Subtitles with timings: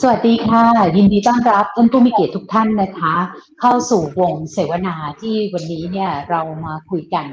[0.00, 0.64] สวัสดีค่ะ
[0.96, 3.14] ยินดีต้อนรับท่านผู้มีเกียรติทุกท่านนะคะ
[3.60, 7.24] เข้าสู่วงเสวนาที่วันนี้เนี่ยเรามาคุยกัน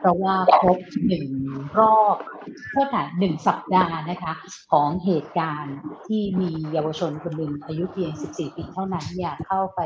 [0.00, 1.26] เพราะว่าครบหนึ่ง
[1.78, 2.16] รอบ
[2.70, 4.32] เท่ากับหนึ่งสัปดาห์นะคะ
[4.72, 9.80] ของเหตุการณ์ที่มีเยาวชนคนหนึ่งอายุเพียง 14 ปีเท่านั้นเนี่ยเข้าไป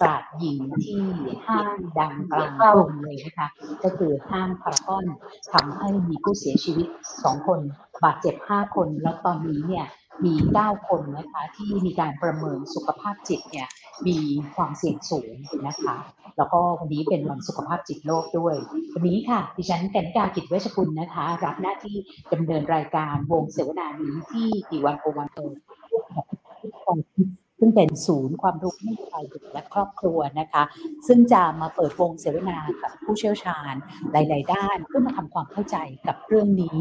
[0.00, 1.02] กราดยิงที่
[1.46, 3.48] ห้างดังกลางกรุงเลยนะคะ
[3.82, 5.06] ก็คือห้างพารากอน
[5.52, 6.86] ทำให้มีผู้เสียชีวิต
[7.18, 7.60] 2 คน
[8.04, 9.86] บาดเจ็บ 5 คนแล้วตอนนี้เนี่ย
[10.24, 13.68] มี 9 คนนะคะที่มีการประเมินสุขภาพจิตเนี่ย
[14.06, 14.18] มี
[14.54, 15.32] ความเสี่ยงสูง
[15.66, 15.96] นะคะ
[16.36, 18.54] แล้วก็วันนี้เป็นวันสุขภาพจิตโลกด้วย
[18.94, 21.96] วันนี้ค่ะดิฉันกันกากิจเวชกุลนะคะ รับหน้าที่
[22.32, 25.38] ดำเนินรายการวงเสวนานี้ที่ดีวันโอวันเอ
[27.64, 30.62] ซึ่งเป็นศูนย์ความรู้ให้ฝ่ายเด็กและครอบครัวนะคะ
[31.06, 33.74] ซึ่งจะมาเปิดวงเสวนากับผู้เชี่ยวชาญ
[34.12, 36.78] หลาย ๆ ด้าน เพื่อมาทำความเข้าใจกับเรื่องนี้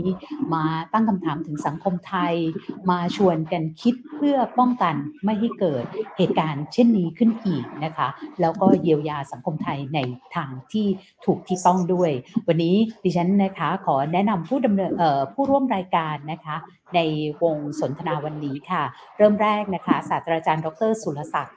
[0.54, 2.34] มาตั้งคำถามถึงสังคมไทย
[2.90, 5.84] มาชวนกันคิดเพื่อป้องกันไม่ให้เกิด
[6.18, 8.08] เหตุการณ์เช่นนี้ขึ้นอีกนะคะ
[8.42, 10.00] แล้วก็เยียวยาสังคมไทยใน
[10.36, 10.88] ทางที่
[11.26, 12.11] ถูกที่ต้องด้วย
[12.48, 14.92] วันนี้ดิฉันนะคะขอแนะนำผู้ดำเนิน
[15.34, 16.56] ผู้ร่วมรายการนะคะ
[16.95, 16.99] ใน
[17.44, 18.83] วงสนทนาวันนี้ค่ะ
[19.17, 21.55] เริ่มแรกนะคะศาสตราจารย์ ดร สุรศักดิ์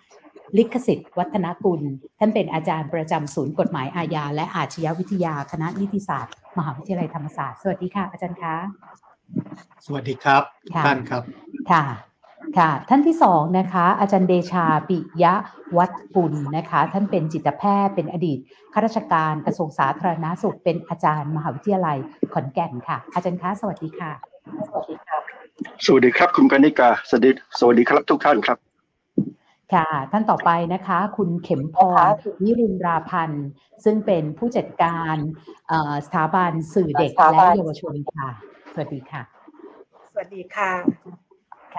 [0.57, 1.83] ลิขสิทธิ์วัฒนกุล
[2.19, 8.55] ท่านเป็นอาจารย์ประจำศูนย์กฎหมายอาญาและอาชญาวิทยาคณะนิติศาสตร์ มหาวิทยาลัยธรรมศาสตร์ สวัสดีค่ะ อาจารย์คะ
[9.87, 11.23] สวัสดีครับทุกค่ะท่านครับ
[11.71, 11.85] ค่ะ
[12.59, 15.35] ค่ะ ท่านที่สองนะคะ อาจารย์เดชาปิยะ
[15.79, 18.39] วัดกุลนะคะ ท่านเป็นจิตแพทย์เป็นอดีต
[18.73, 21.99] ข้าราชการกระทรวงสาธารณาสุขเป็นอาจารย์มหาวิทยาลัย
[22.33, 24.13] ขอนแก่นค่ะ อาจารย์คะสวัสดีค่ะ
[24.47, 25.19] สวัสดีค่ะ
[25.85, 28.59] สวัสดีครับ คุณกนิกาสวัสดีสวัสดีครับทุกท่านครับ
[29.75, 32.09] ค่ะ ท่านต่อไปนะคะ คุณเข็มพร
[32.43, 33.49] นิรินทราพันธ์
[33.85, 35.17] ซึ่งเป็นผู้จัดการ
[35.69, 38.29] เอ่อสถาบันสื่อเด็กและเยาวชนค่ะ
[38.73, 39.23] สวัสดีค่ะ
[40.13, 41.26] สวัสดีค่ะ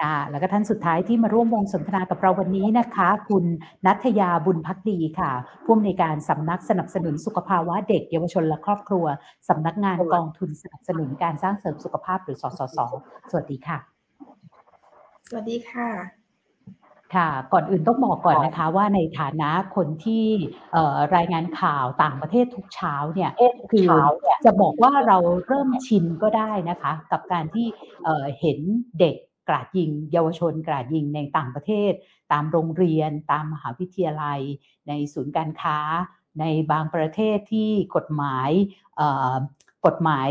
[0.04, 3.44] ่ะ แล้วก็ท่านสุดท้ายที่มาร่วมวงสนทนากับเราวันนี้นะคะ คุณ
[3.86, 5.30] นัทยาบุญพักดีค่ะ
[5.64, 9.06] ผู้อำนวยการสำนักสนับสนุนสุขภาวะเด็ก เยาวชนและครอบครัว
[9.48, 12.78] สำนักงานกองทุนสนับสนุนการสร้างเสริมสุขภาพหรือสสส
[13.30, 13.78] สวัสดีค่ะ
[15.28, 15.88] สวัสดีค่ะ
[17.16, 20.26] ค่ะก่อนอื่นต้องบอกก่อนนะคะว่าในฐานะคนที่
[20.72, 23.30] เอ่อรายงานข่าวต่างประเทศทุกเช้าเนี่ย
[23.72, 23.88] คือ
[24.44, 27.66] จะบอกว่าเราเริ่มชินก็ได้นะคะ กับการที่
[28.04, 28.58] เอ่อเห็น
[29.00, 29.16] เด็ก
[29.48, 31.92] กราดยิง เยาวชนกราดยิงในต่างประเทศ
[32.32, 34.40] ตามโรงเรียน ตามมหาวิทยาลัย
[34.88, 35.78] ในศูนย์การค้า
[36.40, 38.50] ในบางประเทศที่กฎหมาย
[39.86, 40.30] กฎหมาย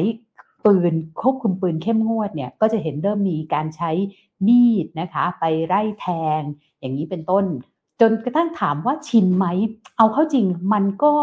[0.65, 3.91] ปืนควบคุมปืนเข้มงวดเนี่ยก็จะเห็นเริ่มมีการใช้
[4.47, 6.07] มีดนะคะไปไล่แท
[6.39, 6.41] ง
[6.79, 7.45] อย่างนี้เป็นต้น
[8.01, 9.45] จนกระทั่งถามว่าชินไหม
[9.97, 11.13] เอาเข้าจริงมันก็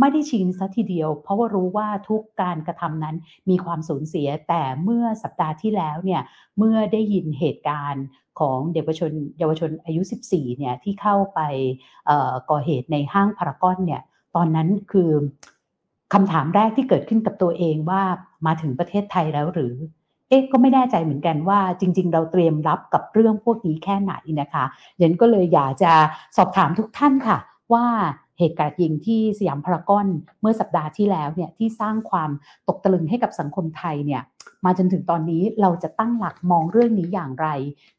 [0.00, 3.16] ไม่ได้ชินซะทีเดียว เพราะว่ารู้ว่าทุกการกระทำนั้น
[3.50, 6.22] มีความสูญเสีย แต่เมื่อสัปดาห์ที่แล้วเนี่ย
[6.58, 8.06] เมื่อได้ยินเหตุการณ์
[8.40, 11.40] ของเยาวชนเยาวชนอายุ 14 เนี่ยที่เข้าไป
[12.50, 14.02] ก่อเหตุในห้างพารากอนเนี่ย
[14.36, 15.10] ตอนนั้นคือ
[16.12, 18.02] คำถามแรกที่เกิดขึ้นกับตัวเองว่า
[18.46, 19.74] มาถึงประเทศไทยแล้วหรือ
[20.32, 24.64] เอ๊ะก็ไม่แน่ใจเหมือนกันว่าจริง ๆ เราเตรียมรับกับเรื่องพวกนี้แค่ไหนนะคะ
[24.98, 25.92] เดนก็เลยอยากจะ
[26.36, 27.38] สอบถามทุกท่านค่ะ
[27.72, 27.86] ว่า
[28.38, 30.06] เหตุการณ์ยิงที่สยามพารากอน
[30.40, 32.30] เมื่อสัปดาห์ที่แล้วเนี่ยที่สร้างความ
[32.68, 34.22] ตกตะลึงให้กับสังคมไทยเนี่ย
[34.64, 37.48] มาจนถึงตอนนี้เราจะตั้งหลักมองเรื่องนี้อย่างไร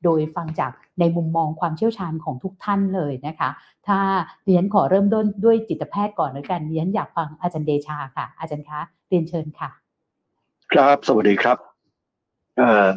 [0.04, 3.50] โดยฟังจากในมุมมองความเชี่ยวชาญของทุกท่านเลยนะคะ
[3.88, 4.00] ถ้า
[4.46, 8.80] เรียนขอเริ่มต้นด้วยจิตแพทย์ก่อนแล้วกันเรียนอยากฟังอาจารย์เดชาค่ะ อาจารย์คะ
[9.10, 9.70] เรียนเชิญค่ะ
[10.72, 11.73] ครับสวัสดีครับ
[12.58, 12.88] เอ่อ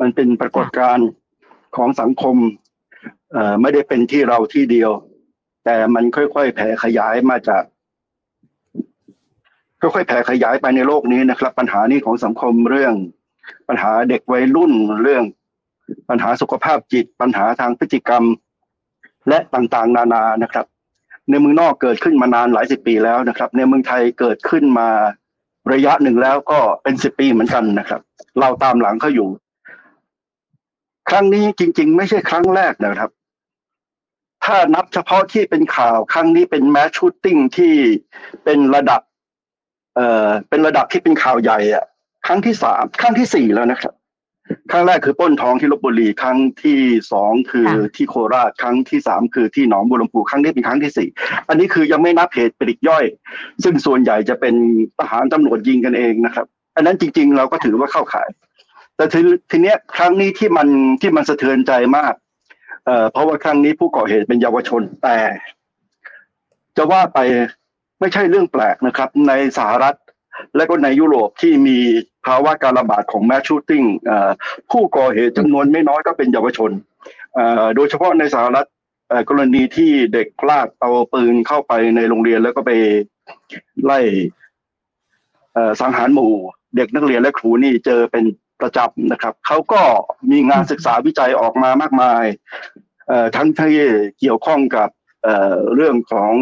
[0.00, 1.08] มันเป็นปรากฏการณ์
[1.76, 2.36] ของสังคม
[3.32, 4.90] เอ่อไม่ได้เป็นที่เราที่เดียว
[5.64, 7.62] แต่มันค่อยๆแผ่ขยายมาจาก
[9.80, 12.94] ค่อยๆแผ่ขยายไปในโลกนี้นะครับ ปัญหานี้ของสังคมเรื่อง
[13.68, 14.72] ปัญหาเด็กวัยรุ่น
[15.02, 15.24] เรื่อง
[16.08, 18.24] ปัญหาสุขภาพจิต ปัญหาทางพฤติกรรม
[19.28, 20.66] และต่างๆ นานานะครับ
[21.28, 24.88] ในเมืองนอกเกิดขึ้นมานานหลายสิบปีแล้วนะครับ ในเมืองไทยเกิดขึ้นมา
[25.72, 28.00] ระยะหนึ่งแล้วก็เป็นสิบปีเหมือนกันนะครับ
[28.40, 29.28] เราตามหลังเขาอยู่
[31.10, 33.10] ครั้งนี้จริง ๆ ไม่ใช่ครั้งแรกนะครับ
[34.44, 37.74] ถ้านับเฉพาะที่เป็นข่าว ครั้งนี้เป็นแมชชูตติ้งที่
[38.44, 39.00] เป็นระดับ
[39.94, 41.84] เอ่อเป็นระดับที่เป็นข่าวใหญ่อะ
[42.26, 43.94] ครั้งที่สามครั้งที่สี่แล้วนะครับ
[44.70, 46.80] ครั้งแรกคือปล้นทองที่ลบบุรีครั้งที่
[47.12, 51.08] สองคือค่ะที่โคราชครั้งที่สามคือที่หนองบัวลำพูครั้งนี้เป็นครั้งที่สี่
[51.48, 53.04] อันนี้คือยังไม่นับเหตุปลีกย่อย
[53.62, 54.54] ซึ่งส่วนใหญ่จะเป็น
[54.98, 56.46] ทหารตำรวจยิงกันเองนะครับ
[56.76, 58.28] อันนั้นจริง ๆ เราก็ถือว่าเข้าข่าย
[58.96, 60.68] แต่ทีทีเนี้ยครั้งนี้ที่มัน
[61.00, 62.14] ที่มันสะเทือนใจมาก
[62.86, 65.18] เอ่อเพราะว่าครั้งนี้ผู้ก่อเหตุเป็นเยาวชนแต่
[66.76, 67.18] จะว่าไป
[68.00, 69.96] ไม่ใช่เรื่องแปลกนะครับ ในสหรัฐ
[70.56, 71.78] และก็ในยุโรปที่มี
[72.26, 73.84] ภาวะการระบาดของแมสชูตติ้ง
[74.70, 76.70] ผู้ก่อเหตุจำนวนไม่น้อยก็เป็นเยาวชน
[77.76, 78.68] โดยเฉพาะในสหรัฐ
[79.28, 82.70] กรณีที่เด็กพลาดเอาปืนเข้าไปในโรงเรียนแล้วก็ไป
[83.84, 84.00] ไล่
[85.80, 86.32] สังหารหมู่
[86.76, 88.24] เด็กนักเรียนและครูนี่เจอเป็น
[88.60, 89.82] ประจำนะครับเขาก็
[90.30, 92.24] มีงานศึกษาวิจัยออกมามากมาย
[93.36, 93.76] ทั้งที่
[94.20, 94.88] เกี่ยวข้องกับ
[95.74, 96.32] เรื่องของ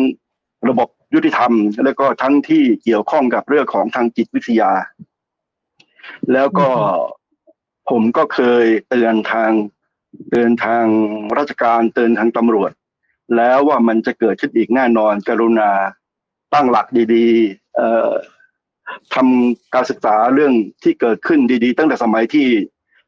[0.69, 1.53] ระบบยุติธรรม
[1.85, 4.71] แล้วก็ทั้งที่เกี่ยวข้องกับเรื่องของทางจิตวิทยา
[6.33, 6.69] แล้วก็
[7.91, 9.51] ผมก็เคยเตือนทาง
[10.31, 10.85] เตือนทาง
[11.39, 12.71] ราชการเตือนทางตำรวจ
[13.37, 15.71] แล้วว่ามันจะเกิดขึ้นอีกแน่นอน กรุณา
[16.55, 20.53] ตั้งหลักดีๆทำการศึกษาเรื่อง
[20.83, 22.49] ที่เกิดขึ้นดีๆ ตั้งแต่สมัยที่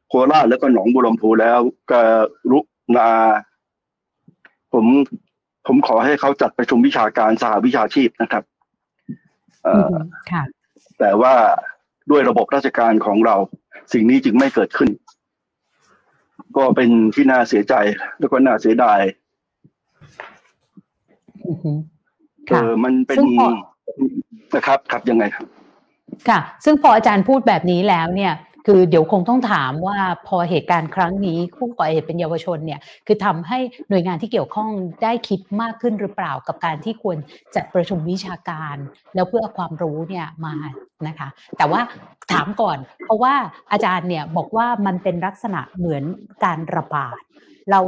[0.07, 1.59] โคราชแล้วก็หนองบุรมพูแล้ว
[1.91, 1.93] ก
[2.51, 2.59] รุ
[2.97, 3.09] ณา
[4.73, 4.85] ผม
[5.67, 8.43] ผมขอให้เขาจัดประชุมวิชาการสหวิชาชีพนะครับ
[10.99, 11.35] แต่ว่า
[12.11, 13.35] ด้วยระบบราชการของเรา
[13.93, 14.89] สิ่งนี้จึงไม่เกิดขึ้น
[16.57, 17.73] ก็เป็นที่น่าเสียใจ
[18.19, 18.99] แล้วก็น่าเสียดาย
[22.49, 23.17] เออมันเป็น
[24.55, 25.45] นะครับครับยังไงครับ
[26.29, 28.33] ค่ะ ซึ่งพออาจารย์พูดแบบนี้แล้วเนี่ย
[28.65, 34.69] คือเดี๋ยวคงต้องถามว่าพอเหตุการณ์ครั้งนี้ผู้ก่อเหตุเป็นเยาวชนเนี่ยคือทำให้หน่วยงานที่เกี่ยวข้อง
[35.03, 37.17] ได้คิดมากขึ้นหรือเปล่ากับการที่ควร
[37.55, 38.75] จัดประชุมวิชาการ
[39.15, 40.55] แล้วเพื่อความรู้เนี่ยมา
[41.07, 41.27] นะคะ
[41.57, 41.81] แต่ว่า
[42.31, 43.33] ถามก่อน เพราะว่า
[43.71, 46.03] อาจารย์เนี่ยบอกว่ามันเป็นลักษณะเหมือน
[46.45, 47.19] การระบาด
[47.71, 47.81] เรา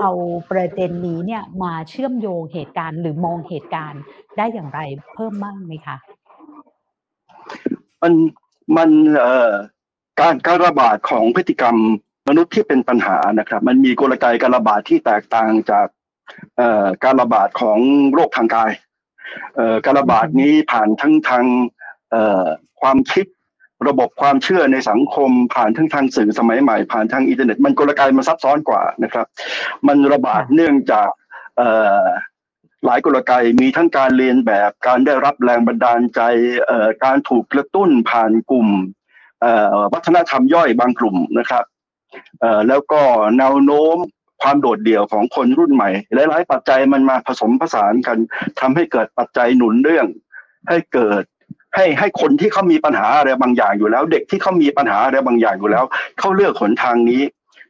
[0.00, 0.10] เอา
[0.50, 4.02] ประเด็นนี้เนี่ยมาเชื่อมโยงเหตุการณ์ หรือมองเหตุการณ์
[4.36, 4.80] ได้อย่างไร
[5.14, 5.96] เพิ่มมากไหมคะ
[8.02, 8.12] มัน
[8.76, 9.52] มันเอ่อ
[10.20, 11.76] การการระบาดของพฤติกรรม
[12.28, 15.86] มนุษย์ที่เป็นปัญหานะครับ มันมีกลไกการระบาดที่แตกต่างจาก
[17.04, 17.78] การระบาดของ
[18.14, 18.72] โรคทางกาย
[19.84, 21.44] การระบาดนี้ผ่านทั้งทาง
[22.80, 23.26] ความคิด
[23.88, 29.26] ระบบความเชื่อในสังคม ผ่านทั้งทางสื่อสมัยใหม่ ผ่านทางอินเทอร์เน็ต มันกลไกมันซับซ้อนกว่านะครับ
[29.86, 31.10] มันระบาดเนื่องจาก
[32.84, 36.20] หลายกลไกมีทั้งการเรียนแบบการได้รับแรงบันดาลใจ
[37.04, 38.68] การถูกกระตุ้นผ่านกลุ่ม
[39.92, 41.64] วัฒนธรรมย่อยบางกลุ่มนะครับ
[42.68, 43.00] แล้วก็
[43.38, 43.96] แนวโน้ม
[44.42, 48.18] ความโดดเดี่ยวของคนรุ่นใหม่ หลายๆปัจจัยมันมาผสมผสานกัน
[48.60, 50.06] ทำให้เกิดปัจจัยหนุนเรื่อง
[50.68, 51.22] ให้เกิด
[51.74, 55.84] ให้ให้คนที่เขามีปัญหาอะไรบางอย่างอยู่แล้ว เด็กที่เขามีปัญหาอะไรบางอย่างอยู่แล้ว
[56.18, 57.22] เขาเลือกหนทางนี้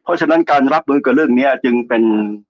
[0.05, 2.05] เพราะฉะนั้นการรับมือกับเรื่องนี้จึงเป็น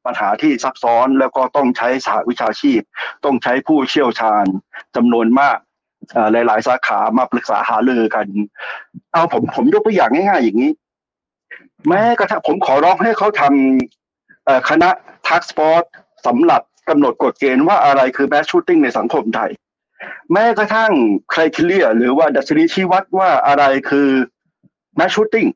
[0.05, 2.81] ปัญหาที่ซับซ้อนแล้วก็ต้องใช้สหวิชาชีพ
[3.25, 4.47] ต้องใช้ผู้เชี่ยวชาญ
[4.97, 5.59] จำนวนมาก
[6.33, 8.27] หลาย ๆ สาขามาปรึกษาหารือกัน
[9.13, 10.73] เอาผมผมยกตัวอย่างง่ายๆ อย่างนี้
[11.89, 14.91] แม้กระทั่งผมขอร้องให้เขาทำคณะ
[15.29, 15.85] task force
[16.27, 19.51] สำหรับกำหนดกฎเกณฑ์ว่าอะไรคือ mass shooting ในสังคมไทย
[20.33, 20.93] แม้กระทั่ง
[21.33, 24.09] criteria หรือว่าดัชนีชี้วัดว่าอะไรคือ
[24.97, 25.47] mass shooting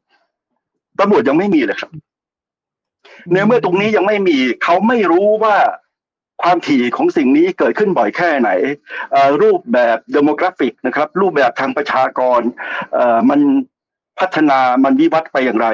[1.01, 1.91] ตำรวจยังไม่มีเลยครับ
[3.31, 5.57] เนื้อเมื่อตรงนี้ยังไม่มีเขาไม่รู้ว่า
[6.43, 8.51] ความถี่ของสิ่งนี้เกิดขึ้นบ่อยแค่ไหน
[9.43, 12.41] รูปแบบ demographic นะครับ รูปแบบทางประชากร
[13.31, 13.41] มัน
[14.19, 15.69] พัฒนามันวิวัฒน์ไปอย่างไร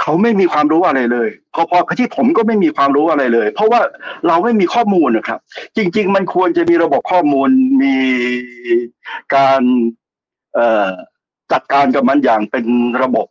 [0.00, 3.80] เขาไม่มีความรู้อะไรเลยพอๆกับที่ผมก็ไม่มีความรู้อะไรเลย เพราะว่า
[4.26, 5.40] เราไม่มีข้อมูลนะครับ
[5.76, 7.48] จริง ๆ มันควรจะมีระบบข้อมูล
[7.82, 7.96] มี
[9.34, 9.62] การ
[11.52, 12.64] จัดการกับมันอย่างเป็น
[13.02, 13.26] ระบบ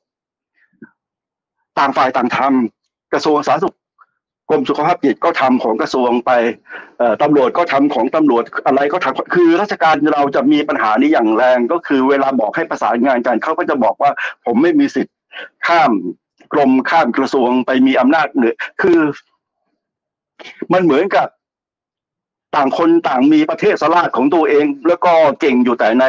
[1.80, 3.75] ต่างฝ่ายต่างทำกระทรวงสาธารณสุข
[4.49, 6.31] กรมสุขภาพจิตก็ทำของกระทรวงไป
[7.21, 14.11] ตำรวจก็ทำของตำรวจอะไรก็ทำคือราชการเราจะมีปัญหานี้อย่างแรง ก็คือเวลาบอกให้ประสานงานกันเขาก็จะบอกว่า
[14.45, 15.15] ผมไม่มีสิทธิ์
[15.68, 15.91] ข้าม
[16.53, 18.99] กรมข้ามกระทรวงไปมีอำนาจเหนือคือ
[20.73, 21.27] มันเหมือนกับ
[22.56, 26.06] ต่างคนต่างมีประเทศสลาดของตัวเอง แล้วก็เก่งอยู่แต่ใน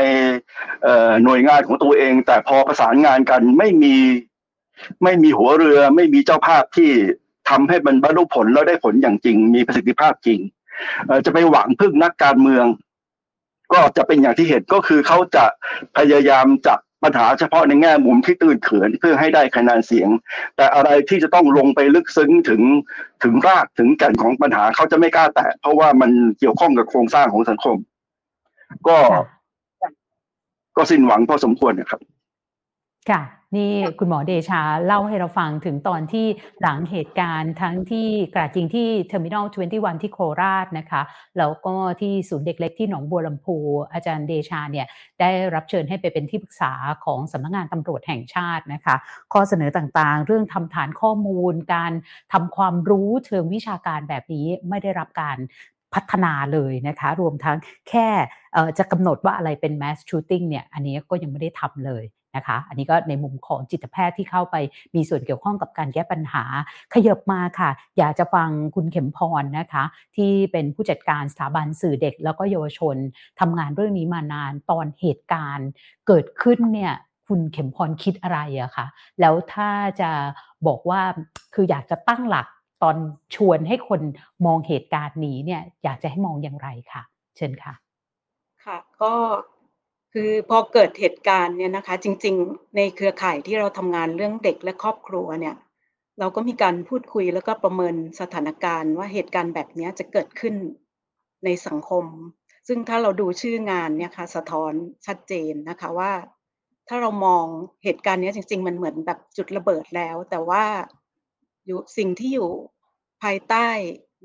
[1.24, 3.96] หน่วยงานของตัวเอง แต่พอประสานงานกันไม่มี
[5.02, 6.90] ไม่มีหัวเรือ ไม่มีเจ้าภาพที่
[7.50, 10.38] ทำให้มันบรรลุผลแล้วได้ผลอย่างจริง มีประสิทธิภาพจริง
[11.24, 12.66] จะไปหวังพึ่งนักการเมือง
[13.72, 15.44] ก็จะเป็นอย่างที่เห็นก็คือเขาจะ
[15.96, 20.08] พยายามจับปัญหาเฉพาะในแง่มุมที่ตื้นเขินเพื่อให้ได้คะแนนเสียง
[20.56, 22.62] แต่อะไรที่จะต้องลงไปลึกซึ้งถึง
[23.22, 27.76] ถึงรากถึงแก่นของปัญหาเขาจะไม่กล้าแตะเพราะว่ามันเกี่ยวข้องกับโครงสร้างของสังคม
[28.88, 28.96] ก็
[30.76, 32.00] ก็สิ้นหวังพอสมควรนะครับ
[33.10, 33.22] ค่ะ
[33.56, 36.26] นี่คุณหมอเดชาเล่าให้เราฟังถึงตอนที่
[36.62, 41.02] หลังเหตุการณ์ทั้งที่กราดยิงที่ Terminal 21 ที่โคราชนะคะ
[41.38, 43.56] แล้วก็ที่ศูนย์เด็กเล็กที่หนองบัวลำพู
[43.92, 44.86] อาจารย์เดชาเนี่ย
[45.20, 46.72] ได้รับเชิญให้ไปเป็นที่ปรึกษา
[47.04, 48.94] ของสำนักงงานตำรวจแห่งชาตินะคะ
[49.32, 51.92] ข้อเสนอต่างๆ เรื่องทำฐานข้อมูล การ
[52.32, 55.38] ทำความรู้เชิงวิชาการแบบนี้ไม่ได้รับการ
[55.94, 57.56] พัฒนาเลยนะคะ รวมทั้ง
[57.88, 58.08] แค่
[58.78, 62.04] จะกำหนดว่าอะไรเป็น mass shooting เนี่ยอันนี้ก็ยังไม่ได้ทำเลย
[62.36, 64.56] นะคะ อันนี้ก็ในมุมของจิตแพทย์ที่เข้าไป
[64.94, 66.44] มีส่วนเกี่ยวข้องกับการแก้ปัญหา
[66.94, 69.84] ขยบมาค่ะ อยากจะฟังคุณเข็มพรนะคะ
[70.16, 72.96] ที่เป็นผู้จัดการสถาบันสื่อเด็ก แล้วก็เยาวชน
[73.40, 75.68] ทำงานเรื่องนี้มานานตอนเหตุการณ์
[76.06, 76.94] เกิดขึ้นเนี่ย
[77.28, 78.86] คุณเข็มพรคิดอะไรอะคะ
[79.20, 79.70] แล้วถ้า
[80.00, 80.10] จะ
[80.66, 81.00] บอกว่า
[81.54, 82.46] คืออยากจะตั้งหลัก
[82.82, 82.96] ตอน
[83.34, 84.00] ชวนให้คน
[84.46, 87.02] มองเหตุการณ์นี้เนี่ยอยากจะให้มองอย่างไรคะ
[87.36, 87.74] เชิญค่ะ
[88.64, 89.12] ค่ะ ก็
[90.12, 95.56] คือพอเกิดเหตุการณ์เนี่ยนะคะ จริง ๆ ในเครือข่ายที่เราทำงานเรื่องเด็กและครอบครัวเนี่ย
[96.18, 100.54] เราก็มีการพูดคุยแล้วก็ประเมินสถานการณ์ว่าเหตุการณ์แบบนี้จะเกิดขึ้น
[101.44, 102.04] ในสังคม
[102.68, 104.72] ซึ่งถ้าเราดูชื่องานเนี่ยค่ะสะท้อน
[105.06, 106.12] ชัดเจนนะคะว่า
[106.88, 107.46] ถ้าเรามอง
[107.84, 110.64] เหตุการณ์นี้จริง ๆ มันเหมือนแบบจุดระเบิดแล้ว แต่ว่า
[111.66, 112.48] อยู่สิ่งที่อยู่
[113.22, 113.68] ภายใต้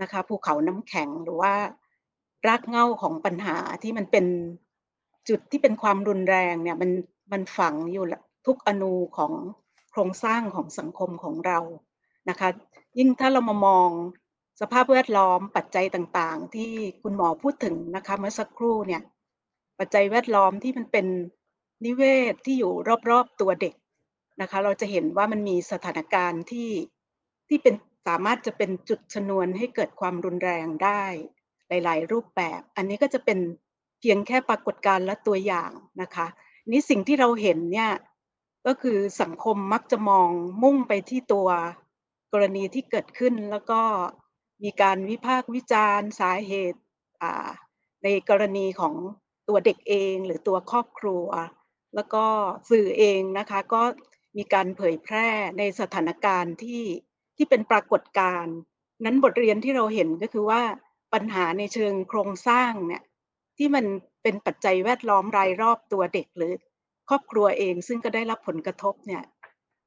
[0.02, 1.54] นะคะภูเขาน้ำแข็งหรือว่า
[2.48, 4.26] รากเหง้าของปัญหาที่มันเป็น
[5.30, 6.92] จุดที่เป็นความรุนแรงเนี่ยมัน
[7.32, 8.06] มันฝังอยู่
[8.46, 9.34] ทุกอนูของ
[9.92, 11.60] โครงสร้างของสังคมของเรา
[12.30, 12.50] นะคะ
[12.98, 13.90] ยิ่งถ้าเรามามอง
[14.62, 19.02] สภาพแวดล้อมปัจจัยต่างๆ ที่คุณหมอพูดถึงนะคะเมื่อสักครู่เนี่ย
[19.80, 21.08] ปัจจัยแวดล้อมที่มันเป็น
[21.86, 22.04] นิเว
[22.34, 22.74] ศที่อยู่
[23.10, 23.76] รอบๆตัวเด็ก
[24.42, 26.72] นะคะ เราจะเห็นว่ามันมีสถานการณ์ที่
[27.48, 27.76] ที่เป็น
[28.08, 31.04] สามารถจะเป็นจุดชนวนให้เกิดความรุนแรงได้
[31.68, 33.40] หลาย ๆ รูปแบบ อันนี้ก็จะเป็น
[34.08, 35.72] พียงแค่ปรากฏการณ์และตัวอย่าง
[36.02, 36.28] นะคะ
[36.72, 37.92] นี้สิ่งที่เราเห็นเนี่ย
[38.68, 40.30] ก็คือสังคมมักจะมอง
[40.64, 41.48] มุ่งไปที่ตัว
[42.34, 43.82] กรณีที่เกิดขึ้น แล้วก็
[44.64, 46.82] มีการวิพากษ์วิจารณ์สาเหตุ
[48.04, 48.96] ในกรณีของ
[49.48, 51.28] ตัวเด็กเองหรือตัวครอบครัว
[51.96, 52.26] แล้วก็
[52.70, 53.82] สื่อเองนะคะก็
[54.38, 56.84] มีการเผยแพร่ในสถานการณ์ที่
[57.38, 58.56] ที่เป็นปรากฏการณ์
[59.06, 60.62] นั้นบทเรียนที่เราเห็นก็คือว่า
[61.14, 63.04] ปัญหาในเชิงโครงสร้างเนี่ย
[63.58, 63.86] ที่มัน
[64.24, 66.54] เป็นปัจจัยแวดล้อมรายรอบตัวเด็กหรือ
[67.10, 69.24] ครอบครัวเองซึ่งก็ได้รับผลกระทบเนี่ย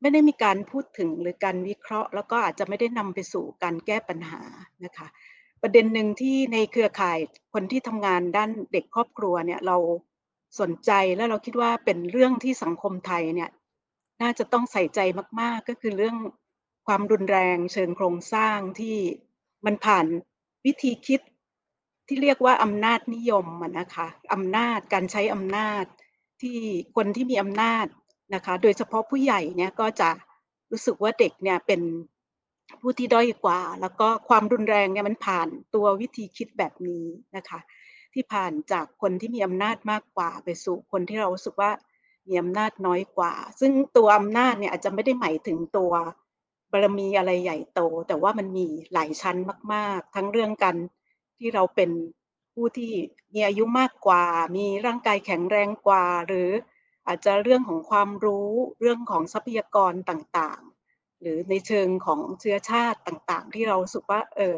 [0.00, 4.40] ไม่ได้มีการพูดถึงหรือการวิเคราะห์ แล้วก็อาจจะไม่ได้นำไปสู่การแก้ปัญหา
[4.84, 5.06] นะคะ
[5.62, 7.18] ประเด็นหนึ่งที่ในเครือข่าย
[7.54, 9.76] คนที่ทำงานด้านเด็กครอบครัวเนี่ยเรา
[10.60, 13.50] สนใจและเราคิดว่าเป็นเรื่องที่สังคมไทยเนี่ย
[14.22, 15.00] น่าจะต้องใส่ใจ
[15.40, 16.16] มาก ๆ ก็คือเรื่อง
[16.86, 18.96] ความรุนแรงเชิงโครงสร้างที่
[19.66, 20.06] มันผ่าน
[20.66, 21.20] วิธีคิด
[22.08, 23.46] ที่เรียกว่าอำนาจนิยม
[23.78, 25.84] นะคะอำนาจการใช้อำนาจ
[26.42, 26.58] ที่
[26.96, 27.86] คนที่มีอำนาจ
[28.34, 30.10] นะคะ โดยเฉพาะผู้ใหญ่เนี่ยก็จะ
[30.70, 31.80] รู้สึกว่าเด็กเนี่ยเป็น
[32.80, 37.04] ผู้ที่ด้อยกว่า แล้วก็ความรุนแรงเนี่ยมันผ่านตัววิธีคิดแบบนี้
[37.36, 37.60] นะคะ
[38.14, 41.70] ที่ผ่านจากคนที่มีอำนาจมากกว่า ไปสู่คนที่เรารู้สึกว่า
[42.28, 45.92] มีอำนาจน้อยกว่า ซึ่งตัวอำนาจเนี่ยอาจจะไม่ได้หมายถึงตัว
[46.72, 49.36] บารมีอะไรใหญ่โต แต่ว่ามันมีหลายชั้น
[49.72, 50.76] มาก ๆ ทั้งเรื่องการ
[51.38, 51.90] ที่เราเป็น
[52.54, 52.92] ผู้ที่
[53.34, 54.24] มีอายุมากกว่า
[54.56, 56.50] มีร่างกายแข็งแรงกว่า หรือ
[57.06, 58.48] อาจจะเรื่องของความรู้
[58.80, 64.54] เรื่องของทรัพยากรต่างๆ หรือในเชิงของเชื้อชาติต่างๆ ที่เราสึกว่าเออ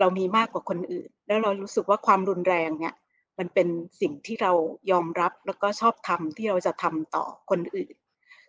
[0.00, 2.94] เรามีมากกว่าคนอื่น แล้วเรารู้สึกว่าความรุนแรงเนี่ย
[3.38, 3.68] มันเป็น
[4.00, 4.52] สิ่งที่เรา
[4.90, 7.94] ยอมรับแล้วก็ชอบทำที่เราจะทำต่อคนอื่น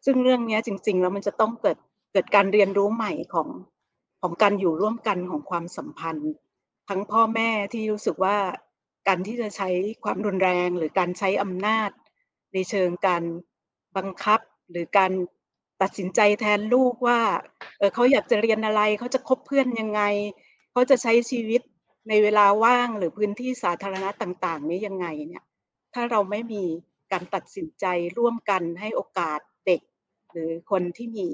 [0.06, 1.78] ซึ่งเรื่องนี้จริง ๆ แล้วมันจะต้องเกิด
[2.12, 3.50] เกิดการเรียนรู้ใหม่ของ
[4.22, 6.32] ของการอยู่ร่วมกันของความสัมพันธ์
[6.90, 8.38] ทั้งพ่อแม่ที่รู้สึกว่า
[9.08, 9.70] การที่จะใช้
[10.04, 11.90] ความรุนแรงหรือการใช้อำนาจ
[12.54, 13.24] ในเชิงการ
[13.98, 14.40] บังคับ
[14.72, 15.12] หรือการ
[15.82, 17.22] ตัดสินใจแทนลูกว่า
[17.78, 20.02] เออเขาอยากจะเรียนอะไรเขาจะคบเพื่อนยังไง
[20.72, 21.62] เขาจะใช้ชีวิต
[22.10, 25.44] ในเวลาว่างหรือพื้นที่สาธารณะต่าง ๆ นี้ยังไงเนี่ย
[25.94, 26.64] ถ้าเราไม่มี
[27.12, 27.86] การตัดสินใจ
[28.18, 29.82] ร่วมกันให้โอกาสเด็ก
[30.32, 31.28] หรือคนที่มี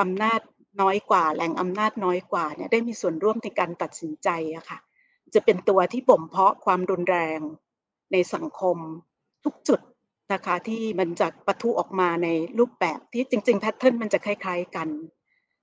[0.00, 0.40] อำนาจ
[0.80, 4.78] น้อยกว่าแหล่งอำนาจน้อยกว่าเนี่ยได้มีส่วนร่วมในการตัดสินใจอะค่ะ
[5.34, 7.40] จะเป็นตัวที่บ่มเพาะความรุนแรง
[8.12, 8.76] ในสังคม
[9.44, 9.80] ทุกจุด
[10.32, 14.88] นะคะที่มันจะปะทุออกมาในรูปแบบที่จริงๆแพทเทิร์นมันจะคล้ายๆกัน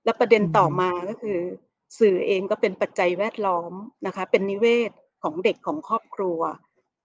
[0.03, 1.39] และประเด็นต่อมาก็คือ
[1.99, 3.73] สื่อเองก็เป็นปัจจัยแวดล้อม
[4.05, 4.91] นะคะ เป็นนิเวศ
[5.23, 6.39] ของเด็กของครอบครัว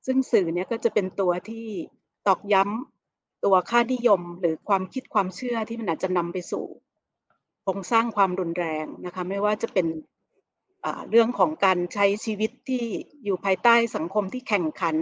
[0.06, 1.66] ซึ่งสื่อเนี้ยก็จะเป็นตัวที่
[2.26, 6.89] ตอกย้ำตัวค่านิยมหรือความคิดความเชื่อที่มันอาจจะนำไปสู่โค
[7.70, 9.86] รงสร้างความรุนแรงนะคะไม่ว่าจะเป็น
[11.10, 12.84] เรื่องของการใช้ชีวิตที่
[13.24, 14.96] อยู่ภายใต้สังคมที่แข่งขัน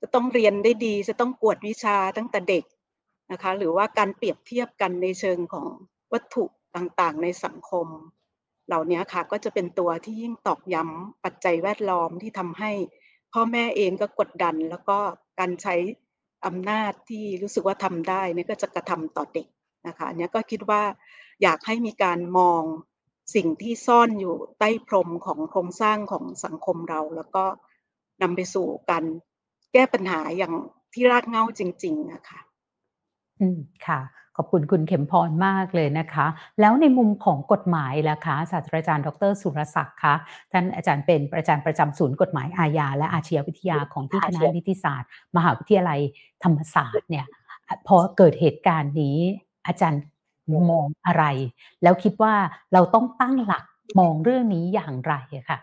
[0.00, 2.64] จะต้องเรียนได้ดี จะต้องกวดวิชาตั้งแต่เด็ก
[3.32, 5.66] นะคะหรือว่าการเปรียบเทียบกันในเชิงของ
[6.12, 6.44] วัตถุ
[6.76, 7.86] ต่างๆ ในสังคม
[8.68, 12.70] เหล่านี้ค่ะก็จะเป็นตัวที่ยิ่งตอกย้ำปัจจัยแวดล้อมที่ทำให้
[13.32, 14.98] พ่อแม่เองก็กดดัน แล้วก็
[15.38, 15.74] การใช้
[16.46, 19.46] อำนาจที่รู้สึกว่าทำได้นี่ก็จะกระทำต่อเด็ก
[19.86, 20.82] นะคะอันนี้ก็คิดว่า
[21.42, 22.62] อยากให้มีการมอง
[23.34, 27.44] สิ่งที่ซ่อนอยู่ใต้พรมของโครงสร้างของสังคมเรา แล้วก็
[28.22, 29.04] นำไปสู่การ
[29.72, 30.54] แก้ปัญหาอย่าง
[30.94, 32.40] ที่รากเหง้าจริงๆนะคะ
[33.40, 34.00] อืมค่ะ
[34.36, 36.26] ขอบคุณคุณเข็มพรมากเลยนะคะ
[36.60, 40.14] แล้วในมุมของกฎหมายล่ะคะศาสตราจารย์ดร.สุรศักดิ์คะ
[40.52, 46.00] ท่านอาจารย์เป็นอาจารย์ประจำศูนย์กฎหมายอาญาและอาชญาวิทยาของที่คณะนิติศาสตร์ มหาวิทยาลัย
[46.42, 47.26] ธรรมศาสตร์เนี่ย
[47.86, 49.18] พอเกิดเหตุการณ์นี้
[49.66, 50.02] อาจารย์
[50.70, 51.24] มองอะไร?
[51.82, 52.34] แล้วคิดว่า
[52.72, 53.64] เราต้องตั้งหลัก
[53.98, 55.58] มองเรื่องนี้อย่างไรอะค่ะ?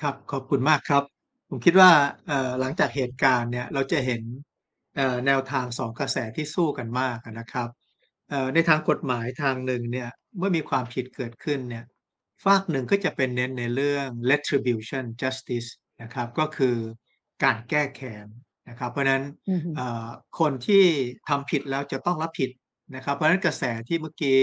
[0.00, 1.02] ครับขอบคุณมากครับ
[1.48, 1.90] ผมคิดว่า
[2.60, 4.22] หลังจากเหตุการณ์เนี่ยเราจะเห็น
[5.26, 7.68] แนวทาง2กระแสที่สู้กันมากนะครับ
[8.54, 10.08] ในทางกฎหมายทางหนึ่งเนี่ย
[10.38, 11.84] เมื่อมีความผิดเกิดขึ้นเนี่ย
[12.44, 15.68] ฝากหนึ่งก็จะเป็นเน้นในเรื่อง retribution justice
[16.02, 16.76] นะครับ ก็คือ
[17.44, 18.26] การแก้แค้น
[18.68, 20.06] นะครับเพราะฉะนั้นอือฮึเอ่อ
[20.38, 20.84] คนที่
[21.28, 22.50] ทำผิดแล้วจะต้องรับผิด
[22.94, 24.38] นะครับ เพราะฉะนั้นกระแสที่เมื่อกี้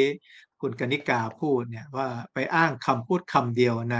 [0.61, 3.97] คุณกนิกาพูดเนี่ยว่าไปอ้างคำพูดคำเดียวใน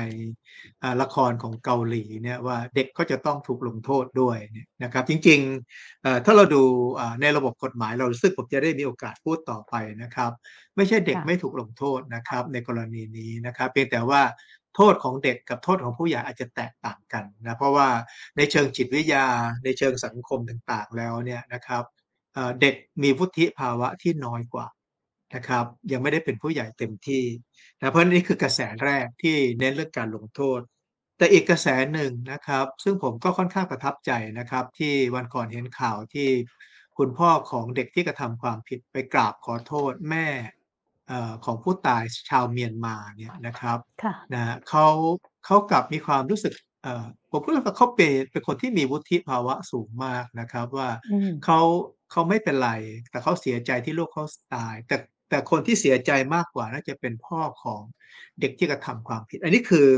[0.84, 6.64] อ่าละครของเกาหลีเนี่ยว่าเด็กก็จะต้องถูกลงโทษด้วยเนี่ยนะครับ จริงๆเอ่อถ้าเราดู
[7.00, 10.32] อ่าในระบบกฎหมายเรารู้สึกผมจะได้มีโอกาสพูดต่อไปนะครับ
[10.76, 14.22] ไม่ใช่เด็กค่ะไม่ถูกลงโทษนะครับในกรณีนี้นะครับ เพียงแต่ว่า
[14.76, 17.88] โทษของเด็กกับโทษของผู้ใหญ่อาจจะแตกต่างกันนะเพราะว่า
[18.38, 19.26] ในเชิงจิตวิทยา
[19.64, 21.84] ในเชิงสังคมต่างๆแล้วเนี่ยนะครับ
[22.62, 24.68] เด็กมีวุฒิภาวะที่น้อยกว่า
[25.36, 27.24] นะครับยังไม่ได้เป็นผู้ใหญ่เต็มที่
[27.80, 30.60] นะเพราะนี่คือกระแสแรกที่เน้นเรื่องการลงโทษ
[31.18, 36.30] แต่อีกกระแสหนึ่งนะครับ ซึ่งผมก็ค่อนข้างประทับใจนะครับ ที่วันก่อนเห็นข่าวที่
[36.98, 40.28] คุณพ่อของเด็กที่กระทำความผิดไปกราบขอโทษแม่
[41.46, 44.88] ของผู้ตายชาวเมียนมาเนี่ยนะครับค่ะนะเขา
[45.46, 48.00] เขากลับมีความรู้สึกเอ่อผมพูดว่าเขาเป
[48.32, 51.60] เป็นคนที่มีวุฒิภาวะสูงมากนะครับว่าอืมเขา
[52.12, 52.72] เขาไม่เป็นไร
[53.10, 54.98] แต่เขาเสียใจที่ลูกเขาสตาย แต่
[55.30, 57.82] แต่คนที่เสียใจมากกว่าน่าจะเป็นพ่อของ
[58.40, 59.90] เด็กที่กระทำความผิด อันนี้คือ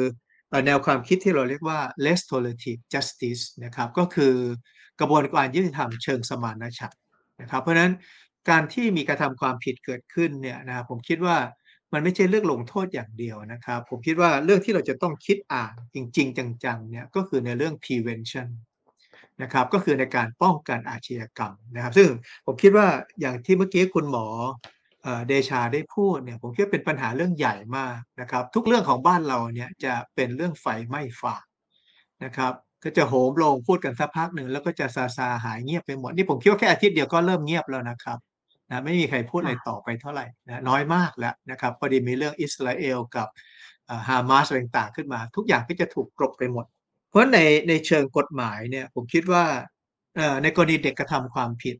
[0.49, 4.33] เอ่อแนวความคิดที่เราเรียกว่า restorative justice นะครับ ก็คือ
[4.99, 7.01] กระบวนการยุติธรรมเชิงสมานฉันท์
[7.41, 7.91] นะครับ เพราะฉะนั้น
[8.49, 11.37] การที่มีการะทำความผิดเกิดขึ้นเนี่ยนะครับผมคิดว่า
[11.93, 18.47] มันไม่ใช่เรื่องลงโทษอย่างเดียวนะครับ ผมคิดว่าเรื่องที่เราจะต้องคิดอ่านจริง ๆ จังๆเนี่ยก็คือในเรื่อง prevention
[19.41, 22.09] นะครับก็คือในการป้องกันอาชญากรรมนะครับ ซึ่ง
[22.45, 22.87] ผมคิดว่า
[23.19, 24.27] อย่างที่เมื่อกี้คุณหมอ
[25.27, 31.43] เดชาได้พูดเนี่ยผมคิดว่าเป็นปัญหาเรื่องใหญ่มากนะครับ ทุกเรื่องของบ้านเราเนี่ยจะเป็นเรื่องไฟไหม้ฟาง
[32.23, 34.85] นะครับ ก็จะโหมโรงพูดกันสักพักหนึ่งแล้วก็จะ
[35.17, 38.17] ซาๆหายเงียบไปหมดนี่ผมคิดว่าแค่อาทิตย์เดียวก็เริ่มเงียบแล้วนะครับ
[38.69, 43.27] นะไม่มีใครพูดอะไรค่ะต่อไปเท่าไรนะน้อยมากแล้วนะครับพอดีมีเรื่องอิสราเอลกับ
[43.89, 46.65] อ่าฮามาสอะไรต่างๆขึ้นมา ทุกอย่างก็จะถูกกลบไปหมด
[47.09, 49.45] เพราะในในเชิงกฎหมายเนี่ยผมคิดว่า
[50.15, 51.77] เอ่อในกรณีเด็กกระทำความผิด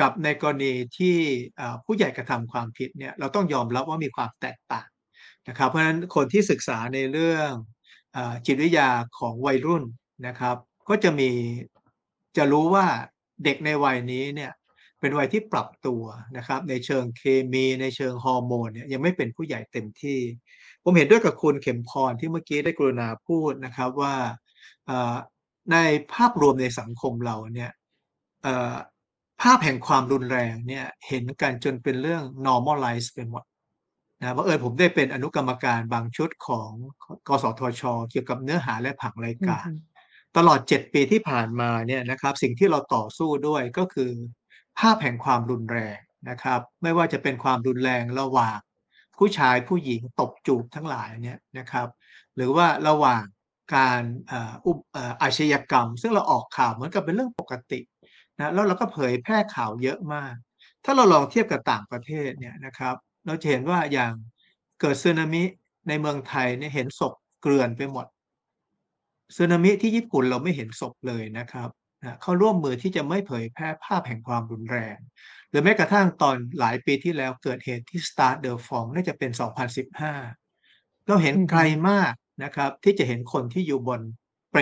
[0.00, 1.16] กับในกรณีที่
[1.60, 4.88] อ่าผู้ใหญ่กระทำความผิดเนี่ยเราต้องยอมรับว่ามีความแตกต่าง
[5.48, 7.50] นะครับ เพราะฉะนั้นคนที่ศึกษาในเรื่อง
[8.16, 9.84] อ่าจิตวิทยาของวัยรุ่น
[10.26, 10.56] นะครับ
[10.88, 11.30] ก็จะมี
[12.36, 12.86] จะรู้ว่า
[13.44, 14.52] เด็กในวัยนี้เนี่ย
[15.02, 16.02] เป็นวัยที่ปรับตัว
[16.36, 20.20] นะครับ ในเชิงเคมีในเชิงฮอร์โมนเนี่ยยังไม่เป็นผู้ใหญ่เต็มที่
[20.82, 24.14] ผมเห็นด้วยกับคุณเข็มพรที่เมื่อกี้ได้กรุณาพูดนะครับว่า
[24.90, 25.14] อ่า
[25.72, 25.76] ใน
[26.12, 27.70] ภาพรวมในสังคมเราเนี่ย
[28.42, 28.74] เอ่อ
[29.42, 33.44] ภาพแห่งความรุนแรงเนี่ยเห็นกันจนเป็นเรื่อง normalize ไปหมด
[34.20, 36.70] นะบังเอิญผมได้เป็นอนุกรรมการบางชุดของ
[37.02, 39.72] ขกสทช.เกี่ยวกับเนื้อหาและผังรายกาอือฮรึ
[40.36, 44.10] ตลอด 7 ปีที่ผ่านมาเนี่ยนะครับ สิ่งที่เราต่อสู้ด้วยก็คือ
[44.78, 45.98] ภาพแห่งความรุนแรง
[46.30, 48.58] นะครับ ไม่ว่าจะเป็นความรุนแรงระหว่าง
[49.16, 51.88] ผู้ชายผู้หญิงตบจูบทั้งหลายเนี่ยนะครับ
[52.36, 53.24] หรือว่าระหว่าง
[53.76, 57.80] การอ่าอุอ่าอาชญากรรม ซึ่งเราออกข่าวเหมือนกับเป็นเรื่องปกติ
[58.38, 60.34] นะแล้วเราก็เผยแพร่ข่าวเยอะมาก
[60.84, 62.94] ถ้าเราลองเทียบกับต่างประเทศเนี่ยนะครับ
[63.26, 64.12] เราจะเห็นว่าอย่าง
[64.80, 65.42] เกิดสึนามิ
[65.88, 68.06] ในเมืองไทยเนี่ยเห็นศพเกลื่อนไปหมด
[69.36, 71.68] สึนามิที่ญี่ปุ่นเราไม่เห็นศพเลยนะครับ
[72.04, 74.96] นะเขาร่วมมือที่จะไม่เผยแพร่ภาพแห่งความรุนแรง
[75.50, 79.30] หรือแม้กระทั่งตอนหลายปีที่แล้วเกิดเหตุที่ Stade de f o r m น่าจะเป็น
[80.18, 82.12] 2015 เราเห็นไกลมาก
[82.44, 84.00] นะครับที่จะเห็นคนที่อยู่บน
[84.50, 84.60] เปล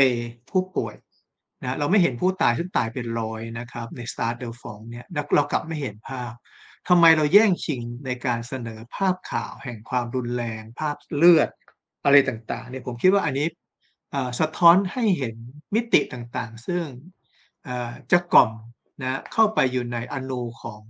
[0.50, 0.96] ผู้ป่วย
[1.62, 6.32] นะเราไม่เห็นผู้ตายซึ่งตายเป็นร้อยนะครับใน Stade de f o r m เนี่ยเรากลับไม่เห็นภาพ
[6.88, 11.48] ทำไมเราแย่งชิงในการเสนอภาพข่าวแห่งความรุนแรง ภาพเลือด
[12.04, 13.46] อะไรต่างๆเนี่ยผมคิดว่าอันนี้
[14.40, 15.36] สะท้อนให้เห็น
[15.74, 16.84] มิติต่างๆ ซึ่ง
[18.12, 18.50] จะกล่อม
[19.02, 20.82] นะเข้าไปอยู่ในอนูของ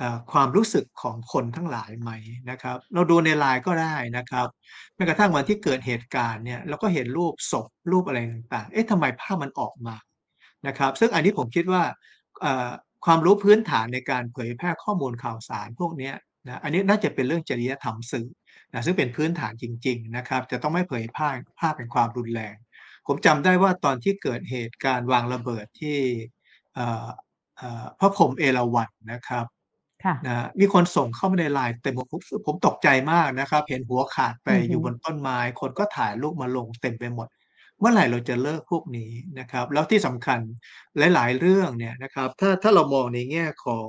[0.00, 2.10] อความรู้สึกของคนทั้งหลายไหม
[2.50, 4.48] นะครับ เราดูใน LINE ก็ได้นะครับ
[4.94, 9.96] แม้กระทั่งวันที่เกิดเหตุการณ์เนี่ยเราก็เห็นรูปศพรูปอะไรต่างๆ เอ๊ะทำไมภาพมันออกมา
[10.66, 11.82] นะครับ ซึ่งอันนี้ผมคิดว่า
[13.04, 16.12] ความรู้พื้นฐานในการเผยแพร่ข้อมูลข่าวสารพวกนี้
[16.48, 18.28] นะอันนี้น่าจะเป็นเรื่องจริยธรรมสื่อ
[18.72, 22.54] นะซึ่งเป็นพื้นฐานจริง ๆ นะครับ จะต้องไม่เผยพร่ภาพแห่งความรุนแรง
[23.06, 25.98] ผมจำได้ว่าตอนที่เกิดเหตุการณ์วางระเบิดที่
[26.74, 27.06] เอ่อ
[27.60, 27.62] อ
[27.98, 29.46] พระผมเอราวัณนะครับ
[30.26, 37.28] นะมีคนส่งเข้ามาในไลน์เต็มผมผมตกใจมากนะครับ เห็นหัวขาดไปอยู่บนต้นไม้ คนก็ถ่ายรูปมาลงเต็มไปหมด
[37.80, 40.40] เมื่อไหร่เราจะเลิกพวกนี้นะครับ แล้วที่สำคัญ
[41.14, 43.88] หลาย ๆ เรื่องเนี่ยนะครับถ้าถ้าเรามองในแง่ของ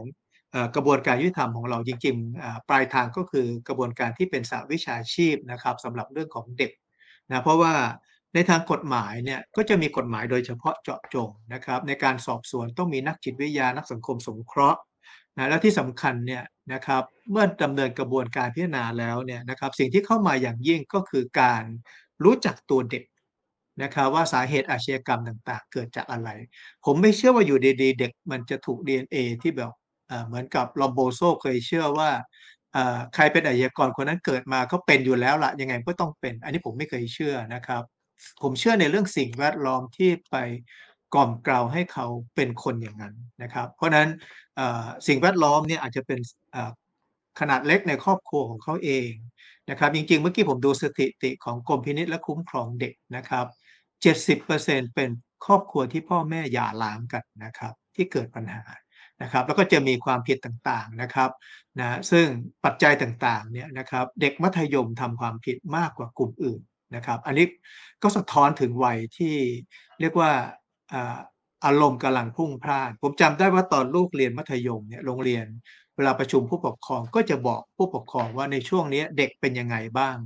[0.76, 6.72] กระบวนการยุติธรรมของเราจริงๆปลายทางก็คือกระบวนการที่เป็นสาวิชาชีพนะครับสำหรับเรื่องของเด็ก
[7.30, 7.74] นะเพราะว่า
[8.34, 14.80] ในทางกฎหมายเนี่ยก็จะมีกฎหมายโดยเฉพาะเจาะจงนะครับในการสอบสวนต้องมีนักจิตวิทยานักสังคมสงเคราะห์
[15.38, 21.64] นะและที่สำคัญเนี่ยนะครับเมื่อดำเนินกระบวนการพิจารณาแล้วเนี่ยนะครับสิ่งที่เข้ามาอย่างยิ่งก็คือการ
[22.24, 23.04] รู้จักตัวเด็ก
[23.84, 26.30] นะครับว่าสาเหตุอาชญากรรมต่าง ๆ เกิดจากอะไร
[26.86, 29.72] ผมไม่เชื่อว่าอยู่ดีๆ เด็กมันจะถูก DNA ที่แบบ
[30.28, 32.10] เหมือนกับลอมโบโซเคยเชื่อว่า
[33.16, 37.84] ใครเป็นอาชญากรคนนั้นเกิดมาก็เป็นอยู่แล้วละยังไงก็ต้องเป็น อันนี้ผมไม่เคยเชื่อนะครับ
[38.42, 40.36] ผมเชื่อในเรื่องสิ่งแวดล้อมที่ไป
[41.14, 44.08] กล่อมกล่าวให้เขาเป็นคนอย่างนั้นนะครับ เพราะนั้น
[45.08, 46.20] สิ่งแวดล้อมเนี่ยอาจจะเป็น
[47.40, 49.12] ขนาดเล็กในครอบครัวของเขาเอง
[49.70, 53.46] นะครับ จริงๆ เมื่อกี้ผมดูสถิติของกรมพินิษและคุ้มครองเด็กนะครับ
[54.04, 55.10] 70%เป็น
[55.46, 58.64] ครอบครัวที่พ่อแม่หย่าร้างกันนะครับ ที่เกิดปัญหา
[59.22, 61.30] นะครับ แล้วก็จะมีความผิดต่างๆนะครับ
[61.80, 62.26] นะซึ่ง
[62.66, 66.62] ปัจจัยต่างๆเนี่ยนะครับ เด็กมัธยมทำความผิดมากกว่ากลุ่มอื่น
[66.96, 67.46] นะครับ อันนี้
[68.04, 69.36] ก็สะท้อนถึงวัยที่
[70.00, 70.32] เรียกว่า
[71.66, 75.46] อารมณ์กำลังพุ่งพล่าน ผมจำได้ว่าตอนลูกเรียนมัธยมเนี่ยโรงเรียน
[75.96, 80.18] เวลาประชุมผู้ปกครองก็จะบอกผู้ปกครองว่าในช่วงนี้เด็กเป็นยังไงบ้าง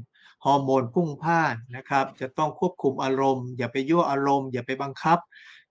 [0.45, 5.19] ฮอร์โมนพุ่งพล่านนะครับ จะต้องควบคุมอารมณ์ อย่าไปยั่วอารมณ์ อย่าไปบังคับ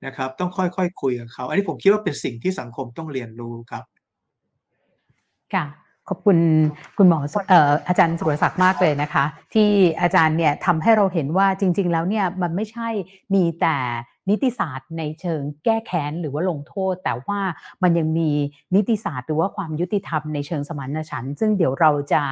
[0.06, 3.84] นะครับ ต้องค่อยๆคคุยกับเขา อันนี้ผมคิดว่าเป็นสิ่งที่สังคมต้องเรียนรู้ครับ
[5.52, 6.38] ค่ะ ขอบคุณ
[6.98, 7.18] คุณหมอ
[7.88, 9.68] อาจารย์สุรศักดิ์มากเลยนะคะ ที่
[10.00, 12.88] อาจารย์เนี่ยทำให้เราเห็นว่าจริง ๆ แล้วเนี่ยมันไม่ใช่
[13.34, 13.76] มีแต่
[14.28, 17.40] นิติศาสตร์ในเชิงแก้แค้นหรือว่าลงโทษ แต่ว่า
[17.82, 18.30] มันยังมี
[18.74, 22.22] นิติศาสตร์หรือว่าความยุติธรรมในเชิงสมานฉันท์ซึ่งเดี๋ยวเราจะ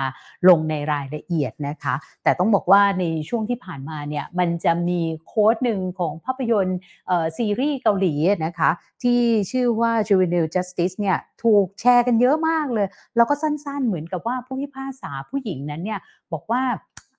[0.48, 6.78] ลงในรายละเอียดนะคะ แต่ต้องบอกว่าในช่วงที่ผ่านมาเนี่ยมันจะมีโค้ดหนึ่งของภาพยนตร์
[7.38, 8.70] ซีรีส์เกาหลีนะคะ
[9.02, 9.20] ที่
[9.50, 16.00] ชื่อว่า Juvenile Justice เนี่ยถูกแชร์กันเยอะมากเลย แล้วก็สั้นๆเหมือนกับว่าผู้พิพากษาผู้หญิงนั้นเนี่ย
[16.32, 16.62] บอกว่า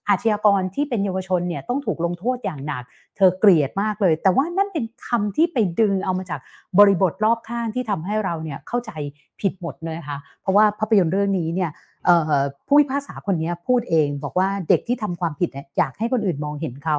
[0.09, 2.83] อาชญากรที่เป็นเยาวชนเนี่ยต้องถูกลงโทษอย่างหนัก
[3.17, 6.39] เธอเกลียดมากเลย แต่ว่านั่นเป็นคำที่ไปดึงเอามาจาก
[6.79, 8.91] บริบทรอบข้างที่ทำให้เราเนี่ยเข้าใจ
[9.41, 11.71] ผิดหมดเลยค่ะเพราะว่าภาพยนตร์เรื่องนี้เนี่ย
[12.67, 16.97] ผู้พิพากษาคนนี้พูดเองบอกว่าเด็กที่ทำความผิดเนี่ยอยากให้คนอื่นมองเห็นเขา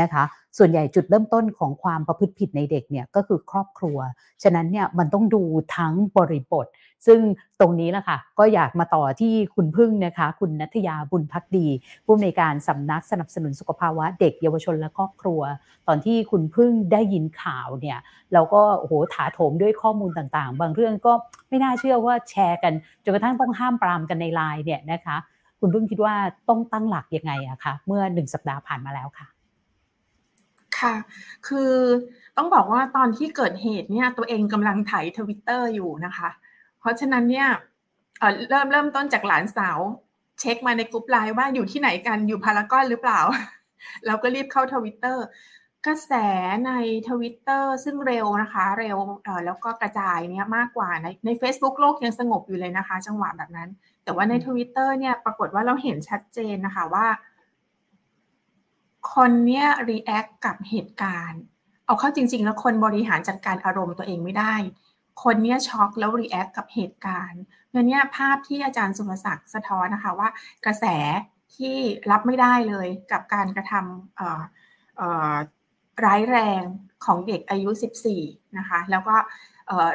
[0.00, 0.22] นะคะ
[0.58, 3.98] ส่วนใหญ่จุดเริ่มต้นของความประพฤติผิดในเด็กเนี่ยก็คือครอบครัว
[4.42, 5.42] ฉะนั้นเนี่ยมันต้องดู
[5.76, 6.66] ทั้งบริบท
[7.06, 7.20] ซึ่ง
[7.60, 11.66] ตรงนี้แหละค่ะก็อยากมาต่อที่คุณพึ่งนะคะ คุณนัทยาบุญพักดี
[12.04, 15.40] ผู้ในการสำนักสนับสนุนสุขภาวะเด็กเยาวชนและครอบครัว
[15.86, 17.98] ตอนที่คุณพึ่งได้ยินข่าวเนี่ย
[18.32, 21.12] เราก็โอ้โหถาโถมด้วยข้อมูลต่างๆ บางเรื่องก็
[21.48, 22.72] ไม่น่าเชื่อว่าแชร์กัน
[23.04, 25.16] จนกระทั่งต้องห้ามปรามกันในไลน์เนี่ยนะคะ
[25.60, 26.14] คุณพึ่งคิดว่า
[26.48, 29.28] ต้องตั้งหลักยังไงอะคะเมื่อหนึ่งสัปดาห์ผ่านมาแล้วค่ะ
[30.78, 30.94] ค่ะ
[31.48, 31.72] คือ
[32.36, 36.30] ต้องบอกว่าตอนที่เกิดเหตุเนี่ยตัวเองกำลังถ่ายทวิตเตอร์อยู่นะคะ
[36.80, 37.48] เพราะฉะนั้นเนี่ย
[38.48, 39.78] เริ่มเริ่มต้นจากหลานสาว
[40.40, 43.20] เช็คมาในกลุ่มไลน์ว่าอยู่ที่ไหนกันอยู่พารากอนหรือเปล่า
[44.06, 45.24] เราก็รีบเข้าทวิตเตอร์
[45.86, 46.12] กระแส
[46.66, 46.72] ใน
[47.08, 48.98] ทวิตเตอร์ซึ่งเร็วนะคะ เร็ว
[49.46, 53.68] แล้วก็กระจายเนี่ยมากกว่าในใน Facebook โลกยังสงบอยู่เลยนะคะ จังหวะแบบนั้น
[54.04, 57.06] แต่ว่าในทวิตเตอร์เนี่ยปรากฏว่าเราเห็นชัดเจนนะคะว่า
[59.12, 61.40] คนเนี้ย react กับเหตุการณ์
[61.86, 64.54] เอาเข้าจริง ๆ แล้วคนบริหารจัดการอารมณ์ตัวเองไม่ได้
[65.22, 70.28] คนเนี้ยช็อกแล้ว react กับเหตุการณ์เนี่ยภาพที่อาจารย์สุรศักดิ์สะท้อนนะคะว่า
[70.64, 70.84] กระแส
[71.54, 71.76] ที่
[72.10, 76.62] รับไม่ได้เลยกับการกระทำร้ายแรง
[77.04, 77.70] ของเด็กอายุ
[78.14, 79.16] 14 นะคะ แล้วก็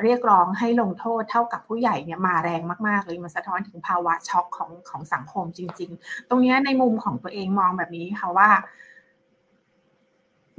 [0.04, 8.50] เรียกร้องให้ลงโทษเท่ากับผู้ใหญ่เนี่ยมาแรงมากๆเลยมันสะท้อนถึงภาวะช็อกของของสังคมจริง ๆ ตรงนี้ในมุมของตัวเองมองแบบนี้ค่ะว่า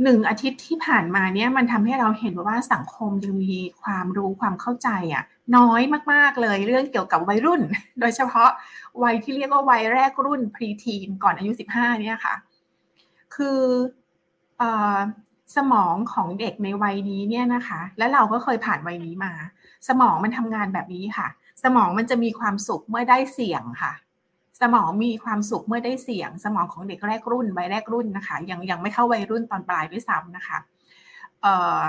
[0.02, 5.24] หนึ่งอาทิตย์ที่ผ่านมาเนี่ยมันทำให้เราเห็นว่าสังคมยังมีความรู้ความเข้าใจอะ
[5.56, 5.82] น้อย
[6.12, 7.62] มากๆเลยเรื่องเกี่ยวกับวัยรุ่น
[8.00, 8.50] โดยเฉพาะ
[9.02, 12.34] วัยที่เรียกว่าวัยแรกรุ่นพรีทีนก่อนอายุ 15เนี่ยค่ะ
[13.34, 13.60] คือ
[14.60, 14.62] อ
[15.56, 19.32] สมองของเด็กในวัยนี้เนี่ยนะคะ และเราก็เคยผ่านวัยนี้มา
[19.88, 21.28] สมองมันทำงานแบบนี้ค่ะ
[21.62, 23.92] สมองมันจะมีความสุขเมื่อได้เสียงค่ะ
[24.60, 30.58] สมองมีความสุขเมื่อได้เสียง สมองของเด็กแรกรุ่นวัยแรกรุ่นนะคะ ยังยังไม่เข้าวัยรุ่นตอนปลายด้วยซ้ำนะคะ
[31.42, 31.80] เอ่อ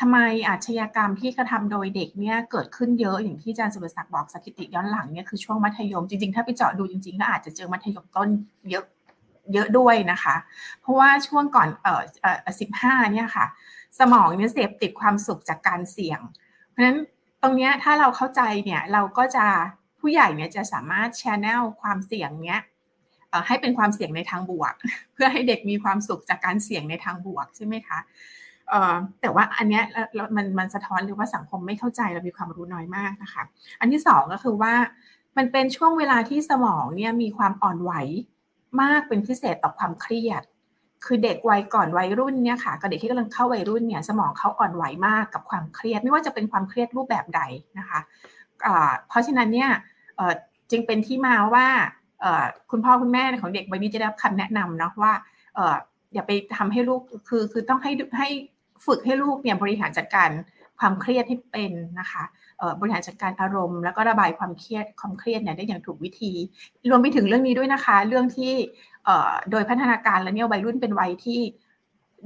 [0.00, 0.18] ทำไม
[0.48, 8.28] อาชญากรรมที่กระทำโดยเด็กเนี่ยเกิดขึ้นเยอะอย่างที่อาจารย์สุรศักดิ์บอกสถิติย้อนหลังเนี่ยคือช่วงมัธยมจริงๆ ถ้าไปเจาะดูจริงๆก็อาจจะเจอมัธยมต้น
[8.70, 8.84] เยอะ
[9.52, 10.34] เยอะด้วยนะคะ
[10.80, 13.46] เพราะว่าช่วงก่อนเอ่อเอ่อสิบห้าเนี่ยค่ะ
[13.98, 16.20] สมองเนี่ยเสพติดความสุขจากการเสี่ยง
[16.70, 16.98] เพราะฉะนั้น
[17.42, 19.46] ตรงเนี้ยถ้าเราเข้าใจเนี่ยเราก็จะ
[20.00, 22.60] ผู้ใหญ่เนี่ยจะสามารถแชนแนลความเสี่ยงเนี้ย
[23.46, 24.74] ให้เป็นความเสี่ยงในทางบวก
[25.12, 27.98] เพื่อให้เด็กมีความสุขจากการเสี่ยงในทางบวกใช่ไหมคะ
[29.20, 29.84] แต่ว่าอันเนี้ย
[30.36, 33.42] มันมันสะท้อนเลยว่าสังคมไม่เข้าใจเรามีความรู้น้อยมากนะคะ
[33.80, 34.74] อันที่สองก็คือว่า
[35.36, 37.92] มันเป็นช่วงเวลาที่สมองเนี่ยมีความอ่อนไหว
[38.82, 40.42] มากเป็นพิเศษต่อความเครียด
[41.04, 47.40] คือเด็กวัยก่อนวัยรุ่นเนี่ยค่ะกับเด็กที่กำลังเข้าวัยรุ่นเนี่ยสมองเขาอ่อนไหวมากกับความเครียด ไม่ว่าจะเป็นความเครียดรูปแบบใด
[47.78, 48.00] นะคะ
[49.08, 49.70] เพราะฉะนั้นเนี่ย
[50.70, 51.66] จึงเป็นที่มาว่า
[52.70, 55.12] คุณพ่อคุณแม่ของเด็กวัยนี้จะได้รับคำแนะนำเนาะว่า
[56.14, 58.28] อย่าไปทำให้ลูกคือคือต้องให้ให้
[58.86, 60.30] ฝึกให้ลูกเนี่ยบริหารจัดการ
[60.78, 62.22] ความเครียดให้เป็นนะคะ
[62.80, 66.32] บริหารจัดการอารมณ์ แล้วก็ระบายความเครียดความเครียดเนี่ยได้อย่างถูกวิธี
[66.90, 68.52] รวมไปถึงเรื่องนี้ด้วยนะคะ เรื่องที่
[69.50, 71.40] โดยพัฒนาการแล้วเนี่ยวัยรุ่นเป็นวัยที่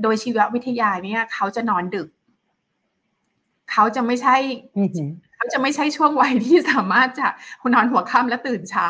[0.03, 2.09] โดยชีววิทยาเนี่ยเขาจะนอนดึก
[3.71, 4.37] เขาจะไม่ใช่
[5.43, 7.29] เขาจะไม่ใช่ช่วงวัยที่สามารถจะ
[7.75, 8.89] นอนหัวค่ำและตื่นเช้า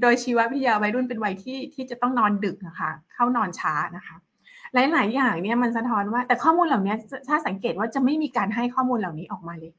[0.00, 4.16] โดยชีววิทยาวัยรุ่นเป็นวัยที่ที่จะต้องนอนดึกนะคะเข้านอนช้านะคะ
[4.74, 6.94] หลาย ๆ อย่างเนี่ยมันสะท้อนว่าแต่ข้อมูลเหล่านี้
[7.28, 9.72] ถ้าสังเกตว่าจะไม่มีการให้ข้อมูลเหล่านี้ออกมาเลย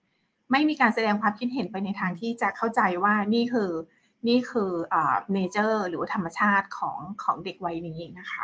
[0.51, 3.69] ไม่มีการแสดงความคิดเห็นไปในทางที่จะเข้าใจว่านี่คือ
[4.27, 4.71] นี่คือ
[5.33, 8.43] nature หรือธรรมชาติของของเด็กวัยนี้นะคะ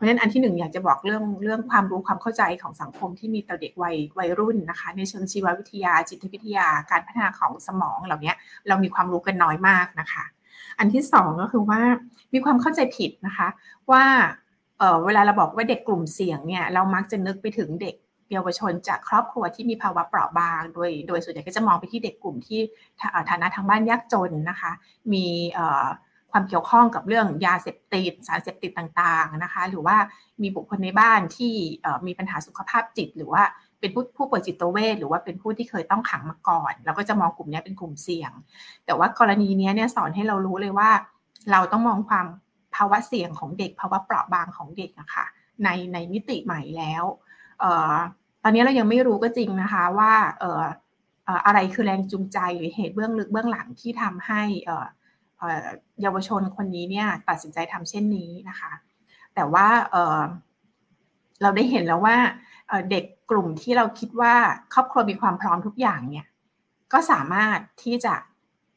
[0.00, 8.32] เพราะฉะนั้นอันที่หนึ่งอยากจะบอกเรื่องเรื่องความรู้ความเข้าใจของสังคมที่มีต่อเด็กวัยวัยรุ่นนะคะ ในเชิงชีววิทยา จิตวิทยาการพัฒนาของสมองเหล่านี้
[8.68, 10.24] เรามีความรู้กันน้อยมากนะคะ
[10.78, 11.80] อันที่สองก็คือว่า
[12.32, 13.48] มีความเข้าใจผิดนะคะ
[13.90, 14.04] ว่า
[14.78, 17.94] เเวลาเราบอกว่าเด็กกลุ่มเสี่ยงเนี่ยเรามักจะนึกไปถึงเด็ก
[18.32, 22.60] เยาวชนจากครอบครัวที่มีภาวะเปราะบาง โดย โดยส่วนใหญ่ก็จะมองไปที่เด็กกลุ่มที่
[23.30, 24.72] ฐานะทางบ้านยากจนนะคะ
[25.12, 25.26] มี
[26.32, 29.96] ความเกี่ยวข้องกับเรื่องยาเสพติด สารเสพติดต่างๆนะคะหรือว่า
[30.42, 31.54] มีบุคคลในบ้านที่
[32.06, 33.42] มีปัญหาสุขภาพจิต หรือว่า
[33.80, 38.32] เป็นผู้ผู้ป่วยจิตเวชหรือว่าเป็นผู้ที่เคยต้องขังมาก่อน เราก็จะมองกลุ่มนี้เป็นกลุ่มเสี่ยง
[38.86, 40.90] แต่ว่ากรณีนี้เนี่ยสอนให้เรารู้เลยว่า
[41.50, 42.26] เราต้องมองความ
[42.74, 45.24] ภาวะเสี่ยงของเด็กภาวะเปราะบางของเด็กนะคะ
[45.64, 47.04] ในในมิติใหม่แล้ว
[48.42, 50.12] ตอนนี้เรายังไม่รู้ก็จริงนะคะว่า
[51.46, 54.42] อะไรคือแรงจูงใจหรือเหตุเบื้องลึกเบื้องหลังที่ทำให้
[56.02, 58.72] เยาวชนคนนี้เนี่ยตัดสินใจทำเช่นนี้นะคะ
[59.34, 59.66] แต่ว่า
[61.42, 62.16] เราได้เห็นแล้วว่า
[62.90, 64.34] เด็กกลุ่มที่เราคิดว่า
[64.74, 66.26] ครอบครัวมีความพร้อมทุกอย่างเนี่ย
[66.92, 68.14] ก็สามารถที่จะ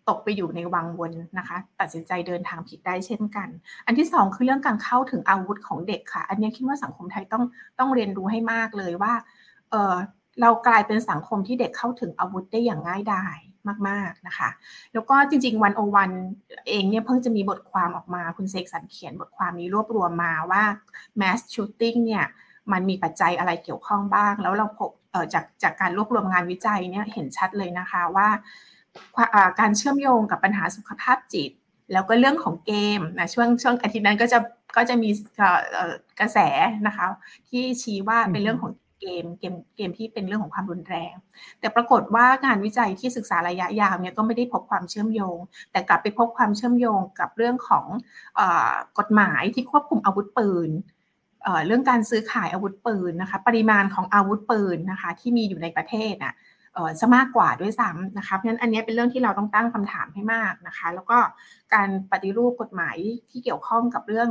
[0.10, 3.50] ตกไปอยู่ในวังวนนะคะ ตัดสินใจเดินทางผิดได้เช่นกัน
[3.86, 7.44] อันที่สองคือเรื่องการเข้าถึงอาวุธของเด็กค่ะ อันนี้คิดว่าสังคมไทยต้อง
[7.80, 9.14] ต้องเรียนรู้ให้มากเลยว่า
[9.72, 13.38] เเรากลายเป็นสังคมที่เด็กเข้าถึงอาวุธได้อย่างง่ายดาย
[13.88, 14.50] มาก ๆนะคะ
[14.94, 16.12] แล้วก็จริงๆวันโอวัน
[16.70, 20.64] เองเนี่ยเพิ่งจะมีบทความออกมาคุณเซกสันเขียนบทความนี้รวบรวมมาว่า
[21.22, 22.26] mass shooting เนี่ย
[22.72, 24.92] มันมีปัจจัยอะไรเกี่ยวข้องบ้าง แล้วเราพบ
[25.34, 28.28] จากจากการรวบรวมงานวิจัยเนี่ยเห็นชัดเลยนะคะว่า
[29.60, 31.52] การเชื่อมโยงกับปัญหาสุขภาพจิต
[31.94, 34.40] แล้วก็เรื่องของเกมนะช่วงช่วงอาทิตย์นั้นก็จะ
[34.76, 35.10] ก็จะมี
[36.20, 36.40] กระแส
[36.88, 37.06] นะคะ
[37.50, 38.72] ที่ชี้ว่าเป็นเรื่องของ
[39.04, 41.14] เกมเกมเกมที่เป็นเรื่องของความรุนแรง
[41.60, 45.38] แต่ปรากฏว่างานวิจัยที่ศึกษาระยะยาวเนี่ยก็ไม่ได้พบความเชื่อมโยง
[45.72, 47.86] แต่กลับไปพบความเชื่อมโยงกับเรื่องของ
[48.40, 48.42] อ
[49.00, 50.70] กฎหมายที่ควบคุมอาวุธปืน
[51.68, 56.34] เรื่องการซื้อขายอาวุธปืนนะคะปริมาณของอาวุธปืนนะคะที่มีอยู่ในประเทศอะ
[57.00, 61.18] จะมากกว่าด้วยซ้ำนะคะเพราะฉะนั้นอันนี้เป็นเรื่องที่เราต้องตั้งคำถามให้มากนะคะ แล้วก็
[61.74, 62.98] การปฏิรูปกฎหมาย
[63.30, 64.30] ที่เกี่ยวข้องกับเรื่อง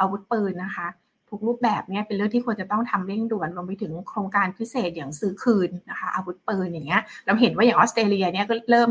[0.00, 0.86] อาวุธปืนนะคะ
[1.30, 8.88] ทุกรูปแบบเนี่ยเป็นเรื่องที่ควรจะต้องทำเร่งด่วนรวมไปถึงโครงการพิเศษอย่างซื้อคืนนะคะอาวุธปืนอย่างเงี้ยเราเห็นว่าอย่างออสเตรเลียเนี่ยก็เริ่ม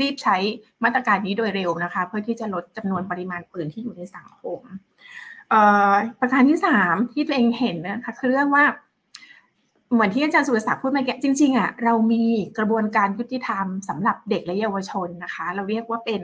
[0.00, 0.36] รีบใช้
[0.84, 4.60] มาตรการนี้โดยเร็วนะคะ เพื่อที่จะลดจำนวนปริมาณปืนที่อยู่ในสังคม
[6.20, 8.64] ประการที่สามที่ตัวเองเห็นนะคะคือเรื่องว่า
[9.92, 12.22] เหมือนที่อาจารย์สุรศักดิ์พูดมื่อกี้จริงๆอะเรามี
[12.58, 16.22] กระบวนการยุติธรรมสำหรับเด็กและเยาวชนนะคะ เราเรียกว่าเป็น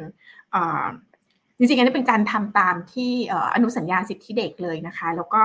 [1.59, 3.11] จริงๆอันนี้เป็นการทำตามที่
[3.55, 5.43] อนุสัญญาสิทธิเด็กเลยนะคะ แล้วก็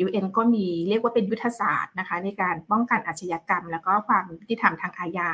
[0.00, 5.30] ยูเอ็นก็มีเรียกว่าเป็นยุทธศาสตร์นะคะ ในการป้องกันอาชญากรรม แล้วก็ความยุติธรรมทางอาญา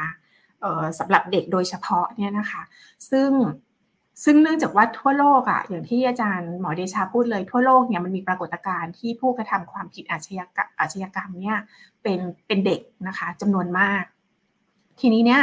[0.99, 2.63] สำหรับเด็กโดยเฉพาะเนี่ยนะคะ
[3.11, 3.31] ซึ่ง
[4.25, 11.57] ซึ่งเนื่องจากว่าทั่วโลกอะ่ะอย่างที่อาจารย์หมอเดชาพูดเลยทั่วโลกเนี่ยมันมีปรากฏการณ์ที่ผู้กระทำความผิดอาชญากรรมอาชญากรรมเนี่ย
[12.03, 14.03] เป็นเป็นเด็กนะคะจำนวนมาก
[15.01, 15.41] ทีนี้เนี่ย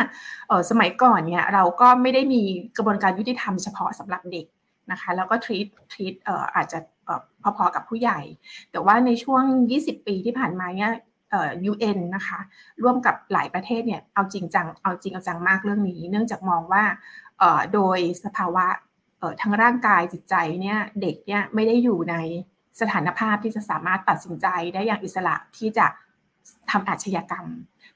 [0.70, 2.42] สมัยก่อนเนี่ยเราก็ไม่ได้มี
[2.78, 4.46] กระบวนการยุติธรรมเฉพาะสำหรับเด็ก
[4.92, 6.14] นะคะ แล้วก็ทรีตทรีต
[6.56, 6.80] อาจจะ
[7.58, 8.20] พอๆกับผู้ใหญ่
[8.72, 9.44] แต่ว่าในช่วง
[9.80, 10.92] 20 ปีที่ผ่านมาเนี่ย
[11.66, 12.40] ยูเอ็นนะคะ
[12.84, 16.84] ร่วมกับหลายประเทศเนี่ย เอาจริงจัง เอาจริงเอาจังมากเรื่องนี้ เนื่องจากมองว่า
[17.74, 18.66] โดยสภาวะ
[19.42, 22.16] ทั้งร่างกายจิตใจเนี่ย เด็กเนี่ยไม่ได้อยู่ใน
[22.82, 25.88] สถานภาพที่จะสามารถตัดสินใจได้อย่างอิสระที่จะ
[26.72, 27.46] ทำอาชญากรรม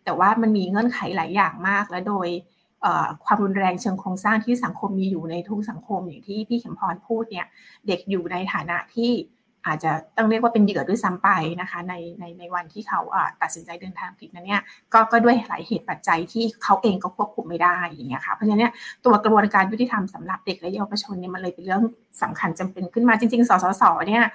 [0.03, 2.27] แต่ว่ามันมีเงื่อนไขหลายอย่างมากและโดย
[3.25, 7.45] ความรุนแรงเชิงโครงสร้างที่สังคมมีอยู่ในทุกสังคมอย่างที่พี่เข็มพรพูดเนี่ย
[7.87, 9.11] เด็กอยู่ในฐานะที่
[9.67, 11.29] อาจจะต้องเรียกว่าเป็นเหยื่อด้วยซ้ำไป
[11.61, 12.99] นะคะในในในวันที่เขา
[13.41, 14.61] ตัดสินใจเดินทางผิดนั้นเนี่ย
[14.93, 18.71] ก็ก็ด้วยหลายเหตุปัจจัยที่เขาเองก็ควบคุมไม่ได้อย่างเงี้ยค่ะเพราะฉะนั้น
[19.05, 21.83] ตัวกระบวนการยุติธรรมสำหรับเด็กและเยาวชนเนี่ยมันเลยเป็นเรื่อง
[22.21, 24.25] สำคัญจำเป็นขึ้นมาจริง ๆ สสสเนี่ย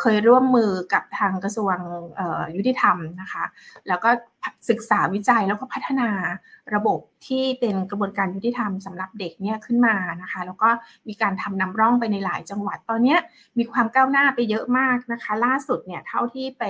[0.00, 1.76] เคยร่วมมือกับทางกระทรวง
[2.56, 3.44] ยุติธรรมนะคะ
[3.88, 4.10] แล้วก็
[4.68, 6.08] ศึกษาวิจัยแล้วก็พัฒนา
[6.74, 10.68] ระบบที่เป็นกระบวนการยุติธรรมสำหรับเด็กเนี่ยขึ้นมานะคะ แล้วก็
[11.08, 13.16] มีการทำนำร่องไปในหลายจังหวัดตอนนี้
[13.58, 16.62] มีความก้าวหน้าไปเยอะมากนะคะ ล่าสุดเนี่ยเท่าที่ไป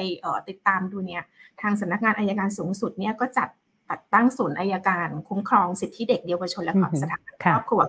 [0.48, 1.22] ติดตามดูเนี่ย
[1.60, 3.48] ทางสำนักงานอายการสูงสุดเนี่ยก็จัด
[3.90, 7.82] ตัดตั้งศูนย์อายการคุ้มครองสิทธิเด็กเยาวชนและสถานครอบครัว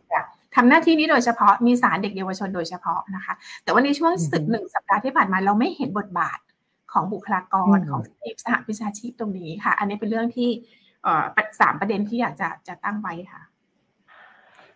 [0.55, 6.39] ทำหน้าที่นี้โดยเฉพาะมีสารเด็กเยาวชนโดยเฉพาะนะคะ แต่ว่าในช่วงสึกหนึ่งสัปดาห์ที่ผ่านมาเราไม่เห็นบทบาท
[6.93, 10.49] ของบุคลากรของทีมสหวิชาชีพตรงนี้ค่ะ อันนี้เป็นเรื่องที่
[11.60, 13.41] สามประเด็นที่อยากจะจะตั้งไว้ค่ะ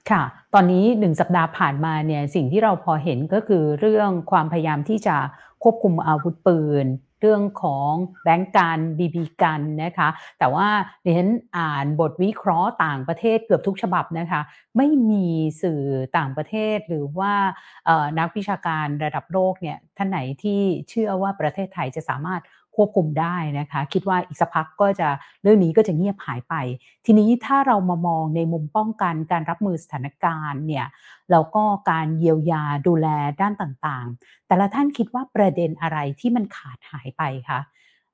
[0.09, 0.23] ค่ะ
[0.53, 5.15] ตอนนี้หนึ่งสัปดาห์ผ่านมาเนี่ยสิ่งที่เราพอเห็นก็คือเรื่องความพยายามที่จะ
[5.63, 6.85] ควบคุมอาวุธปืน
[7.25, 7.91] เรื่องของ
[8.23, 10.09] แบงก์การบีบีกันนะคะ
[10.39, 10.67] แต่ว่า
[11.03, 14.41] ดิฉันอ่านบทวิเคราะห์ต่างประเทศเกือบทุกฉบับนะคะ
[14.77, 15.27] ไม่มี
[15.61, 15.81] สื่อ
[16.17, 17.33] ต่างประเทศหรือว่า
[18.19, 22.41] นักวิชาการระดับโลกเนี่ยท่านไหนที่เชื่อว่าประเทศไทยจะสามารถ
[22.75, 25.07] ควบคุมได้นะคะ คิดว่าอีกสักพักก็จะ
[25.43, 26.55] เรื่องนี้ก็จะเงียบหายไป
[27.05, 30.85] ทีนี้ถ้าเรามามองในมุมป้องกันการรับมือสถานการณ์เนี่ย
[31.31, 33.07] แล้วก็การเยียวยาดูแล
[33.41, 37.59] ด้านต่างๆ แต่ละท่านคิดว่าประเด็นอะไรที่มันขาดหายไปคะ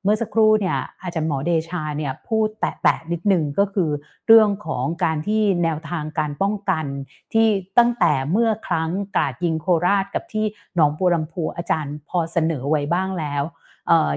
[0.04, 3.90] เมื่อสักครู่เนี่ยอาจารย์หมอเดชาเนี่ยพูดแตะๆนิดนึงก็คือ
[4.28, 6.86] เรื่องของการที่แนวทางการป้องกัน
[7.34, 13.44] ที่ตั้งแต่เมื่อครั้งกาดยิงโคราชกับที่หนองบัวลำพูอาจารย์พอเสนอไว้บ้างแล้ว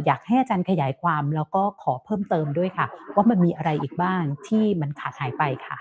[0.06, 5.76] อยากให้อาจารย์ขยายความแล้วก็ขอเพิ่มเติมด้วยค่ะ ว่ามันมีอะไรอีกบ้างที่มันขาดหายไปค่ะ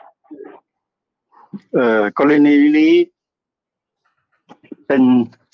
[1.73, 2.93] เอ่อกรณีนี้
[4.87, 5.03] เป็น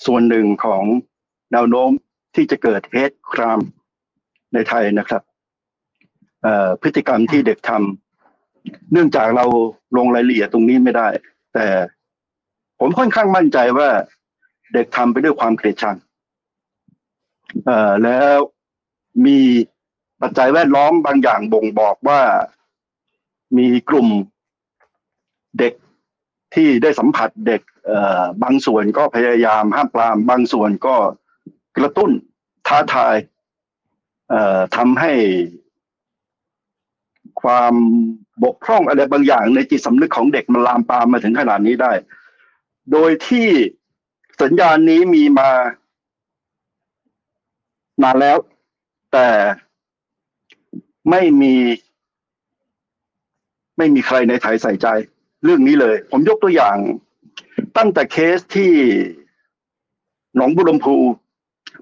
[0.06, 0.84] ส่วนหนึ่งของ
[1.52, 1.90] แนวโน้ม
[2.34, 3.60] ที่จะเกิดเฮดคราม
[4.54, 5.22] ในไทยนะครับ
[6.82, 9.46] พฤติกรรมที่เด็กทำเนื่องจากเรา
[9.96, 11.08] ลงรายละเอียดตรงนี้ไม่ได้
[11.54, 11.66] แต่
[12.78, 13.88] ผมค่อนข้างมั่นใจว่า
[14.74, 15.96] เด็กทำไปด้วยความเกลียดชัง
[17.66, 18.34] เอ่อแล้ว
[19.26, 19.38] มี
[20.22, 22.20] ปัจจัยแวดล้อมบางอย่างบ่งบอกว่า
[23.58, 24.08] มีกลุ่ม
[25.58, 25.72] เด็ก
[26.54, 30.96] ที่ได้สัมผัสเด็กเอ่อบางส่วนก็พยายามห้ามปราม บางส่วนก็
[31.76, 32.10] กระตุ้น
[32.68, 33.39] ท้าทายเอ่อ
[34.76, 35.12] ทำให้
[37.42, 37.74] ความ
[38.42, 41.92] บกพร่องอะไรบางอย่าง ในจิตสำนึกของเด็กมันลามปามมาถึงขนาดนี้ได้
[42.92, 43.48] โดยที่
[44.42, 45.50] สัญญาณนี้มีมา
[48.02, 48.38] นานแล้ว
[49.12, 49.28] แต่
[51.10, 51.54] ไม่มี
[53.78, 54.86] ไม่มีใครในไทยใส่ใจ
[55.44, 56.76] เรื่องนี้เลย ผมยกตัวอย่าง
[57.76, 58.72] ตั้งแต่เคสที่
[60.36, 60.96] หนองบุรมพู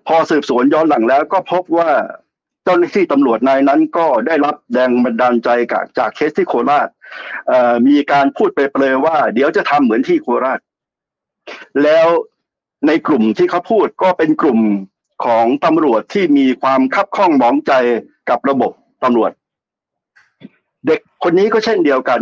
[0.06, 1.90] พอสืบสวนย้อนหลังแล้วก็พบว่า
[2.68, 6.88] จ้าหน้าที่ตำรวจนายนั้นก็ได้รับแรงบันดาลใจจากจากเคสที่โคราช
[7.86, 10.60] มีการพูดไปเปลยว่า เดี๋ยวจะทำเหมือนที่โคราช
[11.82, 12.08] แล้ว
[12.86, 14.60] ในกลุ่มที่เขาพูดก็เป็นกลุ่ม
[15.24, 17.72] ของตำรวจที่มีความคับข้องหมองใจ
[18.30, 18.72] กับระบบ
[19.04, 19.30] ตำรวจ
[20.86, 22.20] เด็กคนนี้ก็เช่นเดียวกัน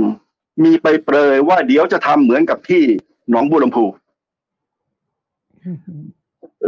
[0.64, 2.82] มีไปเปรยว่าเดี๋ยวจะทำเหมือนกับที่
[3.30, 3.84] หนองบัวลำพู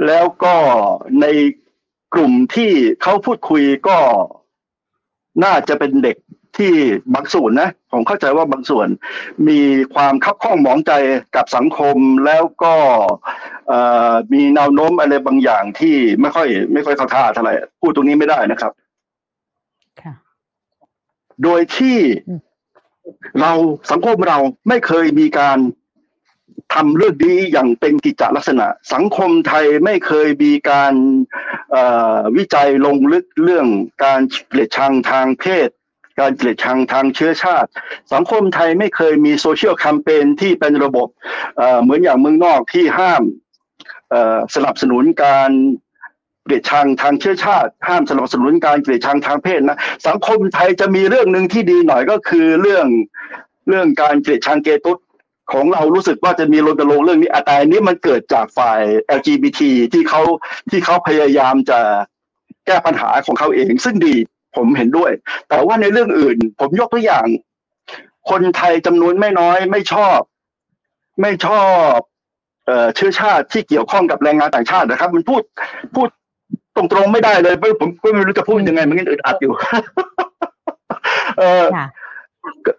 [0.06, 0.54] แล้วก็
[1.20, 1.26] ใน
[2.14, 2.70] กลุ่มที่
[3.02, 3.98] เขาพูดคุยก็
[5.44, 6.16] น่าจะเป็นเด็ก
[6.58, 6.72] ที่
[7.14, 8.88] บางส่วนนะผมเข้าใจว่าบางส่วน
[9.48, 9.60] มี
[9.94, 10.92] ความคับข้องหมองใจ
[11.36, 12.74] กับสังคมแล้วก็
[14.32, 18.72] มีแนวโน้มอะไรบางอย่างที่ไม่ค่อย ไม่ค่อยเข้าท่าเท่าไหร่พูดตรงนี้ไม่ได้นะครับ
[21.42, 21.98] โดยที่
[23.40, 23.52] เรา
[23.90, 25.58] สังคมเราไม่เคยมีการ
[26.74, 30.94] ทำเรื่องนี้อย่างเป็นกิจลักษณะ สังคมไทยไม่เคยมีการ
[32.36, 33.66] วิจัยลงลึกเรื่อง
[34.04, 35.68] การเกลียดชังทางเพศ
[36.20, 37.70] การเกลียดชังทางเชื้อชาติ
[38.12, 41.08] สังคมไทยไม่เคยมีโซเชียลแคมเปญที่เป็นระบบ
[41.82, 43.22] เหมือนอย่างเมืองนอกที่ห้าม
[44.54, 45.50] สนับสนุนการ
[46.42, 52.86] เกลียดชังทางเชื้อชาติ ห้ามสนับสนุนการเกลียดชังทางเพศนะสังคมไทยจะมีเรื่องหนึ่งที่ดีหน่อยก็คือเรื่อง
[53.68, 54.98] เรื่องการเกลียดชังเกตุส
[55.52, 58.80] ของเรารู้สึกว่าจะมีรณรงค์เรื่องนี้แต่อันนี้มันเกิดจากฝ่าย
[59.18, 59.60] LGBT
[59.92, 60.22] ที่เขา
[60.70, 61.80] ที่เขาพยายามจะ
[62.66, 64.14] แก้ปัญหาของเขาเอง ซึ่งดี
[64.56, 65.12] ผมเห็นด้วย
[65.48, 67.26] แต่ว่าในเรื่องอื่น ผมยกตัวอย่าง
[68.30, 70.18] คนไทยจำนวนไม่น้อยไม่ชอบ
[71.22, 71.96] ไม่ชอบ
[72.66, 75.42] เอ่อเชื้อชาติที่เกี่ยวข้องกับแรงงานต่างชาตินะครับ มันพูด
[75.94, 76.08] พูด
[76.76, 79.52] ตตรงๆไม่ได้เลยผมก็ไม่รู้จะพูดยังไง มันก็อึดอัดอยู่
[81.38, 81.64] เออ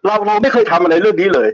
[0.06, 1.50] เราเราไม่เคยทำอะไรเรื่องนี้เลย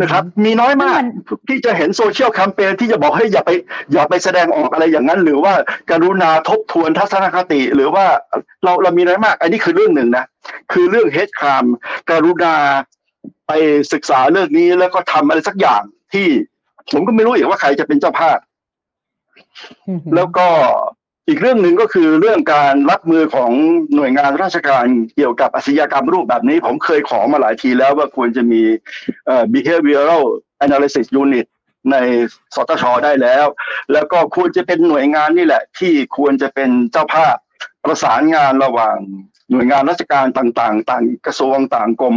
[0.00, 1.00] นะครับ มีน้อยมาก
[1.48, 3.50] ที่จะเห็นโซเชียลแคมเปญที่จะบอกให้อย่าไป
[3.92, 5.54] อย่าไปแสดงออกอะไรอย่างนั้น หรือว่า
[5.90, 8.04] การุณาทบทวนทัศนคติ หรือว่า
[8.64, 10.24] เราเรามีน้อยมาก อันนี้คือเรื่องหนึ่งนะ
[10.72, 11.64] คือเรื่องเฮดคราม
[12.10, 12.54] การุณา
[13.46, 13.52] ไป
[13.92, 16.26] ศึกษาเรื่องนี้แล้วก็ทำอะไรสักอย่างที่
[16.92, 18.38] ผมก็ไม่รู้อีกว่าใครจะเป็นเจ้าภาพ
[20.14, 20.48] แล้วก็
[21.28, 23.52] อีกเรื่องหนึ่งก็คือเรื่องการรับมือของ
[23.94, 28.62] หน่วยงานราชการเกี่ยวกับอาชญากรรมรูปแบบนี้ ผมเคยขอมาหลายทีแล้วว่าควรจะมี
[29.54, 30.24] behavioral
[30.64, 31.46] analysis unit
[31.90, 31.96] ใน
[32.54, 33.46] สตชได้แล้ว
[33.92, 37.36] แล้วก็ควรจะเป็นหน่วยงานนี่แหละ ที่ควรจะเป็นเจ้าภาพ
[37.84, 38.96] ประสานงานระหว่าง
[39.50, 42.16] หน่วยงานราชการต่าง ๆ ต่างกระทรวงต่างกรม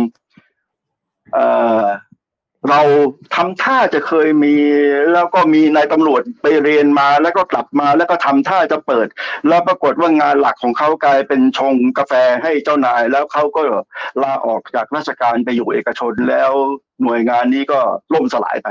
[2.69, 2.81] เรา
[3.35, 4.55] ทำท่าจะเคยมี
[5.13, 9.07] แล้วก็มีนายตำรวจไปเรียนมาแล้วก็กลับมาแล้วก็ทำท่าจะเปิด
[9.47, 12.13] แล้วปรากฏว่างานหลักของเขากลายเป็นชงกาแฟ
[12.43, 13.61] ให้เจ้านาย แล้วเขาก็
[14.23, 16.51] ลาออกจากราชการไปอยู่เอกชนแล้ว
[17.03, 17.79] หน่วยงานนี้ก็
[18.13, 18.67] ล่มสลายไป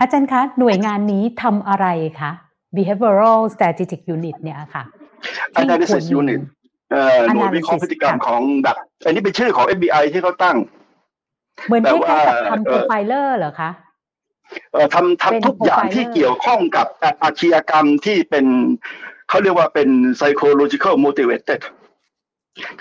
[0.00, 1.86] อาจารย์คะ หน่วยงานนี้ทำอะไร
[2.20, 2.30] คะ
[2.76, 4.82] behavioral strategic unit เนี่ยค่ะ
[5.62, 6.40] analysis unit
[7.34, 10.56] หน่วยวิเคราะห์พฤติกรรมของแบบอันนี้เป็นชื่อของ FBI ที่เขาตั้ง
[11.66, 13.70] เหมือนที่ายๆทำโปรไฟเลอร์เหรอคะ
[14.72, 16.86] เอ่อทำทำทุกอย่างที่เกี่ยวข้องกับ
[17.22, 18.46] อาชญากรรมที่เป็น
[19.28, 19.88] เขาเรียกว่าเป็น
[20.18, 21.60] psychological motivated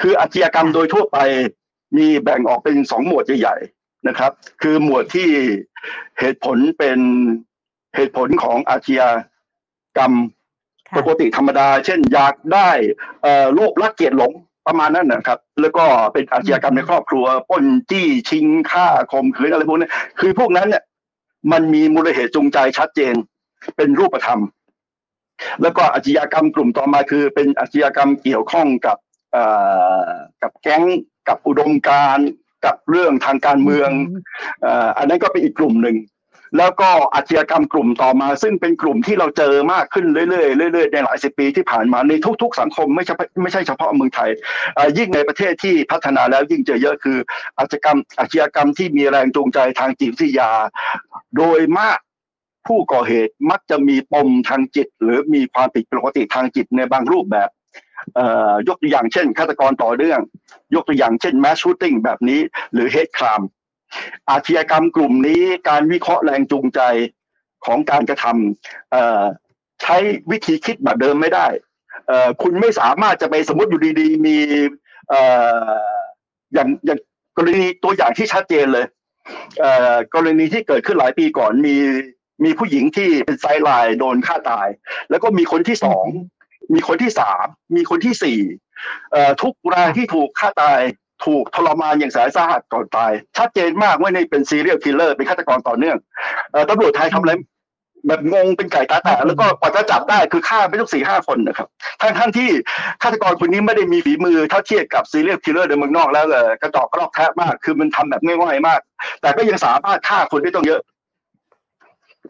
[0.01, 1.17] คืออาชญากรรมโดยทั่วไป
[1.97, 5.29] มีแบ่งออกเป็นสองหมวดใหญ่ๆนะครับ คือหมวดที่
[6.19, 6.99] เหตุผลเป็น
[7.95, 9.09] เหตุผลของอาชญา
[9.97, 10.13] กรรม
[10.97, 12.69] ปกติธรรมดา เช่นอยากได้
[13.53, 14.31] โลภรักเกียรติหลง
[14.67, 19.89] ประมาณนั้นนะครับ แล้วก็เป็นอาชญากรรมในครอบครัวป้นจี้ชิงฆ่าข่มขืนอะไรพวกนี้
[20.19, 20.83] คือพวกนั้นเนี่ย
[21.51, 23.15] มันมีมูลเหตุจูงใจชัดเจน
[23.77, 24.39] เป็นรูปธรรม
[25.61, 28.97] แล้วก็อาชญากรรมกลุ่มต่อมาคือ เป็นอาชญากรรมเกี่ยวข้องกับ
[30.41, 30.83] กับแก๊ง
[31.27, 32.19] กับอุดมการ
[32.65, 33.89] กับเรื่องทางการเมือง
[34.97, 35.95] อันนั้นก็เป็นอีกกลุ่มหนึ่ง
[36.57, 44.29] แล้วก็อาชญากรรมกลุ่มต่อมา ซึ่งเป็นกลุ่มที่เราเจอมากขึ้นเรื่อยๆเรื่อยๆในหลายสิบปีที่ผ่านมาในทุก ๆ สังคมไม่ใช่ไม่ใช่เฉพาะเมืองไทย
[44.97, 47.17] ยิ่งในประเทศที่พัฒนาแล้วยิ่งเจอเยอะคือ
[47.57, 50.51] อาชญากรรมอาชญากรรมที่มีแรงจูงใจทางจิตวิทยา
[51.37, 51.99] โดยมาก
[52.67, 57.49] ผู้ก่อเหตุมักจะมีปมทางจิต หรือมีความผิดปกติทางจิตในบางรูปแบบ
[58.67, 60.19] ยกตัวอย่างเช่นฆาตกรต่อเนื่อง
[60.75, 62.39] ยกตัวอย่างเช่นแมสชูตติ้งแบบนี้
[62.73, 63.41] หรือเฮดคราม
[64.29, 66.81] อาชญากรรมกลุ่มนี้การวิเคราะห์แรงจูงใจ
[67.65, 69.97] ของการกระทำใช้
[70.31, 71.47] วิธีคิดแบบเดิมไม่ได้
[72.41, 74.37] คุณไม่สามารถจะไปสมมติอยู่ดีๆ มี
[76.53, 76.99] อย่างอย่าง
[77.37, 78.85] กรณีตัวอย่างที่ชัดเจนเลย
[80.13, 81.75] กรณีที่เกิดขึ้นหลายปีก่อนมี
[82.43, 84.67] มีผู้หญิงที่เป็นไซไลน์โดนฆ่าตาย
[85.09, 86.05] แล้วก็มีคนที่สอง
[86.73, 88.39] มีคนที่สามมีคนที่สี่
[89.41, 90.81] ทุกรายที่ถูกฆ่าตาย
[91.25, 95.97] ถูกทรมานอย่างสายสาหัสก่อนตาย ชัดเจนมากว่านี่เป็น serial killer เป็นฆาตกรต่อเนื่อง
[96.69, 97.33] ตำรวจไทยทำอะไร
[98.07, 101.67] แบบงงเป็นไก่ตาแตกแล้วก็กว่าจะจับได้คือฆ่าไปทุกสี่ห้าคนนะครับ
[102.01, 102.49] ทั้งทั้งที่
[103.01, 108.79] ฆาตกรคนนี้ไม่ได้มีฝีมือเท่าเทียบกับ serial killer ในเมืองนอกแล้วเลยกระจอกกระลอกแทะมาก คือมันทำแบบง่ายๆมาก
[109.21, 110.81] แต่ก็ยังสามารถฆ่าคนได้ตั้งเยอะ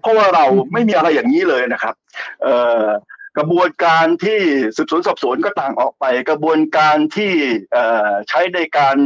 [0.02, 1.94] เพราะว่าเราไม่มีอะไรอย่างนี้เลยนะครับ
[2.44, 2.84] เอ่อ
[3.38, 4.40] กระบวนการที่
[4.78, 7.34] สืบสวนสอบสวนก็ต่างออกไป กระบวนการที่
[8.30, 8.98] ใช้ในการ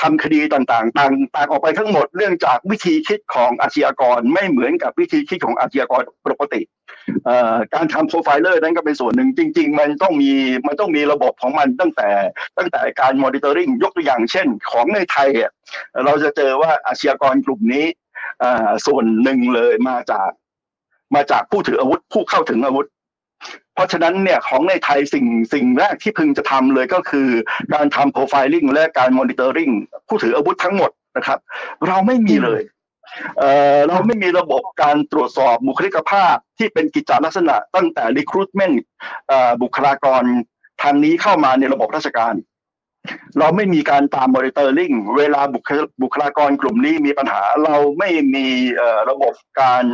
[0.00, 6.62] ทำคดีต่างๆ ต่างต่างออกไปทั้งหมดเนื่องจากวิธีคิดของอาชญากรไม่เหมือนกับวิธีคิดของอาชญากรปกติ
[7.74, 10.32] การทำ profiler นั้นก็เป็นส่วนหนึ่งจริง ๆ มันต้องมี
[10.66, 12.10] มันต้องมีระบบของมันตั้งแต่
[12.58, 15.28] ตั้งแต่การ monitoring ยกตัวอย่างเช่น ของในไทย
[16.04, 17.86] เราจะเจอว่าอาชญากรกลุ่มนี้
[18.86, 20.30] ส่วนหนึ่งเลยมาจาก
[21.14, 22.86] มาจากผู้ถืออาวุธผู้เข้าถึงอาวุธ
[23.74, 27.28] เพราะฉะนั้นเนี่ยของในไทยสิ่งสิ่งแรกที่พึงจะทำเลยก็คือ
[27.74, 29.70] การทำ profiling และการ monitoring
[30.08, 31.38] ผู้ถืออาวุธทั้งหมดนะครับ
[31.86, 32.62] เราไม่มีเลย
[33.38, 38.76] เราไม่มีระบบการตรวจสอบบุคลิกภาพที่เป็นกิจจลักษณะตั้งแต่ recruitment
[39.62, 40.22] บุคลากร
[40.82, 42.34] ทางนี้เข้ามาในระบบราชการ
[43.38, 45.40] เราไม่มีการตาม monitoring เวลา
[46.02, 48.46] บุคลากรกลุ่มนี้มีปัญหา เราไม่มี
[49.10, 49.84] ระบบการ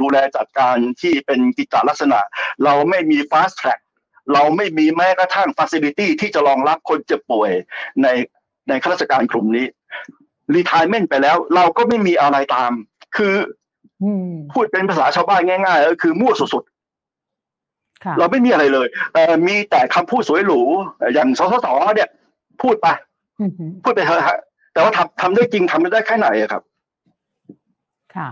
[0.00, 2.20] ดูแลจัดการที่เป็นกิจลักษณะ
[2.64, 3.80] เราไม่มี fast track
[4.32, 7.50] เราไม่มีแม้กระทั่ง facility ที่จะรองรับคนเจ็บป่วย
[8.02, 8.06] ใน
[8.68, 9.66] ในข้าราชการกลุ่มนี้
[10.56, 12.72] retirement ไปแล้ว เราก็ไม่มีอะไรตาม
[13.16, 13.34] คือ
[14.52, 18.86] พูดเป็นภาษาชาวบ้านง่ายๆก็คือมั่วสุดๆเราไม่มีอะไรเลย
[19.46, 20.60] มีแต่คำพูดสวยหรู
[21.14, 22.08] อย่างสสสเนี่ย
[22.62, 22.86] พูดไป
[23.84, 24.38] พูดไปเถอะฮะ
[24.72, 26.62] แต่ว่าทำทำได้จริงทำได้แค่ไหนครับ
[28.14, 28.28] ค่ะ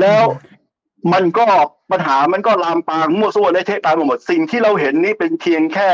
[0.00, 0.24] แล้ว
[1.12, 1.46] มันก็
[1.92, 5.90] ปัญหามันก็ลามปางมั่วซั่วในเทะตายหมด สิ่งที่เราเห็นนี่เป็นเพียงแค่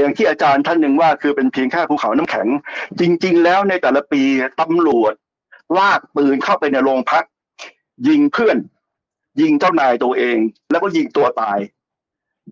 [0.00, 2.46] อย่างที่อาจารย์ท่านหนึ่งว่าคือเป็นเพียงแค่ภูเขาน้ำแข็ง
[3.00, 4.22] จริง ๆ แล้วในแต่ละปี
[4.60, 5.14] ตำรวจ
[5.78, 7.24] ลากปืนเข้าไปในโรงพัก
[8.08, 8.56] ยิงเพื่อน
[9.40, 10.38] ยิงเจ้านายตัวเอง
[10.70, 11.58] แล้วก็ยิงตัวตาย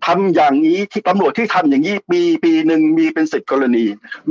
[0.05, 3.85] ทำอย่างนี้ที่ตำรวจที่ทำอย่างนี้ปีปีหนึ่งมีเป็นสิบกรณี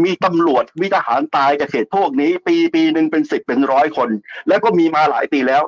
[0.04, 4.08] มีตำรวจมีทหารตายจากเหตุพวกนี้ ปีปีหนึ่งเป็นสิบเป็นร้อยคน
[4.48, 5.62] แล้วก็มีมาหลายปีแล้ว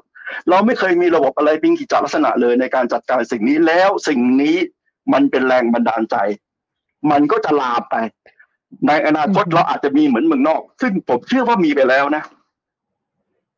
[0.49, 4.57] เราไม่เคยมีระบบอะไรเป็นกิจลักษณะเลยในการจัดการสิ่งนี้แล้วสิ่งนี้
[5.13, 6.17] มันเป็นแรงบันดาลใจ
[7.11, 7.97] มันก็จะลามไป
[8.87, 12.25] ในอนาคตเราอาจจะมีเหมือนเมืองนอก ซึ่งผมเชื่อว่ามีไปแล้วนะ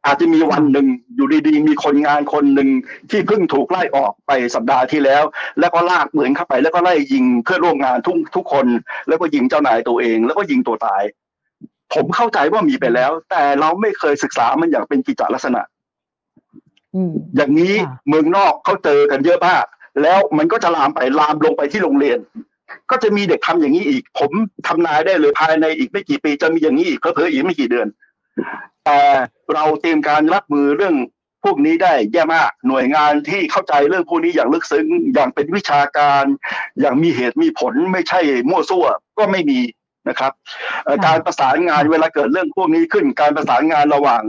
[0.06, 0.86] อาจจะมีวันหนึ่ง
[1.16, 2.68] อยู่ดีๆ มีคนงานคนหนึ่ง
[3.10, 5.22] ที่เพิ่งถูกไล่ออกไปสัปดาห์ที่แล้ว
[5.60, 8.66] แล้วก็ลากปืนเข้าไป แล้วก็ไล่ยิงเพื่อนร่วมงานทุกทุกคน
[9.08, 11.02] แล้วก็ยิงเจ้านายตัวเอง แล้วก็ยิงตัวตาย
[11.94, 15.62] ผมเข้าใจว่ามีไปแล้ว แต่เราไม่เคยศึกษามันอย่างเป็นกิจลักษณะ
[17.36, 17.74] อย่างนี้
[18.08, 19.64] เมืองนอกเขาเจอกันเยอะมาก
[20.02, 22.18] แล้วมันก็จะลามไปลามลงไปที่โรงเรียน
[22.90, 24.30] ก็จะมีเด็กทำอย่างนี้อีก ผม
[24.66, 27.86] ทำนายได้เลยภายในอีกไม่กี่ปีจะมีอย่างนี้อีกเพอเพออีกไม่กี่เดือน
[28.84, 28.98] แต่
[29.54, 30.96] เราเตรียมการรับมือเรื่อง
[31.44, 36.24] พวกนี้ได้แย่มากหน่วยงานที่เข้าใจเรื่องพวกนี้อย่างลึกซึ้งอย่างเป็นวิชาการ
[36.80, 38.20] อย่างมีเหตุมีผลไม่ใช่
[38.50, 38.86] มั่วซั่ว
[39.18, 39.60] ก็ไม่มี
[40.08, 40.32] นะครับ
[41.06, 44.22] การประสานงานเวลาเกิดเรื่องพวกนี้ขึ้น การประสานงานระหว่าง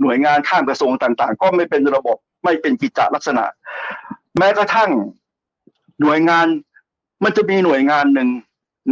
[0.00, 3.44] หน่วยงานข้ามกระทรวงต่าง ๆ ก็ไม่เป็นระบบไม่เป็นกิจลักษณะ
[4.38, 4.90] แม้กระทั่ง
[6.00, 6.46] หน่วยงาน
[7.24, 8.28] มันจะมีหน่วยงานหนึ่ง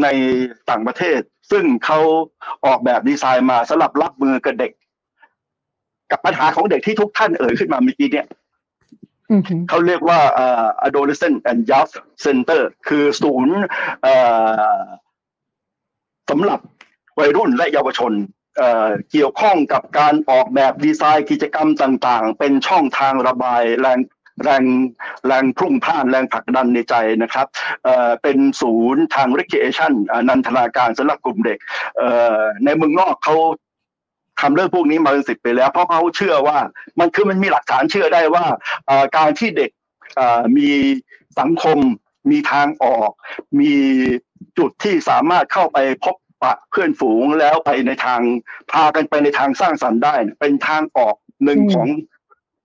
[0.03, 0.07] ใน
[0.71, 1.99] ต่างประเทศ ซึ่งเขา
[2.67, 4.73] ออกแบบดีไซน์มาสำหรับรับมือกับเด็ก
[6.11, 8.27] กับปัญหาของเด็กที่ทุกท่านเอ่ยขึ้นมาเมื่อกี้เนี่ย
[9.69, 10.21] เขาเรียกว่า
[10.87, 11.95] adolescent and youth
[12.25, 13.57] center คือศูนย์
[16.31, 16.61] สำหรับ
[17.19, 18.13] วัยรุ่นและเยาวชน
[19.11, 23.99] เกี่ยวข้องกับการออกแบบดีไซน์กิจกรรมต่างๆ เป็นช่องทางระบายแรง
[24.43, 24.65] แรง
[25.27, 27.47] แรงพุ่งพ่านแรงผลักดันในใจนะครับ
[28.23, 29.93] เป็นศูนย์ทาง recreation
[30.29, 31.59] นันทนาการสำหรับกลุ่มเด็ก
[32.65, 33.37] ในเมืองนอกเขา
[34.41, 36.59] ทำเรื่องพวกนี้มาเป็นสิบปีแล้ว เพราะเขาเชื่อว่า
[37.01, 38.45] มันคือมันมีหลักฐานเชื่อได้ว่า
[39.17, 39.71] การที่เด็ก
[40.57, 40.71] มี
[41.41, 41.79] สังคม
[42.31, 43.11] มีทางออก
[43.61, 43.73] มี
[44.59, 48.21] จุดที่สามารถเข้าไปพบปะเพื่อนฝูงแล้วไปในทาง
[48.73, 51.15] พากันไปในทางสร้างสรรค์ได้ เป็นทางออก
[51.45, 51.89] หนึ่งของ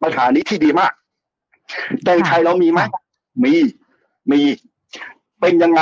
[0.01, 0.93] ปัญหานี้ที่ดีมาก
[2.03, 2.79] แต่ไทยเรามีไหม
[3.43, 3.53] มี
[4.31, 4.39] มี
[5.41, 5.81] เป็นยังไง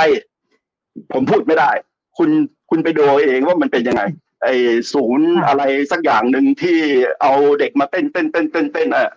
[1.12, 1.70] ผมพูดไม่ได้
[2.18, 2.30] คุณ
[2.70, 4.02] คุณไปดูเองว่ามันเป็นยังไง
[4.42, 4.54] ไอ้
[4.92, 6.78] ศูนย์อะไรสักอย่างหนึ่งที่
[7.22, 9.08] เอาเด็กมาเต้นเต้นเต้นเต้นเต้นอะ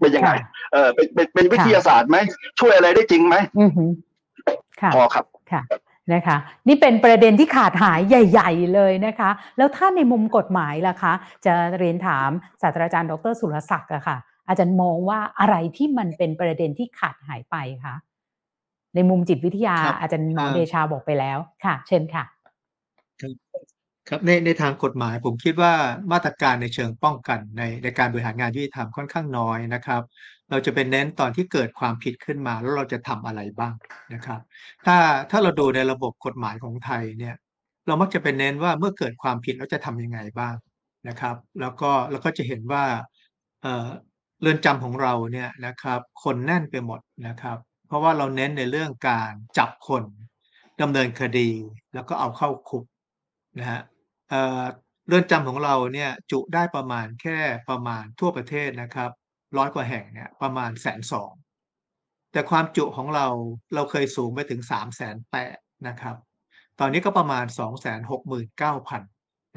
[0.00, 0.30] เป็นยังไง
[0.72, 2.16] เออเป็นเป็นเป็นวิทยาศาสตร์ไหม
[2.60, 3.36] ช่วยอะไรได้จริงไหม
[4.94, 5.62] พอครับค่ะ
[6.12, 6.36] นะคะ
[6.68, 11.12] นี่เป็นประเด็นที่ขาดหายใหญ่ ๆ เลยนะคะ แล้วถ้าในมุมกฎหมายล่ะคะ
[11.46, 12.30] จะเรียนถาม
[12.62, 14.16] ศาสตราจารย์ดรสุรศักดิ์อะค่ะ
[14.48, 17.94] อาจารย์มองว่าอะไรที่มันเป็นประเด็นที่ขาดหายไปคะ
[18.94, 22.24] ในมุมจิตวิทยาอาจารย์หมอเดชาบอกไปแล้วค่ะ เช่นค่ะ
[24.08, 25.72] ครับในในทางกฎหมายผมคิดว่า
[26.12, 30.02] มาตรการในเชิงป้องกันในในการบริหารงานยุติธรรมค่อนข้างน้อยนะครับ
[30.50, 33.74] เราจะเป็นเน้นตอนที่เกิดความผิดขึ้นมาแล้วเราจะทำอะไรบ้าง
[34.14, 34.40] นะครับ
[34.86, 34.96] ถ้า
[35.30, 37.34] ถ้าเราดูในระบบกฎหมายของไทยเนี่ย
[37.86, 40.54] เรามักจะเป็นเน้นว่าเมื่อเกิดความผิดเราจะทํำยังไงบ้าง
[41.08, 42.84] นะครับ แล้วก็เราก็จะเห็นว่า
[43.62, 50.04] เเรือนจำของเราเนี่ยนะครับ คนแน่นไปหมดนะครับ เพราะว่าเราเน้นในเรื่องการจับคน
[50.80, 51.50] ดำเนินคดี
[51.94, 52.84] แล้วก็เอาเข้าคุก
[53.58, 53.80] นะฮะ
[55.08, 59.10] เรือนจำของเราเนี่ยจุได้ประมาณแค่ประมาณทั่วประเทศนะครับ
[59.58, 61.32] ร้อยกว่าแห่งเนี่ยประมาณแสนสอง
[62.32, 63.26] แต่ความจุของเรา
[63.74, 65.56] เราเคยสูงไปถึงสามแสนแปด
[65.88, 66.16] นะครับ
[66.80, 69.02] ตอนนี้ก็ประมาณสองแสนหกหมื่นเก้าพัน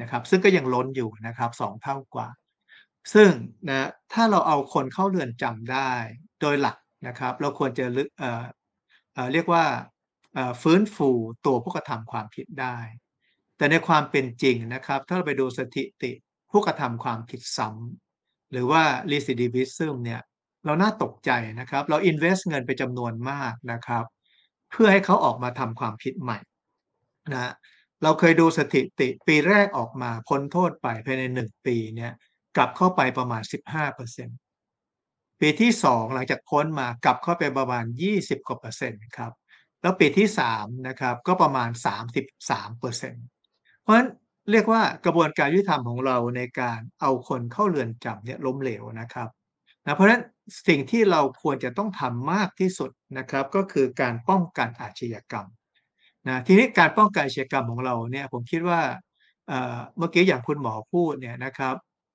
[0.00, 2.28] นะครับ ซึ่งก็ยังล้นอยู่นะครับสองเท่ากว่า
[3.14, 3.30] ซึ่ง
[3.68, 5.92] นะถ้าเราเอาคนเข้าเรือนจำได้
[6.40, 6.76] โดยหลัก
[7.08, 9.64] นะครับ เราควรจะเเเรียกว่า
[10.62, 11.10] ฟื้นฟู
[11.46, 12.78] ตัวผู้กระทำความผิดได้
[13.58, 16.12] แต่ในความเป็นจริงนะครับ ถ้าเราไปดูสถิติ
[16.50, 20.20] ผู้กระทำความผิดซ้ำหรือว่า recidivism เนี่ย
[20.64, 21.30] เราน่าตกใจ
[21.60, 24.04] นะครับ เรา invest เงินไปจำนวนมากนะครับ
[24.70, 26.38] เพื่อให้เขาออกมาทำความผิดใหม่
[27.32, 27.52] นะ
[28.02, 32.12] เราเคยดูสถิติปีแรกออกมาพ้นโทษไปภายในหนึ่งปีเนี่ย
[32.56, 33.42] กลับเข้าไปประมาณ
[34.20, 37.84] 15%ปีที่สองหลังจากพ้นมากลับเข้าไปประมาณ
[38.16, 39.32] 20กว่าเปอร์เซ็นต์ครับ
[39.82, 41.70] แล้วปีที่สามนะครับก็ประมาณ
[42.24, 43.26] 33เปอร์เซ็นต์
[43.88, 44.08] ราะฉะนั้น
[44.50, 49.28] เรียกว่ากระบวนการยุติธรรมของเราในการเอาคนเข้าเรือนจำเนี่ยล้มเหลวนะครับ
[49.84, 50.22] นะเพราะฉะนั้น
[50.68, 55.46] สิ่งที่เราควรจะต้องทำมากที่สุดนะครับ ก็คือการป้องกันอาชญากรรม
[56.28, 58.80] นะทีนี้การป้องกันอาชญากรรมของเราเนี่ยผมคิดว่า
[59.98, 61.74] เมื่อกี้อย่างคุณหมอพูดเนี่ยนะครับ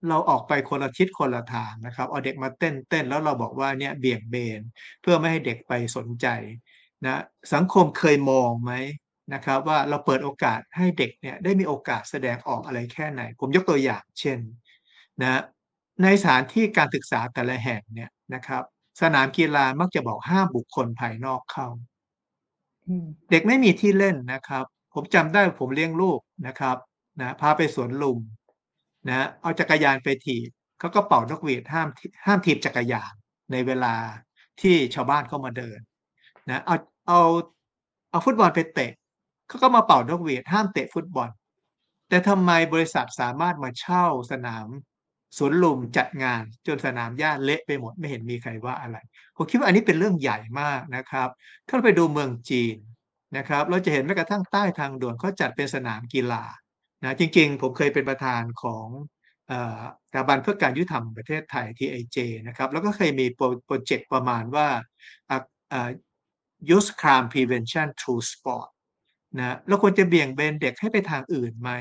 [0.10, 4.62] เราออกไปคนละทิศคนละทางนะครับเอาเด็กมาเต้นเต้นแล้วเราบอกว่าเนี่ยเบี่ยงเบน
[5.02, 6.28] เพื่อไม่ให้เด็กไปสนใจ
[7.06, 7.22] นะ
[7.54, 8.72] สังคมเคยมองไหม
[9.34, 14.40] นะครับว่าเราเปิดโอกาสให้เด็กเนี่ยได้มีโอกาสแสดงออกอะไรแค่ไหน ผมยกตัวอย่างเช่น
[15.22, 15.42] นะ
[16.04, 18.64] ในสถานที่การศึกษาแต่ละแห่งเนี่ยนะครับ
[19.02, 21.68] สนามกีฬามักจะบอกห้ามบุคคลภายนอกเข้า
[23.32, 26.78] เด็กไม่มีที่เล่นนะครับ ผมจำได้ผมเลี้ยงลูกนะครับ
[27.22, 28.20] นะพาไปสวนลุม
[29.08, 30.50] นะเอาจักรยานไปถีบ
[30.80, 31.88] เขาก็เป่านกหวีดห้าม
[32.26, 33.14] ห้ามถีบจักรยาน
[33.52, 33.96] ในเวลา
[34.62, 35.80] ที่ชาวบ้านเข้ามาเดิน
[36.50, 36.76] นะเอา
[37.08, 37.20] เอา
[38.10, 38.92] เอาฟุตบอลไปเตะ
[39.48, 41.30] เขาก็มาเป่านกหวีดห้ามเตะฟุตบอล
[42.10, 44.68] แต่ทำไมบริษัทสามารถมาเช่าสนาม
[45.38, 48.98] สวนลุมจัดงานจนสนามหญ้าเละไปหมดไม่เห็นมีใครว่าอะไร
[49.36, 51.30] ผมคิดว่าอันนี้เป็นเรื่องใหญ่มากนะครับ
[51.68, 52.78] ถ้าเราไปดูเมืองจีน
[53.38, 56.44] นะครับ เราจะเห็นแม้กระทั่งใต้ทางด่วนเขาจัดเป็นสนามกีฬา
[57.04, 58.88] นะจริงๆ ผมเคยเป็นประธานของ
[60.10, 62.18] สถาบันเพื่อการยุติธรรมประเทศไทย TIJ
[62.48, 64.68] นะครับ แล้วก็เคยมีโปรเจกต์ประมาณว่า
[66.70, 68.70] Youth Crime Prevention Through Sport
[69.40, 71.72] นะเราควรจะเบี่ยงเบนเด็กให้ไปทางอื่นไหม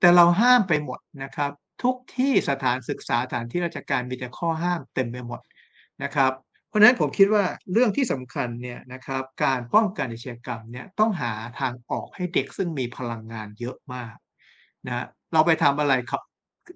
[0.00, 1.50] แต่เราห้ามไปหมดนะครับ
[1.82, 5.40] ทุกที่สถานศึกษาสถานที่ราชการมีแต่ข้อห้ามเต็มไปหมด
[6.02, 6.32] นะครับ
[6.68, 14.14] เพราะฉะนั้นผมคิดว่าเรื่องที่สำคัญเนี่ยนะครับการป้องกันอาชญากรรมเนี่ยต้องหาทางออกให้เด็กซึ่งมีพลังงานเยอะมาก
[14.86, 16.22] นะเราไปทำอะไรครับ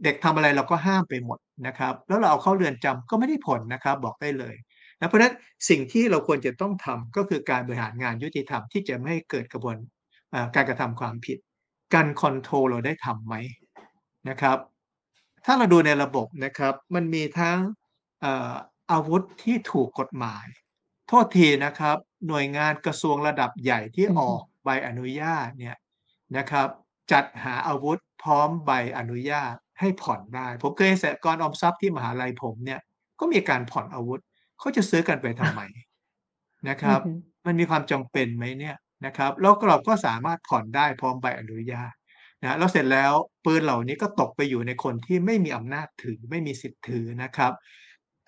[0.05, 4.55] เด็กทำอะไรเราก็ห้ามไปหมดนะครับ แล้วเราเอาเข้าเรือนจำก็ไม่ได้ผลนะครับบอกได้เลย
[5.01, 5.35] นะเพราะฉะนั้น
[5.69, 9.77] สิ่งที่เราควรจะต้องทำก็คือการบริหารงานยุติธรรมที่จะไม่ให้เกิดกระบวน
[10.55, 11.39] การกระทำความผิด
[11.95, 13.35] การคอนโทรลเราได้ทํำไหม
[14.29, 14.59] นะครับ
[15.45, 17.59] ถ้าเราดูในระบบนะครับ มันมีทั้ง
[18.93, 20.47] อาวุธที่ถูกกฎหมาย
[21.09, 21.97] โทษทีนะครับ
[22.29, 25.77] หน่วยงานกระทรวงระดับใหญ่ที่ออกใบอนุญาตเนี่ย
[26.37, 26.69] นะครับ
[27.13, 32.81] จัดหาอาวุธพร้อมใบอนุญาตให้ผ่อนได้ ผมเคยเสกรออมทรัพย์ที่มหาลัยผมเนี่ย
[33.21, 34.21] ก็มีการผ่อนอาวุธ
[34.59, 35.61] เขาจะซื้อกันไปทำไม
[36.69, 37.01] นะครับ
[37.47, 38.77] มันมีความจำเป็นไหมเนี่ย
[39.07, 41.93] นะครับแล้วเราก็สามารถผ่อนได้พร้อมใบอนุญาต
[42.43, 43.13] นะแล้วเสร็จแล้ว
[43.45, 47.53] ปืนเหล่านี้ก็ตกไปอยู่ในคนที่ไม่มีอำนาจถือไม่มีสิทธิ์ถือนะครับ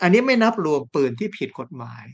[0.02, 2.04] อันนี้ไม่นับรวมปืนที่ผิดกฎหมาย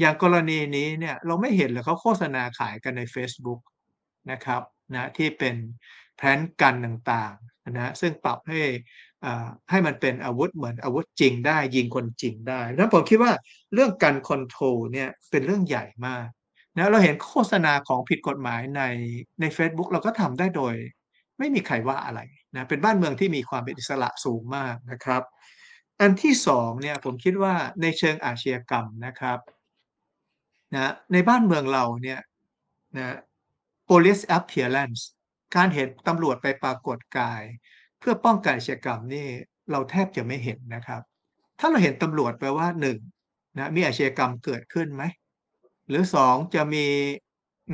[0.00, 3.60] อย่างกรณีนี้เนี่ยเราไม่เห็นเลยเขาโฆษณาขายกันใน Facebook
[4.30, 4.62] นะครับ
[4.94, 5.54] นะที่เป็น
[6.16, 8.60] แผนกันต่างๆนะซึ่งปรับให้
[9.70, 13.32] ให้มันเป็นอาวุธเหมือนอาวุธจริงได้ยิงคนจริงได้นั้นผมคิดว่า
[13.74, 16.26] เรื่องการคอนโทรลเนี่ยเป็นเรื่องใหญ่มาก
[16.76, 18.82] นะเราเห็นโฆษณาของผิดกฎหมายใน
[19.40, 20.74] ใน Facebook เราก็ทำได้โดย
[21.38, 22.20] ไม่มีใครว่าอะไร
[22.56, 25.22] นะเป็นบ้านเมืองที่มีความเป็นอิสระสูงมากนะครับ
[26.00, 29.38] อันที่สองเนี่ยผมคิดว่าในเชิงอาชญากรรมนะครับ
[30.74, 32.20] นะในบ้านเมืองเราเนี่ย
[32.98, 33.16] นะ
[33.88, 35.02] police appearance
[35.56, 37.42] การเห็นตำรวจไปปรากฏกาย
[37.98, 39.26] เพื่อป้องกันอาชญากรรมนี่
[39.70, 41.02] เราแทบจะไม่เห็นนะครับ
[41.58, 42.98] ถ้าเราเห็นตำรวจแปลว่าหนึ่ง
[43.58, 45.04] นะมีอาชญากรรมเกิดขึ้นไหม
[45.88, 46.86] หรือสองจะมี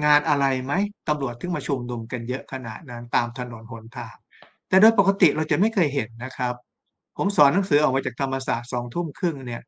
[0.04, 0.72] งานอะไรไหม
[1.08, 4.16] ตำรวจถึงมาชุมนุมกันเยอะขนาดนั้นตามถนนหนทาง
[4.68, 6.54] แต่โดยปกติเราจะไม่เคยเห็นนะครับ
[7.16, 9.62] ผมสอนหนังสือออกมาจากธรรมศาสตร์สองทุ่มครึ่งเนี่ย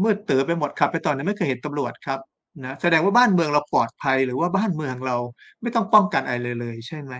[0.00, 2.20] เมื่อตื่นไปหมดขับไปตอนนี้ไม่เคยเห็นตำรวจครับ
[2.64, 5.16] นะแสดงว่าบ้านเมืองเราปลอดภัย หรือว่าบ้านเมืองเรา
[5.62, 7.12] ไม่ต้องป้องกันอะไรเลยเลย ใช่ไหม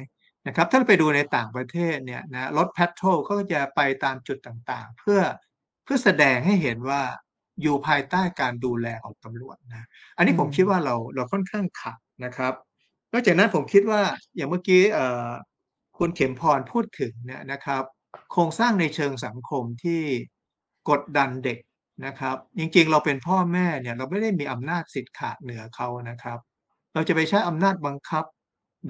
[0.46, 5.20] นะครับถ้าไปดูในต่างประเทศเนี่ยนะรถแพทโทลก็จะไปตามจุดต่างๆ เพื่อ
[5.84, 7.02] เพื่อแสดงให้เห็นว่า
[7.62, 9.86] อยู่ภายใต้การดูแลของตำรวจนะ
[10.16, 12.54] อันนี้ผมคิดว่าเราเราค่อนข้างขัดนะครับ
[13.12, 14.02] นอกจากนั้นผมคิดว่า
[14.36, 14.82] อย่างเมื่อกี้
[15.98, 17.82] คุณเข็มพรพูดถึงเนี่ยนะครับ
[18.32, 20.02] โครงสร้างในเชิงสังคมที่
[20.90, 21.58] กดดันเด็ก
[22.06, 26.38] นะครับ จริงๆ เราเป็นพ่อแม่เนี่ยเราไม่ได้มีอำนาจสิทธิ์ขาดเหนือเขานะครับ
[26.94, 28.24] เราจะไปใช้อำนาจบังคับ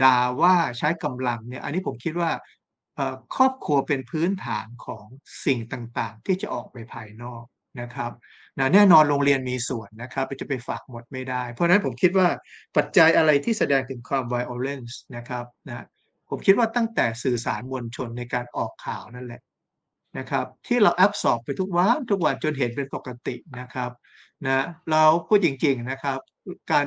[0.05, 2.31] ด่าว่าใช้กำลังเนี่ยอันนี้ผมคิดว่า
[3.37, 5.07] ครอบครัวเป็นพื้นฐานของ
[5.45, 7.45] สิ่งต่างๆ ที่จะออกไปภายนอก
[7.81, 8.12] นะครับ
[8.59, 12.29] นะแน่นอนโรงเรียนมีส่วนนะครับจะไปฝากหมดไม่ได้ เพราะฉะนั้นผมคิดว่า
[12.77, 15.87] ปัจจัยอะไรที่แสดงถึงความ violence นะครับนะ
[16.31, 19.43] ผมคิดว่าตั้งแต่สื่อสารมวลชนในการออกข่าวนั่นแหละ
[20.18, 23.91] นะครับที่เราแอบสอบไปทุกวันทุกวันจนเห็นเป็นปกตินะครับ
[24.47, 26.18] นะเราพูดจริงๆนะครับ
[26.71, 26.87] การ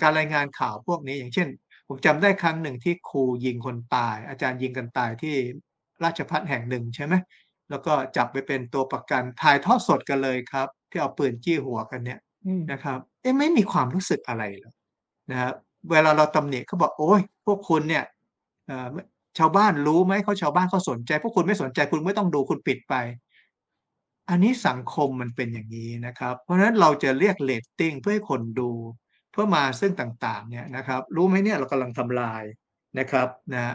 [0.00, 1.48] การรายงานข่าวพวกนี้อย่างเช่น
[1.88, 5.36] ผมจำได้ครั้งหนึ่งที่ครูยิงคนตาย อาจารย์ยิงกันตายที่
[6.04, 7.14] ราชภัฏแห่งหนึ่งใช่ไหม
[7.70, 12.20] แล้วก็จับไปเป็นตัวประกันถ่ายทอดสดกันเลยครับ ที่เอาปืนจี้หัวกันเนี่ย
[12.72, 14.72] นะครับเอ๊ะไม่มีความรู้สึกอะไรเลย
[15.30, 15.52] นะครับ
[15.90, 18.04] เวลาเราตำหนิเขาบอกโอ้ยพวกคุณเนี่ย
[19.38, 22.94] ชาวบ้านรู้ไหมเขาชาวบ้านเขาสนใจ พวกคุณไม่สนใจคุณไม่ต้องดูคุณปิดไป
[24.30, 28.70] อันนี้สังคมมันเป็นอย่างนี้นะครับ เพราะฉะนั้นเราจะเรียกเรตติ้งเพื่อให้คนดู
[29.32, 32.42] เพื่อมาซึ่งต่างๆเนี่ยนะครับ รู้ไหมเนี่ยเรากำลังทำลาย
[32.98, 33.74] นะครับนะ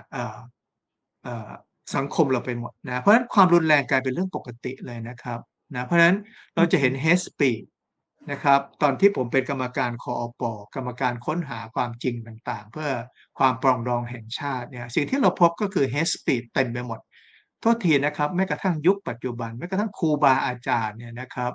[1.96, 5.40] สังคมเราไปหมดนะเพราะฉะนั้นความรุนแรงกลายเป็นเรื่องปกติเลยนะครับ
[5.76, 6.18] นะเพราะฉะนั้น
[6.56, 7.66] เราจะเห็น hate speech
[8.32, 10.44] นะครับตอนที่ผมเป็นกรรมการคออป
[10.76, 12.90] กรรมการค้นหาความจริงต่างๆ เพื่อ
[13.40, 17.00] ความปรองดองแห่งชาติเนี่ยสิ่งที่เราพบก็คือ hate speech เต็มไปหมด
[17.62, 21.54] โทษทีนะครับแม้กระทั่งยุคปัจจุบันแม้กระทั่งครูบาอาจารย์เนี่ยนะครับ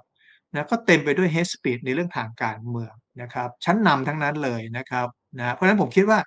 [0.55, 5.07] นะก็เต็มไปด้วย hate speech ในเรื่องทางการเมืองนะครับชั้นนำทั้งนั้นเลยนะครับ
[5.39, 6.18] นะเพราะฉะนั้นผมคิดว่า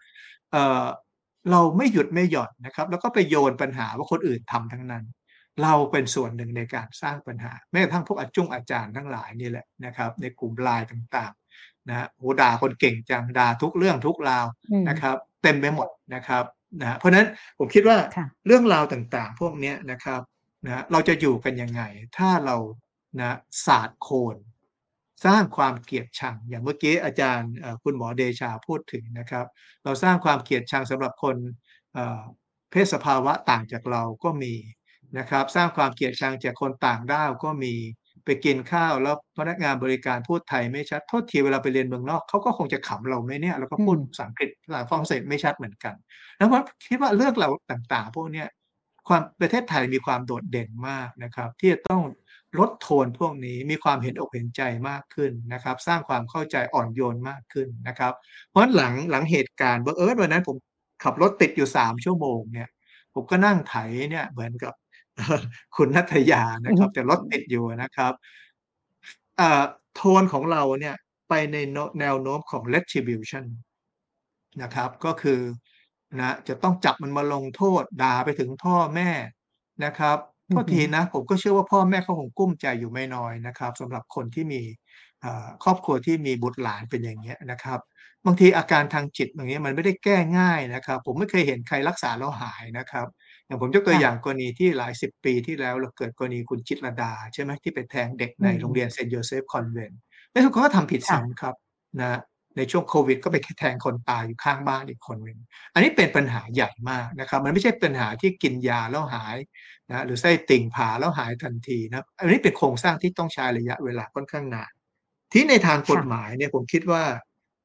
[1.48, 5.06] เออเราไม่หยุดไม่หย่อนนะครับ แล้วก็ไปโยนปัญหาว่าคนอื่นทำทั้งนั้น
[5.64, 14.46] เราเป็นส่วนหนึ่งในการสร้างปัญหาแม้กระทั่งพวกอาจุงอาจารย์ทั้งหลายนี่แหละนะครับ ในกลุ่มไลน์ต่างๆนะโหด่าคนเก่งจังด่าทุกเรื่องทุกราว
[14.90, 16.44] นะครับ เต็มไปหมดนะครับ
[16.82, 17.28] นะเพราะฉะนั้น
[17.60, 17.98] ผมคิดว่า
[18.46, 20.22] เรื่องราวต่างๆ พวกนี้นะครับ
[20.66, 21.82] นะเราจะอยู่กันยังไง
[22.18, 22.56] ถ้าเรา
[23.20, 24.36] นะศาสตร์โคน
[25.26, 27.52] สร้างความเกลียดชัง อย่างเมื่อกี้อาจารย์
[27.84, 29.46] คุณหมอเดชาพูดถึงนะครับ
[29.84, 31.38] เราสร้างความเกลียดชังสำหรับคน
[32.72, 34.54] เพศสภาวะต่างจากเราก็มี
[35.18, 37.74] นะครับ สร้างความเกลียดชังจากคนต่างด้าวก็มี
[38.26, 45.96] ไปกินข้าวแล้วพนักงานบริการพูดไทยไม่ชัดโทษทีเวลาไปเรียนเมืองนอกเขาก็คงจะขำเราไหมเนี่ยแล้วก็พูดภาษาอังกฤษภาษาฝรั่งเศสไม่ชัดเหมือนกัน
[46.38, 48.44] แล้วผมคิดว่าเรื่องเราต่างๆ พวกนี้
[49.08, 52.02] ความประเทศไทยมีความโดดเด่นมากนะครับ ที่จะต้อง
[52.60, 58.14] ลดโทนพวกนี้มีความเห็นอกเห็นใจมากขึ้นนะครับ สร้างความเข้าใจอ่อนโยนมากขึ้นนะครับ
[58.50, 60.58] เพราะหลังหลังเหตุการณ์บังเอิญวันนั้นผม
[61.04, 62.70] ขับรถติดอยู่สามชั่วโมงเนี่ย
[63.14, 63.76] ผมก็นั่งไถ
[64.10, 64.74] เนี่ยเหมือนกับ
[65.76, 68.14] คุณนัทยานะครับ แต่รถติดอยู่นะครับ
[69.96, 70.96] โทนของเราเนี่ย
[71.30, 71.58] ไปใน
[72.00, 73.46] แนวโน้มของ retribution
[74.62, 75.40] นะครับก็คือ
[76.20, 79.10] นะจะต้องจับมันมาลงโทษด่าไปถึงพ่อแม่
[79.86, 80.18] นะครับ
[80.50, 84.62] โทษทีนะ ผมก็เชื่อว่าพ่อแม่เขาคงกลุ้มใจอยู่ไม่น้อยนะครับสำหรับคนที่มี
[85.64, 87.80] ครอบครัวที่มีบุตรหลานเป็นอย่างเงี้ยนะครับ
[88.26, 93.08] บางทีอาการทางจิตอย่างเงี้ยมันไม่ได้แก้ง่ายนะครับ ผมไม่เคยเห็นใครรักษาแล้วหายนะครับ
[93.46, 100.00] อย่างผมยกตัวอย่างกรณีที่หลายสิบปีที่แล้วเราเกิดกรณีคุณจิตรดาใช่ไหมที่ไปแทงเด็กในโรงเรียนเซนต์โยเซฟคอนเวนต์
[100.32, 101.56] แล้วทุกคนก็ทำผิดซ้ำครับ
[102.02, 102.20] นะ
[102.58, 105.40] ในช่วงโควิด ก็ไปแทงคนตายอยู่ข้างบ้านอีกคนหนึ่ง
[105.74, 109.38] อันนี้เป็นปัญหาใหญ่มากนะครับ มันไม่ใช่ปัญหาที่กินยาแล้วหาย
[109.90, 114.72] นะหรือไส้ติ่งผ่าแล้วหายทันทีนะอันนี้เป็นโครงสร้างที่ต้องใช้ระยะเวลาค่อนข้างนาน
[115.34, 117.04] ที่ในทางกฎหมายเนี่ยผมคิดว่า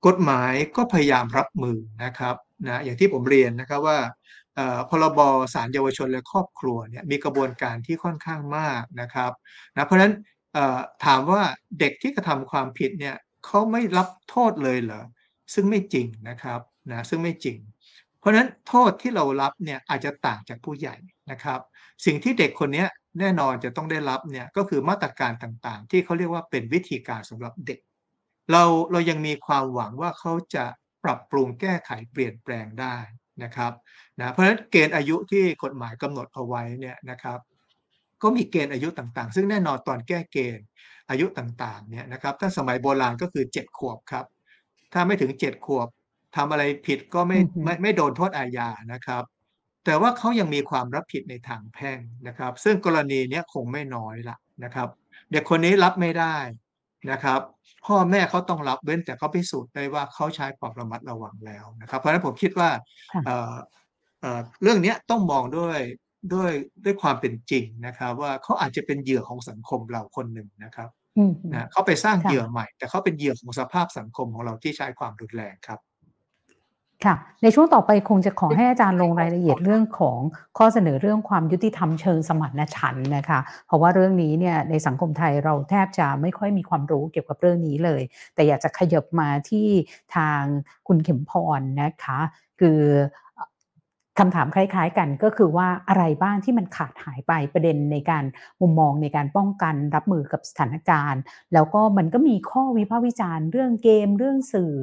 [0.07, 2.36] กฎหมายก็พยายามรับมือนะครับ
[2.66, 3.99] นะอย่างที่ผมเรียนนะครับว่า
[4.90, 5.20] พรบ
[5.55, 9.32] สารเยาวชนและครอบครัวเนี่ยมีกระบวนการที่ค่อนข้างมากนะครับ
[9.74, 10.12] นะเพราะฉะนั้น
[11.05, 11.43] ถามว่า
[11.80, 13.16] เด็กที่กระทำความผิดเนี่ย
[13.47, 15.03] เขาไม่รับโทษเลยเหรอ
[15.55, 17.59] ซึ่งไม่จริงนะครับนะซึ่งไม่จริง
[18.18, 20.97] เพราะฉะนั้นโทษที่เรารับเนี่ยอาจจะต่างจากผู้ใหญ่
[21.30, 21.61] นะครับ
[22.07, 22.84] สิ่งที่เด็กคนนี้
[23.20, 27.80] แน่นอนจะต้องได้รับเนี่ยก็คือมาตรการต่างๆ ที่เขาเรียกว่าเป็นวิธีการสำหรับเด็ก
[28.53, 30.64] เราเรายังมีความหวังว่าเขาจะ
[31.05, 32.97] ปรับปรุงแก้ไขเปลี่ยนแปลงได้
[33.43, 33.72] นะครับ
[34.18, 37.38] นะเพราะฉะนั้นเกณฑ์อายุที่กฎหมายกำหนดเอาไว้เนี่ยนะครับ
[38.22, 40.66] ก็มีเกณฑ์อายุต่างๆ ซึ่งแน่นอนตอนแก้เกณฑ์
[41.11, 44.25] อายุต่างๆเนี่ยนะครับถ้าสมัยโบราณก็คือเจ็ดขวบครับ
[44.93, 45.89] ถ้าไม่ถึงเจ็ดขวบ
[46.37, 49.23] ทำอะไรผิดก็ไม่ไม่ไม่โดนโทษอาญานะครับ
[49.85, 54.89] แต่ว่าเขายังมีความรับผิดในทางแพ่งนะครับ ซึ่งกรณีนี้คงไม่น้อยละนะครับ
[55.33, 56.37] เด็กคนนี้รับไม่ได้
[57.11, 57.41] นะครับ
[57.87, 62.71] พ่อแม่เขาต้องรับเว้นแต่เขาพิสูจน์ได้ว่าเขาใช้ความระมัดระวังแล้วนะครับ เพราะฉะนั้นผมคิดว่า
[64.63, 65.79] เรื่องนี้ต้องมองด้วย
[66.33, 66.51] ด้วย
[66.85, 70.91] ด้วยความเป็นจริงนะครับ ว่าเขาอาจจะเป็นเหยื่อของสังคมเราคนหนึ่งนะครับ
[71.55, 75.81] นะเขาไปสร้างเหยื่อใหม่ แต่เขาเป็นเหยื่อของสภาพสังคมของเราที่ใช้ความรุนแรงครับ
[77.05, 80.18] ค่ะ ในช่วงต่อไปคงจะขอให้อาจารย์ลงรายละเอียดเรื่องของ
[80.59, 88.03] ข้อเสนอเรื่องความยุติธรรมเชิงสมานฉันท์นะคะ เพราะว่าเรื่องนี้เนี่ยในสังคมไทยเราแทบจะไม่ค่อยมีความรู้เกี่ยวกับเรื่องนี้เลย
[88.35, 89.68] แต่อยากจะขยับมาที่
[90.16, 90.41] ทาง
[90.89, 92.20] คุณเข็มพรนะคะ
[92.61, 92.81] คือ
[94.19, 98.25] คำถามคล้าย ๆ กันก็คือว่าอะไรบ้างที่มันขาดหายไปประเด็นในการ
[98.61, 101.23] มุมมองในการป้องกันรับมือกับสถานการณ์
[101.55, 104.75] แล้วก็มันก็มีข้อวิพากษ์วิจารณ์เรื่องเกมเรื่องสื่อ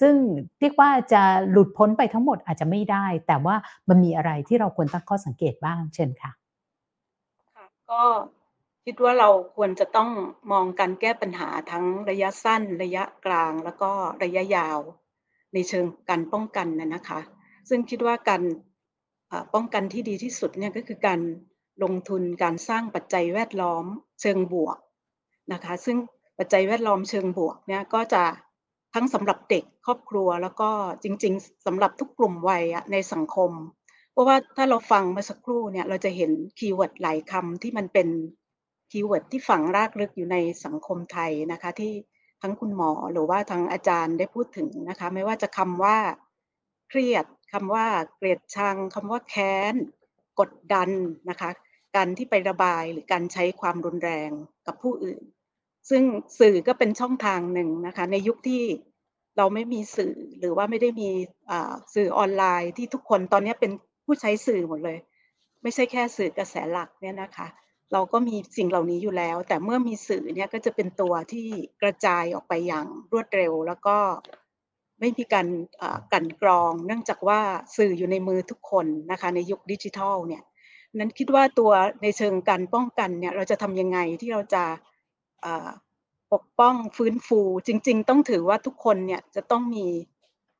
[0.00, 0.14] ซึ่ง
[0.60, 3.54] เรียกว่าจะหลุดพ้นไปทั้งหมดอาจจะไม่ได้ แต่ว่า
[3.88, 6.32] มันมีอะไรที่เราควรตั้งข้อสังเกตบ้างเช่นค่ะ
[7.54, 8.02] ค่ะ ก็
[8.84, 10.10] คิดว่าเราควรจะต้อง
[10.52, 13.90] มองการแก้ปัญหาทั้งระยะสั้น ระยะกลางแล้วก็
[14.22, 14.78] ระยะยาว
[15.54, 17.20] ในเชิงการป้องกันนะนะคะ
[17.68, 18.42] ซึ่งคิดว่าการ
[19.54, 21.20] ป้องกันที่ดีที่สุดเนี่ยก็คือการ
[21.82, 23.84] ลงทุนการสร้างปัจจัยแวดล้อม
[24.20, 24.78] เชิงบวก
[25.52, 25.98] นะคะ ซึ่ง
[26.38, 28.22] ปัจจัยแวดล้อมเชิงบวกเนี่ยก็จะ
[28.94, 30.70] ทั้งสำหรับเด็กครอบครัวแล้วก็
[31.02, 33.50] จริง ๆสำหรับทุกกลุ่มวัยในสังคม
[34.12, 38.08] เพราะว่าถ้าเราฟังมื่อสักครู่เนี่ยเราจะเห็นkeyword หลายคำที่มันเป็น
[38.90, 41.92] keyword ที่ฝังรากลึกอยู่ในสังคมไทยนะคะ ที่
[42.42, 45.96] ทั้งคุณหมอหรือว่าทั้งอาจารย์ได้พูดถึงนะคะ ไม่ว่าจะคำว่า
[46.88, 47.86] เครียด คำว่า
[48.16, 49.74] เกลียดชังคำว่าแค้น
[50.40, 50.90] กดดัน
[51.30, 51.50] นะคะ
[51.96, 54.30] การที่ไประบายหรือการใช้ความรุนแรง
[54.66, 55.22] กับผู้อื่น
[55.90, 56.02] ซึ่ง
[56.38, 58.62] สื่อก็เป็นช่องทางหนึ่งนะคะ ในยุคที่
[59.36, 61.10] เราไม่มีสื่อหรือว่าไม่ได้มี
[61.94, 63.72] สื่อออนไลน์ที่ทุกคนตอนนี้เป็น
[64.04, 64.98] ผู้ใช้สื่อหมดเลย
[65.62, 67.48] ไม่ใช่แค่สื่อกระแสหลักเนี่ยนะคะ
[67.92, 71.46] เราก็มีสิ่งเหล่านี้อยู่แล้ว แต่เมื่อมีสื่อเนี่ยก็จะเป็นตัวที่
[71.82, 73.96] กระจายออกไปอย่างรวดเร็ว แล้วก็
[75.02, 75.46] ไม่มีการ
[76.12, 77.40] กันกรอง เนื่องจากว่า
[77.76, 80.42] สื่ออยู่ในมือทุกคนนะคะในยุคดิจิทัลเนี่ย
[80.98, 81.70] นั้นคิดว่าตัว
[82.02, 84.64] ในเชิงการป้องกันเนี่ยเราจะทำยังไงที่เราจะ
[86.32, 89.86] ปกป้องฟื้นฟูจริง ๆ ต้องถือว่าทุกคนเนี่ยจะต้องมี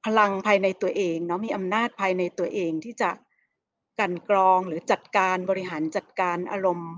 [0.04, 3.10] พลังภายในตัวเองเนาะมีอำนาจภายในตัวเองที่จะ
[4.00, 6.92] กันกรองหรือจัดการบริหารจัดการอารมณ์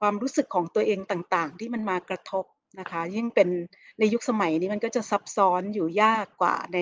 [0.00, 2.44] ความรู้สึกของตัวเองต่าง ๆ ที่มันมากระทบ
[2.78, 3.48] นะคะ ยิ่งเป็น
[3.98, 6.78] ในยุคสมัยนี้มันก็จะซับซ้อนอยู่ยากกว่าใน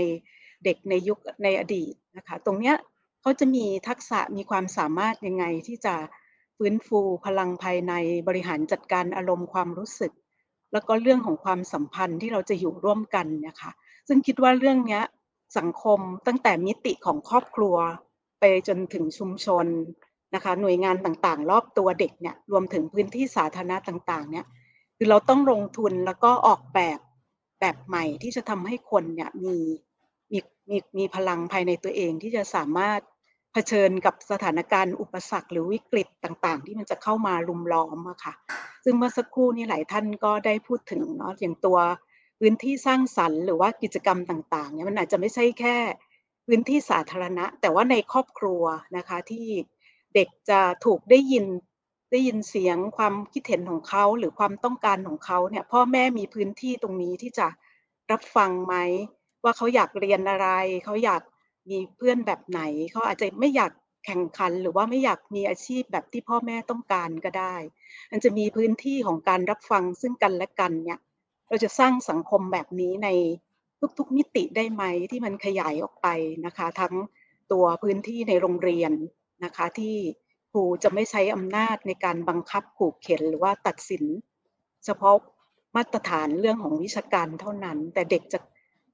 [0.64, 2.76] เด็กในยุคในอดีตนะคะ ตรงเนี้ย
[3.20, 5.94] เขาจะมีทักษะมีความสามารถยังไงที่จะ
[6.56, 7.92] ฟื้นฟูพลังภายใน
[8.28, 10.12] บริหารจัดการอารมณ์ความรู้สึก
[10.72, 13.70] แล้วก็เรื่องของความสัมพันธ์ที่เราจะอยู่ร่วมกันนะคะ
[14.08, 15.00] ซึ่งคิดว่าเรื่องนี้
[15.58, 17.76] สังคมตั้งแต่มิติของครอบครัว
[18.40, 19.66] ไปจนถึงชุมชน
[20.34, 24.44] นะคะ หน่วยงานต่างๆ รอบตัวเด็กเนี่ยรวมถึงพื้นที่สาธารณะต่างๆเนี่ย
[24.96, 26.98] คือเราต้องลงทุนแล้วก็ออกแบบ
[27.60, 29.56] แบบใหม่ที่จะทำให้คนเนี่ยมี
[30.32, 30.38] มี
[30.68, 33.00] มีมีพลังภายในตัวเองที่จะสามารถ
[33.52, 38.34] เผชิญกับสถานการณ์อุปสรรค หรือวิกฤตต่างๆ ที่มันจะเข้ามาลุมล้อมอะค่ะ
[38.84, 41.78] ซึ่งเมื่อสักครู่นี้หลายท่านก็ได้พูดถึงเนาะอย่างตัว
[42.40, 45.76] พื้นที่สร้างสรรค์หรือว่ากิจกรรมต่างๆเนี่ยมันอาจจะไม่ใช่แค่
[46.46, 48.62] พื้นที่สาธารณะ แต่ว่าในครอบครัว
[48.96, 49.46] นะคะที่
[50.14, 51.44] เด็กจะถูกได้ยิน
[52.10, 57.48] ได้ยินเสียงความคิดเห็นของเขาหรือความต้องการของเขาเนี่ยพ่อแม่มีพื้นที่ตรงนี้ที่จะ
[58.12, 58.74] รับฟังไหม
[59.44, 60.48] ว่าเขาอยากเรียนอะไร
[60.84, 61.22] เขาอยาก
[61.70, 62.60] มีเพื่อนแบบไหน
[62.92, 63.72] เขาอาจจะไม่อยาก
[64.04, 67.56] แข่งขัน หรือว่าไม่อยากมีอาชีพแบบที่พ่อแม่ต้องการก็ได้
[68.10, 70.98] มันจะมีพื้นที่ของการรับฟังซึ่งกันและกันเนี่ย
[71.48, 73.08] เราจะสร้างสังคมแบบนี้ใน
[73.98, 76.08] ทุกๆมิติได้ไหมที่มันขยายออกไป
[76.46, 76.94] นะคะ ทั้ง
[77.52, 78.92] ตัวพื้นที่ในโรงเรียน
[79.44, 79.96] นะคะที่
[80.54, 84.04] ครูจะไม่ใช้อำนาจในการบังคับขู่เข็นหรือว่าตัดสิน
[84.84, 85.16] เฉพาะ
[85.76, 88.38] มาตรฐานเรื่องของวิชาการเท่านั้น แต่เด็กจะ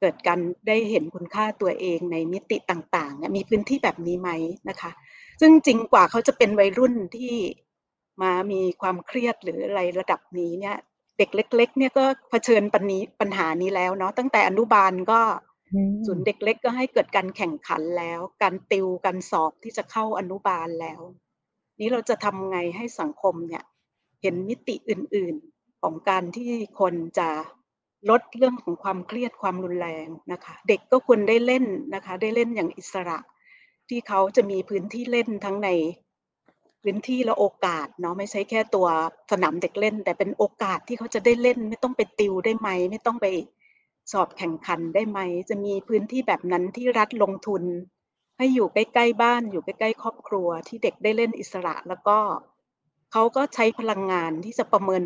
[0.00, 4.30] เกิดการได้เห็นคุณค่าตัวเองในมิติต่างๆ มีพื้นที่แบบนี้ไหม
[4.68, 4.90] นะคะ
[5.40, 7.34] ซึ่งจริงกว่าเขาจะเป็นวัยรุ่นที่
[8.22, 10.76] มามีความเครียดหรืออะไรระดับนี้เนี่ย
[11.18, 15.20] เด็กเล็ก ๆ เนี่ยก็เผชิญปัญนี้ปัญหานี้แล้วเนาะตั้งแต่อนุบาลก็
[16.06, 21.00] ศูนย์เด็กเล็กก็ให้เกิดการแข่งขันแล้ว การติวการสอบที่จะเข้าอนุบาลแล้ว
[21.80, 23.64] นี้เราจะทำไงให้สังคมเนี่ย
[24.22, 26.50] เห็นมิติอื่นๆของการที่
[26.80, 27.28] คนจะ
[28.10, 31.64] ลดเรื่องของความเครียดความรุนแรงนะคะ เด็กก็ควรได้เล่น
[31.94, 33.18] นะคะ ได้เล่นอย่างอิสระ
[33.88, 35.68] ที่เขาจะมีพื้นที่เล่นทั้งใน
[36.82, 38.86] พื้นที่และโอกาสเนาะไม่ใช่แค่ตัว
[39.30, 43.26] สนามเด็กเล่น แต่เป็นโอกาสที่เขาจะได้เล่น ไม่ต้องไปติวได้ไหม ไม่ต้องไป
[44.12, 47.62] สอบแข่งขันได้ไหม จะมีพื้นที่แบบนั้นที่รัฐลงทุน
[48.42, 52.18] ให้อยู่ใกล้ๆบ้านอยู่ใกล้ๆครอบครัวที่เด็กได้เล่นอิสระ แล้วก็
[53.12, 55.02] เขาก็ใช้พลังงานที่จะประเมิน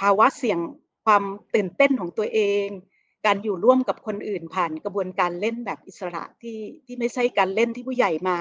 [0.00, 0.58] ภาวะเสี่ยง
[1.06, 1.22] ความ
[1.54, 2.66] ตื่นเต้นของตัวเอง
[3.26, 8.36] การอยู่ร่วมกับคนอื่นผ่านกระบวนการเล่นแบบอิสระที่ที่ไม่ใช่การเล่นที่ผู้ใหญ่มา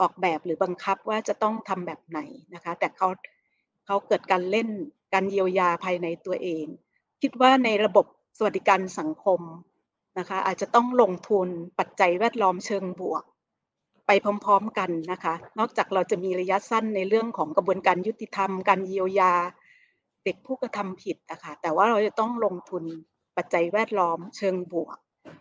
[0.00, 2.20] ออกแบบหรือบังคับว่าจะต้องทำแบบไหน
[2.54, 3.08] นะคะ แต่เขา
[3.86, 4.68] เขาเกิดการเล่น
[5.14, 6.64] การเยียวยาภายในตัวเอง
[7.22, 8.06] คิดว่าในระบบ
[8.38, 9.40] สวัสดิการสังคม
[10.18, 11.48] นะคะ อาจจะต้องลงทุน
[11.78, 13.24] ปัจจัยแวดล้อมเชิงบวก
[14.06, 19.34] ไปพร้อมๆกันนะคะ นอกจากเราจะมีระยะสั้นในเรื่องของกระบวนการยุติธรรม การเยียวยา
[20.24, 22.84] เด็กผู้กระทำผิดนะคะแต่ว่าเราจะต้องลงทุน
[23.36, 24.96] ปัจจัยแวดล้อมเชิงบวก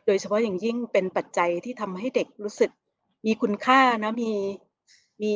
[0.06, 2.72] โดยเฉพาะอย่างยิ่งเป็นปัจจัยที่ทำให้เด็กรู้สึก
[3.26, 4.32] มีคุณค่านะมี
[5.24, 5.34] มี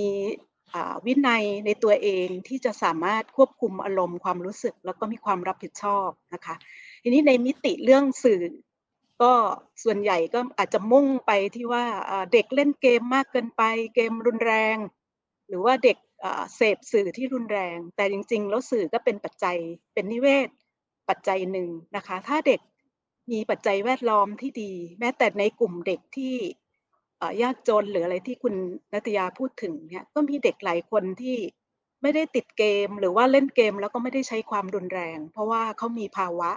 [1.06, 6.56] วินัยในตัวเองที่จะสามารถควบคุมอารมณ์ความรู้สึก แล้วก็มีความรับผิดชอบนะคะ
[7.04, 8.40] ทีนี้ในมิติเรื่องสื่อ
[9.22, 9.34] ก็
[9.84, 11.86] ส่วนใหญ่ก็อาจจะมุ่งไปที่ว่า
[12.34, 13.64] เด็กเล่นเกมมากเกินไป
[13.96, 14.78] เกมรุนแรง
[15.48, 15.98] หรือว่าเด็ก
[16.56, 19.58] เสพสื่อที่รุนแรง แต่จริงๆ แล้วสื่อก็เป็นปัจจัย
[19.94, 20.50] เป็นนิเวศ
[21.10, 22.62] ปัจจัยหนึ่งนะคะ ถ้าเด็ก
[23.32, 26.36] มีปัจจัยแวดล้อมที่ดี แม้แต่ในกลุ่มเด็กที่
[27.42, 28.56] ยากจนหรืออะไรที่คุณ
[28.94, 31.38] นัตยาพูดถึงเนี่ยก็มีเด็กหลายคนที่
[32.02, 36.52] ไม่ได้ติดเกม หรือว่าเล่นเกมแล้วก็ไม่ได้ใช้ความรุนแรง เพราะว่าเขามีภาวะ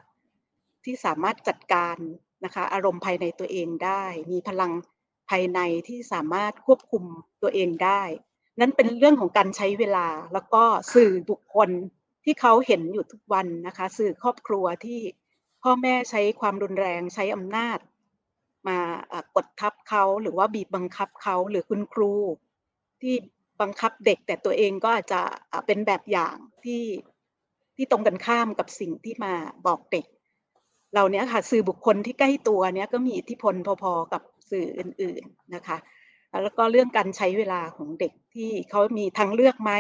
[0.84, 1.96] ที่สามารถจัดการ
[2.44, 4.72] นะคะอารมณ์ภายในตัวเองได้ มีพลัง
[5.30, 7.04] ภายในที่สามารถควบคุม
[7.42, 8.02] ตัวเองได้
[8.60, 10.64] นั้นเป็นเรื่องของการใช้เวลาแล้วก็
[10.94, 11.70] สื่อบุคคล
[12.24, 15.00] ที่เขาเห็นอยู่ทุกวันนะคะ สื่อครอบครัวที่
[15.62, 17.78] พ่อแม่ใช้ความรุนแรงใช้อำนาจ
[18.68, 18.78] มา
[19.36, 22.14] กดทับเขาหรือว่าบีบบังคับเขาหรือคุณครู
[23.00, 23.14] ที่
[23.60, 25.20] บังคับเด็กแต่ตัวเองก็อาจจะ
[25.66, 26.84] เป็นแบบอย่างที่
[27.76, 29.34] ที่ตรงกันข้ามกับสิ่งที่มา
[29.66, 30.06] บอกเด็ก
[30.94, 35.76] เราเนี้ยค่ะสื่อบุคคลที่ใกล้ตัวเนี้ยก็มีอิทธิพลพอๆกับสื่ออื่นๆนะคะ
[36.42, 39.72] แล้วก็เรื่องการใช้เวลาของเด็กที่เขามีทางเลือกไหม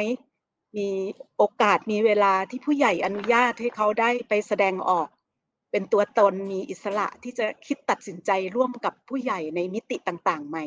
[0.76, 0.88] มี
[1.36, 5.08] โอกาสมีเวลาที่ผู้ใหญ่อนุญาตให้เขาได้ไปแสดงออก
[5.70, 10.58] เป็นตัวตนมีอิสระที่จะคิดตัดสินใจร่วมกับผู้ใหญ่ในมิติต่างๆไหม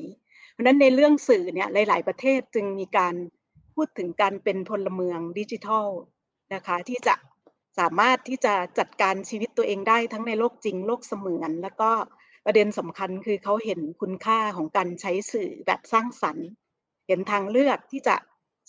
[0.52, 3.16] เพราะนั้นในเรื่องสื่อเนี่ยหลาย ๆ ประเทศจึงมีการ
[3.76, 5.88] พูดถึงการเป็นพลเมืองดิจิทัล
[6.54, 7.16] นะคะที่จะ
[7.80, 11.92] สามารถที่จะจัดการชีวิตตัวเองได้ทั้งในโลกจริงโลกเสมือน แล้วก็
[12.46, 16.48] ประเด็นสำคัญคือเขาเห็นคุณค่าของการใช้สื่อแบบสร้างสรรค์
[17.08, 18.16] เห็นทางเลือกที่จะ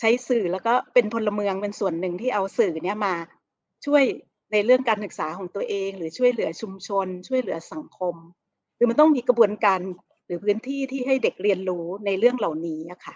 [0.01, 3.15] ใช้สื่อแล้วก็เป็นพลเมืองเป็นส่วนหนึ่งที่เอาสื่อเนี้ยมา
[3.87, 4.03] ช่วย
[4.53, 8.15] ในเรื่องการศึกษาของตัวเอง หรือช่วยเหลือชุมชน ช่วยเหลือสังคม
[8.77, 9.81] คือมันต้องมีกระบวนการ
[10.27, 13.15] หรือพื้นที่ที่ให้เด็กเรียนรู้ในเรื่องเหล่านี้อะค่ะ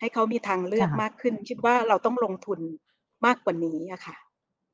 [0.00, 2.60] ให้เขามีทางเลือกมากขึ้น คิดว่าเราต้องลงทุน
[3.26, 4.16] มากกว่านี้อะค่ะ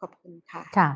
[0.02, 0.88] ขอบคุณค่ะค่ะ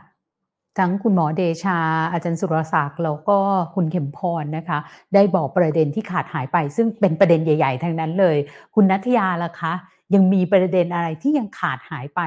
[0.78, 1.78] ทั้งคุณหมอเดชา
[2.12, 3.38] อาจารย์สุรศักดิ์แล้วก็
[3.74, 4.78] คุณเข็มพรนะคะ
[5.14, 8.36] ได้บอกประเด็นที่ขาดหายไป ซึ่งเป็นประเด็นใหญ่ ๆทั้งนั้นเลย
[8.74, 9.72] คุณนัทยาล่ะคะ
[10.14, 12.20] ยังมีประเด็นอะไรที่ยังขาดหายไป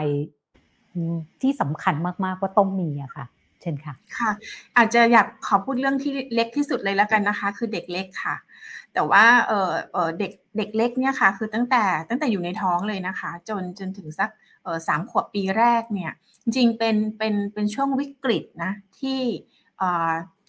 [1.41, 3.25] ที่สำคัญมากๆว่าต้องมีอะค่ะ
[3.61, 4.31] เช่นค่ะ ค่ะ
[4.77, 8.35] อาจจะอยากขอพูดเรื่องที่เล็กที่สุดเลยแล้วกันนะคะ คือเด็กเล็กค่ะ
[8.93, 14.48] แต่ว่าเออเออเด็กเด็กเล็กเนี่ยค่ะ คือตั้งแต่ตั้งแต่อยู่ในท้องเลยนะคะ จนจนถึงสักเออ
[14.87, 16.11] สามขวบปีแรกเนี่ย
[16.43, 19.19] จริงเป็นเป็นเป็นช่วงวิกฤตนะที่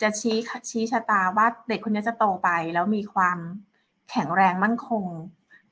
[0.01, 0.37] จะชี้
[0.71, 3.39] ชี้ชะตาว่าเด็กคนนี้จะโตไป แล้วมีความ
[4.11, 5.05] แข็งแรงมั่นคง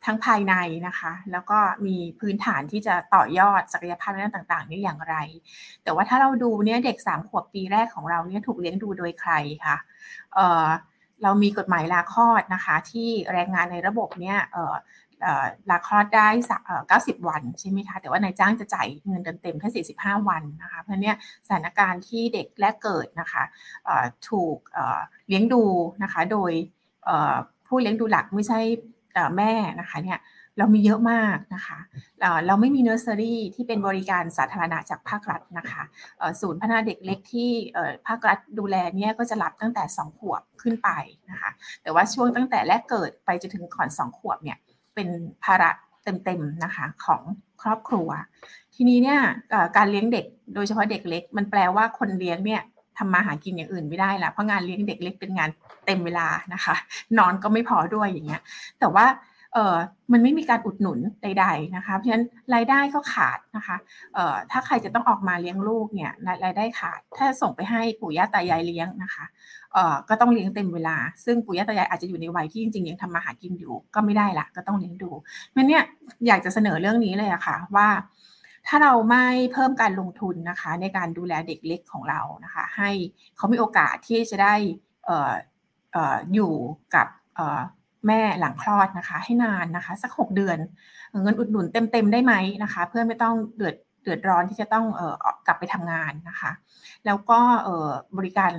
[0.05, 0.55] ทั้งภายใน
[0.87, 5.17] นะคะ แล้วก็มีพื้นฐานที่จะต่อยอดศักยภาพในด้านต่างๆนี้อย่างไร
[5.83, 9.33] แต่ว่าถ้าเราดูเนี่ยเด็กสามขวบปีแรกของเราเนี่ยถูกเลี้ยงดูโดยใคร
[9.65, 9.77] คะ
[10.35, 14.39] เเรามีกฎหมายลาคลอดนะคะ ที่แรงงานในระบบเนี่ย
[15.71, 16.29] ลาคลอดได้
[16.89, 21.17] เก้าสิบวันใช่ไหมคะ แต่ว่านายจ้างจะจ่ายเงินเต็มแค่สี่สิบห้าวันนะคะ เพราะเนี้ย
[21.47, 23.43] สถานการณ์ที่เด็กแรกเกิดนะคะ
[24.29, 24.59] ถูก
[25.29, 25.65] เลี้ยงดู
[26.03, 26.53] นะคะ โดย
[27.67, 28.61] ผู้เลี้ยงดูหลักไม่ใช่
[29.37, 30.21] แม่นะคะเนี่ย
[30.59, 31.79] เรามีเยอะมากนะคะ
[32.47, 35.83] เราไม่มีเนอร์เซอรี่ที่เป็นบริการสาธารณะจากภาครัฐนะคะ
[36.41, 37.51] ศูนย์พัฒนาเด็กเล็กที่
[38.07, 40.91] ภาครัฐดูแลเนี่ยก็จะรับตั้งแต่ 2 ขวบขึ้นไป
[41.31, 41.51] นะคะ
[41.83, 44.59] แต่ว่าช่วงตั้งแต่แรกเกิดไปจนถึงก่อน 2 ขวบเนี่ย
[44.99, 45.71] เป็นภาระ
[46.05, 47.23] เต็มๆนะคะของ
[47.63, 48.09] ครอบครัว
[48.75, 49.21] ทีนี้เนี่ย
[49.77, 50.25] การเลี้ยงเด็ก
[50.55, 52.63] โดยเฉพาะเด็กเล็ก มันแปลว่าคนเลี้ยงเนี่ย
[52.99, 55.51] ทำมาหากินอย่างอื่นไม่ได้ละเพราะงานเลี้ยงเด็กเล็กเป็นงาน
[55.87, 56.75] เต็มเวลานะคะ
[57.19, 58.43] นอนก็ไม่พอด้วยอย่างเงี้ย
[58.79, 59.05] แต่ว่า
[60.13, 62.25] มันไม่มีการอุดหนุนใด ๆนะคะ เพราะฉะนั้น
[62.55, 63.77] รายได้ก็ขาดนะคะ
[64.15, 66.13] เอ่อถ้าใครจะต้องออกมาเลี้ยงลูกเนี่ย
[66.45, 69.25] รายได้ขาด ถ้าส่งไปให้ปู่ย่าตายายเลี้ยงนะคะ
[69.73, 75.11] เอ่อก็ต้องเลี้ยงเต็มเวลา ซึ่งปู่ย่าตายายอาจจะอยู่ในวัยที่จริงๆยังทำมาหากินอยู่ ก็ไม่ได้ละก็ต้องเลี้ยงดู
[75.57, 75.83] มันเนี่ย
[76.27, 77.89] อยากจะเสนอเรื่องนี้เลยอะค่ะว่า
[78.67, 82.91] ถ้าเราไม่เพิ่มการลงทุนนะคะ ในการดูแลเด็กเล็กของเรานะคะ ให้
[83.37, 84.55] เขามีโอกาสที่จะได้
[85.09, 85.11] อ
[86.15, 86.53] ออยู่
[86.95, 87.07] กับ
[88.09, 90.59] แม่หลังคลอดนะคะ ให้นานนะคะ สัก 6 เดือน
[91.23, 95.15] เงินอุดหนุนเต็มๆได้ไหมนะคะ เพื่อไม่ต้องเดือดเดือดร้อนที่จะต้องเออ
[95.47, 96.51] กลับไปทำงานนะคะ
[97.07, 97.89] แล้วก็เออ
[98.19, 98.53] บริการ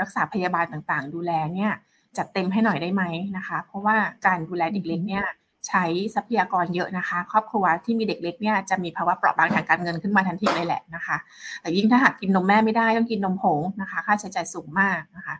[0.00, 1.72] รักษาพยาบาลต่างๆ ดูแลเนี่ย
[2.16, 3.02] จัดเต็มให้หน่อยได้ไหม
[3.36, 3.96] นะคะ เพราะว่า
[4.26, 5.24] การดูแลเด็กเล็กเนี่ย
[5.68, 5.84] ใช้
[6.14, 11.16] ทรัพยากรเยอะนะคะ ครอบครัวที่มีเด็กเล็กเนี่ยจะมีภาวะเปราะบางทางการเงินขึ้นมาทันทีเลยแหละนะคะ
[11.60, 15.34] แต่ยิ่งถ้าหากกินนมแม่ไม่ได้ต้องกินนมผงนะคะ ค่าใช้จ่ายสูงมากนะคะ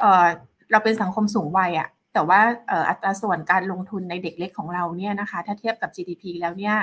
[0.00, 2.40] เเราเป็นสังคมสูงวัยอะ่ะ แต่ว่า
[2.88, 6.74] อัตราส่วนการลงทุนในเด็กเล็กของเราเนี่ยนะคะ ถ้าเทียบกับ GDP แล้วเนี่ย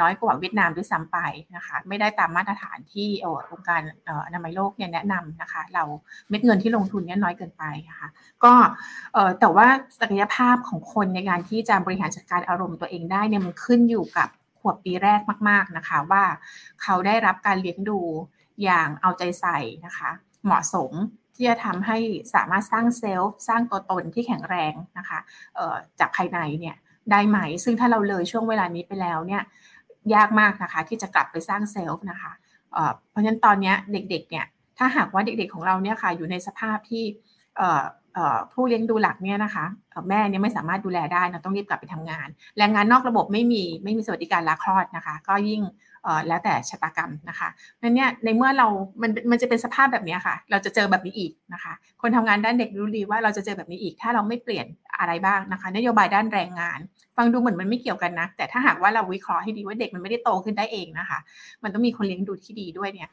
[0.00, 1.18] น้อยกว่าเวียดนามด้วยซ้ำไป
[1.56, 3.08] นะคะ ไม่ได้ตามมาตรฐานที่
[3.52, 3.80] องค์การ
[4.26, 5.84] อนามัยโลกเนี่ยแนะนำนะคะ เรา
[6.28, 8.08] เม็ดเงินที่ลงทุนเนี่ยน้อยเกินไปนะคะ
[8.44, 8.52] ก็
[9.40, 9.66] แต่ว่า
[10.00, 16.24] ศักยภาพของคนในการที่จะบริหารจัดการอารมณ์ตัวเองได้เนี่ยมันขึ้นอยู่กับขวบปีแรกมาก ๆนะคะ ว่า
[16.82, 18.00] เขาได้รับการเลี้ยงดู
[18.62, 20.10] อย่างเอาใจใส่นะคะ
[20.44, 20.92] เหมาะสม
[21.34, 21.98] ที่จะทำให้
[22.34, 25.18] สามารถสร้างเซลล์สร้างตัวตนที่แข็งแรงนะคะ
[26.00, 26.76] จากภายในเนี่ย
[27.10, 29.42] ได้ไหม ซึ่งถ้าเราเลยช่วงเวลานี้ไปแล้วเนี่ย
[30.14, 32.32] ยากมากนะคะที่จะกลับไปสร้างเซลล์นะคะ
[33.10, 34.46] เพราะฉะนั้นตอนนี้เด็กๆเนี่ย
[34.78, 37.04] ถ้าหากว่าเด็กๆของเราเนี่ยค่ะอยู่ในสภาพที่
[38.52, 39.64] ผู้เลี้ยงดูหลักเนี่ยนะคะ
[40.08, 42.28] แม่เนี่ยไม่สามารถดูแลได้เราต้องรีบกลับไปทำงาน
[42.58, 45.62] แรงงานนอกระบบไม่มีไม่มีสวัสดิการลาคลอดนะคะ ก็ยิ่ง
[46.26, 47.48] แล้วแต่ชะตากรรมนะคะ
[47.82, 48.66] นั้นเนี่ยในเมื่อเรา
[49.02, 54.66] มัน มันจะเป็นสภาพแบบนี้ค่ะ เราจะเจอแบบนี้อีกนะคะ คนทำงานด้านเด็กรู้ดีว่าเราจะเจอแบบนี้อีก ถ้าเราไม่เปลี่ยน
[54.98, 56.80] อะไรบ้างนะคะ นโยบายด้านแรงงาน
[57.16, 61.18] ฟังดูเหมือนมันไม่เกี่ยวกันนะ แต่ถ้าหากว่าเราวิเคราะห์ให้ดีว่าเด็กมันไม่ได้โตขึ้นได้เองนะคะ
[61.62, 63.08] มันต้องมีคนเลี้ยงดูที่ดีด้วยเนี่ย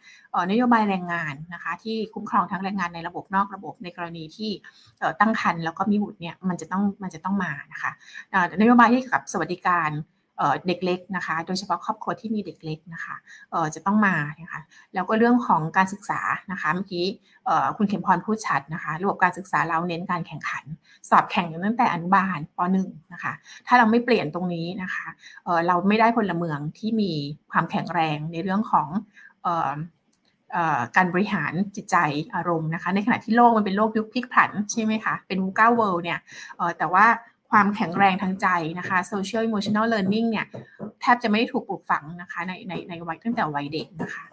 [0.51, 4.51] นโยบายแรงงานนะคะ ที่คุ้มครองทั้งแรงงานในระบบนอกระบบในกรณีที่
[5.19, 7.91] ตั้งครรภ์แล้วก็มีบุตรเนี่ย มันจะต้อง มันจะต้องมานะคะ
[8.61, 9.89] นโยบายที่เกี่ยวกับสวัสดิการ
[10.67, 13.15] เด็กเล็กนะคะ โดยเฉพาะครอบครัวที่มีเด็กเล็กนะคะ
[13.75, 14.61] จะต้องมานะคะ
[14.93, 16.21] แล้วก็เรื่องของการศึกษา
[16.51, 17.05] นะคะเมื่อกี้
[17.77, 20.63] คุณเข็มพรพูดชัดนะคะระบบการศึกษาเราเน้นการแข่งขัน
[21.09, 23.33] สอบแข่งตั้งแต่อนุบาลป .1 นะคะ
[23.67, 25.07] ถ้าเราไม่เปลี่ยนตรงนี้นะคะ
[25.67, 27.11] เราไม่ได้พลเมืองที่มี
[27.51, 28.87] ความแข็งแรงในเรื่องของ
[30.95, 31.97] การบริหารจิตใจ
[32.35, 36.19] อารมณ์นะคะ ในขณะที่โลกมันเป็นโลกยุคพลิกผันใช่ไหมคะ เป็นวูก้าเวิลด์เนี่ย
[36.77, 37.05] แต่ว่า
[37.51, 38.47] ความแข็งแรงทางใจ
[38.79, 40.45] นะคะ social emotional learning เนี่ย
[41.01, 44.23] แทบจะไม่ได้ถูกปลูกฝังนะคะในในในวัยตั้งแต่วัยเด็กนะคะ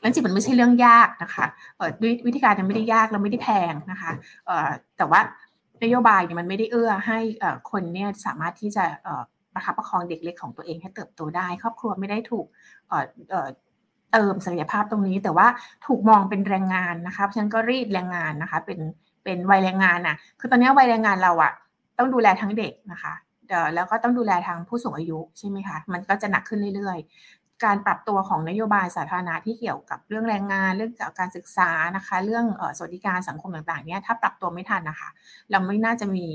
[0.00, 1.46] แล้วจริงมันไม่ใช่เรื่องยากนะคะ
[2.02, 4.10] ด้วยวิธีการมันไม่ได้ยากแล้วไม่ได้แพงนะคะ
[4.96, 5.20] แต่ว่า
[5.84, 7.18] นโยบายเนี่ยมันไม่ได้เอื้อให้
[7.70, 8.84] คนเนี่ยสามารถที่จะ
[9.54, 12.46] ประคับประคองเด็กเล็กของตัวเองให้เติบโตได้ ครอบครัวไม่ได้ถูก
[14.12, 15.46] เติมศักยภาพตรงนี้ แต่ว่า
[15.86, 18.80] ถูกมองเป็นแรงงานนะคะฉันก็รีดแรงงานนะคะเป็น
[19.24, 21.52] เป็นวัยแรงงานน่ะ คือตอนนี้วัยแรงงานเราอะ
[21.98, 23.14] ต้องดูแลทั้งเด็กนะคะ
[23.48, 32.46] เดแล้วก็ต้องดูแลทางผู้สูงอายุใช่ไหมคะ มันก็จะหนักขึ้นเรื่อยๆ การปรับตัวของนโยบายสาธารณะที่เกี่ยวกับเรื่องแรงงาน เรื่องการศึกษานะคะ เรื่อง
[32.76, 35.08] สวัสดิการสังคมต่างๆ เนี่ยถ้าปรับตัวไม่ทันนะคะ
[35.50, 36.26] เราไม่น่าจะมี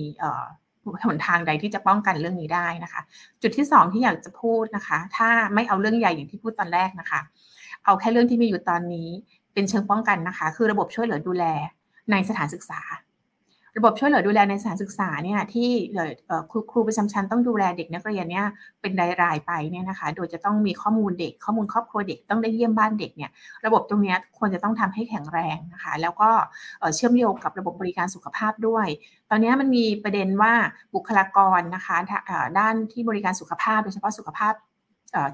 [1.05, 3.01] หนทางใดที่จะป้องกันเรื่องนี้ได้นะคะ
[3.41, 7.19] จุดที่ 2 ที่อยากจะพูดนะคะ ถ้าไม่เอาเรื่องใหญ่อย่างที่พูดตอนแรกนะคะ
[7.85, 9.09] เอาแค่เรื่องที่มีอยู่ตอนนี้
[9.53, 11.45] เป็นเชิงป้องกันนะคะ คือระบบช่วยเหลือดูแล
[12.11, 12.81] ในสถานศึกษา
[13.77, 15.69] ระบบช่วยเหลือดูแลในสถานศึกษาเนี่ยที่
[16.51, 18.47] ครูครูประจำชั้นต้องดูแลเด็กนักเรียนเนี่ย
[18.81, 18.91] เป็น
[19.23, 23.31] รายๆไปเนี่ยนะคะ โดยจะต้องมีข้อมูลเด็ก ข้อมูลครอบครัวเด็กต้องได้เยี่ยมบ้านเด็กเนี่ย
[23.65, 26.29] ระบบตรงนี้ควรจะต้องทำให้แข็งแรงนะคะ แล้วก็
[26.95, 28.87] เชื่อมโยงกับระบบบริการสุขภาพด้วย
[29.29, 30.53] ตอนนี้มันมีประเด็นว่า
[30.95, 31.95] บุคลากรนะคะ
[32.59, 34.53] ด้านที่บริการสุขภาพโดยเฉพาะสุขภาพ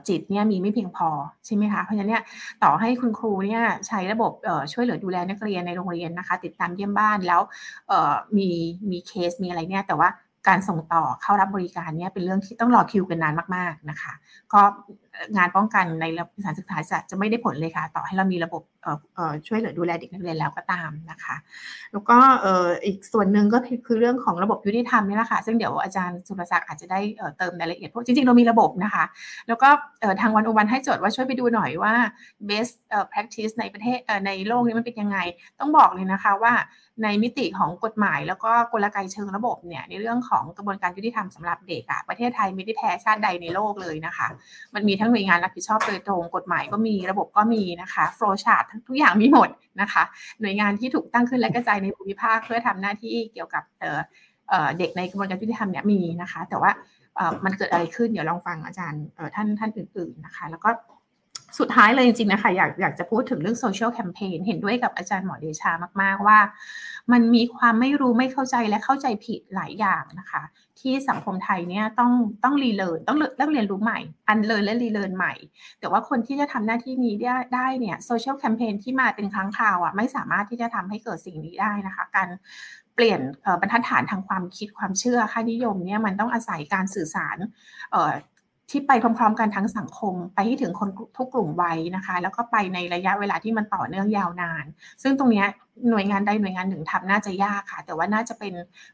[0.08, 1.10] จิตเนี่ยมีไม่เพียงพอ
[1.46, 2.24] ใช่ไหมคะเพราะฉะนั้นเนี่ย
[2.64, 4.32] ต่อให้คุณครูเนี่ยใช้ระบบ
[4.74, 7.42] ช่วยเหลือดูแลนักเรียนในโรงเรียนนะคะ ติดตามเยี่ยมบ้านแล้ว
[8.38, 8.50] มี
[8.92, 10.10] มีเคสมีอะไรเนี่ยแต่ว่า
[10.48, 14.14] การส่งต่อเข้ารับบริการเนี่ยเป็นเรื่องที่ต้องรอคิวกันนานมากๆนะคะ
[14.54, 14.62] ก็
[15.36, 16.06] งานป้องกันใน
[16.38, 18.62] สถานศึกษาจะจะไม่ได้ผลเลยค่ะ ต่อให้เรามีระบบ
[19.48, 21.36] ช่วยเหลือดูแลเด็กนักเรียนแล้วก็ตามนะคะ
[21.92, 22.18] แล้วก็
[22.86, 27.00] อีกส่วนหนึ่งก็คือเรื่องของระบบยุติธรรมนี่แหละค่ะ ซึ่งเดี๋ยวอาจารย์สุรศักดิ์อาจจะได้
[27.38, 29.04] เติมรายละเอียดเพราะจริงๆ เรามีระบบนะคะ
[29.48, 29.70] แล้วก็
[30.22, 31.94] ทางวันอุวันให้โจทย์ว่าช่วยไปดูหน่อยว่า
[32.50, 32.76] best
[33.12, 35.18] practice ในประเทศในโลกนี้มันเป็นยังไง
[35.60, 36.54] ต้องบอกเลยนะคะว่า
[37.04, 44.28] ในมิติของกฎหมาย แล้วก็กลไกเชิงระบบเนี่ยในเรื่องของกระบวนการยุติธรรมสำหรับเด็กอะประเทศไทยไม่ได้แพ้ชาติใดในโลกเลยนะคะ
[44.74, 49.50] มันมีทั้งหน่วยงานรับผิดชอบโดยตรงกฎหมายก็มีระบบก็มีนะคะโฟล์ชาร์ททุกอย่างมีหมด
[49.82, 50.04] นะคะ
[50.42, 53.64] หน่วยงานที่ถูกตั้งขึ้นและกระจายในภูมิภาคเพื่อทำหน้าที่เกี่ยวกับ
[54.78, 56.72] เด็กในกระบวนการยุติธรรมเนี่ยมีนะคะ แต่ว่า
[57.46, 59.04] มันเกิดอะไรขึ้นเดี๋ยวลองฟังอาจารย์
[59.36, 60.70] ท่านท่านอื่นๆนะคะ แล้วก็
[61.60, 65.72] สุดท้ายเลยจริงๆนะคะอยากอยากจะพูดถึงเรื่องโซเชียลแคมเปญเห็นด้วยกับอาจารย์หมอเดชา
[66.02, 66.40] มาก ๆ ว่า
[67.12, 70.44] มันมีความไม่รู้ไม่เข้าใจและเข้าใจผิดหลายอย่างนะคะ
[70.80, 72.12] ที่สังคมไทยเนี่ยต้อง
[72.44, 75.34] ต้อง relearn ต้องต้องเรียนรู้ใหม่ unlearn และ relearn ใหม่
[75.80, 82.30] แต่ว่าคนที่จะทำหน้าที่นี้ได้ได้เนี่ย social campaign ที่มาเป็นครั้งคราวอะไม่สามารถที่จะทำให้เกิดสิ่งนี้ได้นะคะ การ
[82.96, 83.22] เปลี่ยน
[83.62, 87.38] บรรทัดฐานทางความคิดความเชื่อค่านิยมเนี่ยมันต้องอาศัยการสื่อสาร
[88.72, 94.66] ที่ไปพร้อมๆ กันทั้งสังคม ไปให้ถึงคนทุกกลุ่มวัยนะคะ แล้วก็ไปในระยะเวลาที่มันต่อเนื่องยาวนาน
[95.04, 95.46] ซึ่งตรงนี้
[95.90, 98.54] หน่วยงานใดหน่วยงานหนึ่งทำน่าจะยากค่ะ แต่ว่าน่าจะเป็น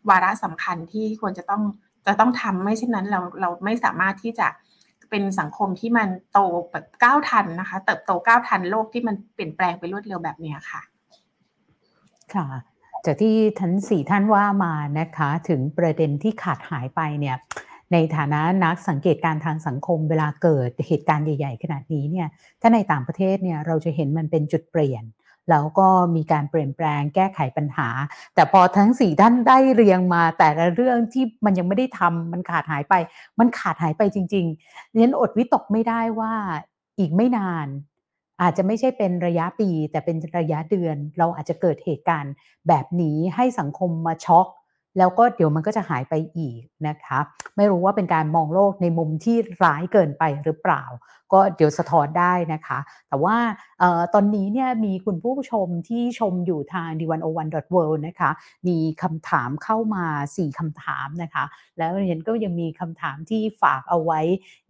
[0.10, 1.64] วาระสำคัญที่ควรจะต้อง
[2.08, 4.48] จะต้องทำไม่เช่นนั้นเราเราไม่สามารถที่จะ
[5.10, 6.40] เป็นสังคมที่มันโต
[6.72, 10.82] แบบก้าวทันนะคะ เติบโตก้าวทันโลกที่มันเปลี่ยนแปลงไปรวดเร็วแบบนี้ค่ะ
[12.34, 12.48] ค่ะ
[13.06, 17.36] จากที่ทั้งสี่ท่านว่ามานะคะ ถึงประเด็นที่ขาดหายไปเนี่ย
[17.94, 22.28] ในฐานะนักสังเกตการทางสังคมเวลาเกิดเหตุการณ์ใหญ่ ๆ ขนาดนี้เนี่ย
[22.62, 25.04] ถ้าในต่างประเทศเนี่ยเราจะเห็นมันเป็นจุดเปลี่ยน
[25.52, 27.90] แล้วก็มีการเปลี่ยนแปลงแก้ไขปัญหา
[28.36, 32.94] แต่พอทั้งสี่ท่านได้เรียงมา แต่ละเรื่องที่มันยังไม่ได้ทำมันขาดหายไป
[33.40, 36.34] มันขาดหายไปจริงๆเน้นอดวิตกไม่ได้ว่า
[37.00, 37.68] อีกไม่นาน
[38.42, 42.34] อาจจะไม่ใช่เป็นระยะปี แต่เป็นระยะเดือน เราอาจจะเกิดเหตุการณ์
[42.68, 44.48] แบบนี้ให้สังคมมาช็อก
[44.98, 47.20] แล้วก็เดี๋ยวมันก็จะหายไปอีกนะคะ
[47.56, 50.84] ไม่รู้ว่าเป็นการมองโลกในมุมที่ร้ายเกินไปหรือเปล่า
[51.34, 52.80] ก็เดี๋ยวสะท้อนได้นะคะ
[53.10, 53.38] แต่ว่า
[53.82, 58.32] ออตอนนี้เนี่ยมีคุณผู้ชมที่ชมอยู่ทาง d 1 0 1 world นะคะ
[58.68, 60.06] มีคำถามเข้ามา
[60.36, 61.44] 4คำถามนะคะ
[61.78, 64.20] แล้วเรียนก็ยังมีคำถามที่ฝากเอาไว้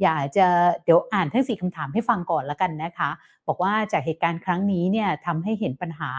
[0.01, 0.47] อยากจะ
[0.83, 3.09] เดี๋ยวอ่านทั้ง 4คำถามให้ฟังก่อนละกันนะคะ
[3.47, 6.11] บอกว่าจากเหตุการณ์ครั้งนี้เนี่ยทำให้เห็นปัญหา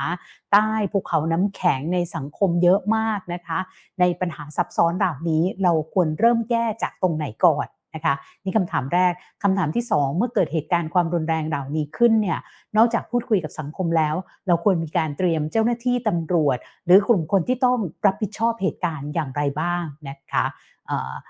[0.52, 3.59] ใต้ภูเขาน้ำแข็งในสังคมเยอะมากนะคะ
[4.01, 9.12] ในปัญหาซับซ้อนเหล่านี้เราควรเริ่มแก้จากตรงไหนก่อน นะคะนี่คำถามแรก
[9.43, 12.39] คำถามที่ 2 เมื่อเกิดเหตุการณ์ความรุนแรงเหล่านี้ขึ้นเนี่ย
[12.77, 14.15] นอกจากพูดคุยกับสังคมแล้ว
[14.47, 20.44] เราควรมีการเตรียมเจ้าหน้าที่ตำรวจ หรือกลุ่มคนที่ต้องรับผิดชอบเหตุการณ์อย่างไรบ้างนะคะ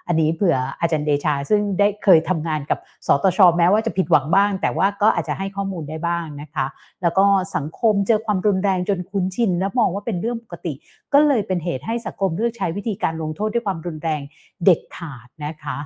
[0.09, 6.66] อันนี้เผื่ออาจารย์เดชา ซึ่งได้เคยทำงานกับสตชแม้ว่าจะผิดหวังบ้าง แต่ว่าก็อาจจะให้ข้อมูลได้บ้างนะคะ
[7.02, 7.26] แล้วก็
[7.56, 10.74] สังคมเจอความรุนแรงจนคุ้นชิน และมองว่าเป็นเรื่องปกติ
[11.12, 14.20] ก็เลยเป็นเหตุให้สังคมเลือกใช้วิธีการลงโทษด้วยความรุนแรง
[14.64, 15.76] เด็ดขาดนะคะ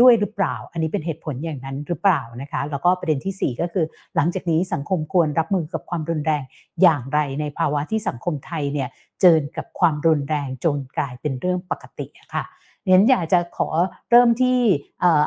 [0.00, 3.84] ด้วยหรือเปล่า อันนี้เป็นเหตุผลอย่างนั้นหรือเปล่านะคะ แล้วก็ประเด็นที่ 4 ก็คือ
[4.16, 6.42] หลังจากนี้สังคมควรรับมือกับความรุนแรง
[6.82, 8.88] อย่างไรในภาวะที่สังคมไทยเนี่ย
[9.20, 12.44] เจอกับความรุนแรงจนกลายเป็นเรื่องปกติค่ะ
[12.86, 13.68] เน้นอยากจะขอ
[14.10, 14.58] เริ่มที่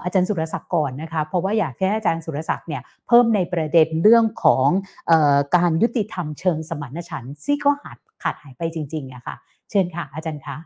[0.04, 4.68] อาจารย์สุรศักดิ์ก่อนนะคะ เพราะว่าอยากให้อาจารย์สุรศักดิ์เนี่ยเพิ่มในประเด็นเรื่องของ
[5.12, 5.14] อ
[5.56, 9.36] การยุติธรรมเชิงสมานฉันท์ที่ก็ขาดขาดหายไปจริงๆอะคะ่ะ
[9.70, 10.58] เชิญค่ะอาจารย์คะ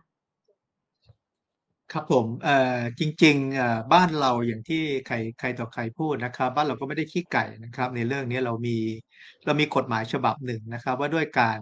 [1.92, 8.78] ครับผมเอ่อจริงๆอ่บ้านเราอย่างที่ใครใครต่อใครพูดนะครับ บ้านเราก็ไม่ได้ขี้ไก่นะครับ ในเรื่องนี้เรามี
[9.46, 11.58] เรามีกฎหมายฉบับหนึ่งนะครับ ว่าด้วยการ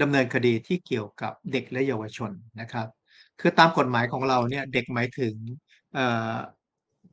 [0.00, 2.30] ดำเนินคดีที่เกี่ยวกับเด็กและเยาวชน
[2.60, 2.86] นะครับ
[3.40, 5.34] คือตามกฎหมายของเราเนี่ยเด็กหมายถึง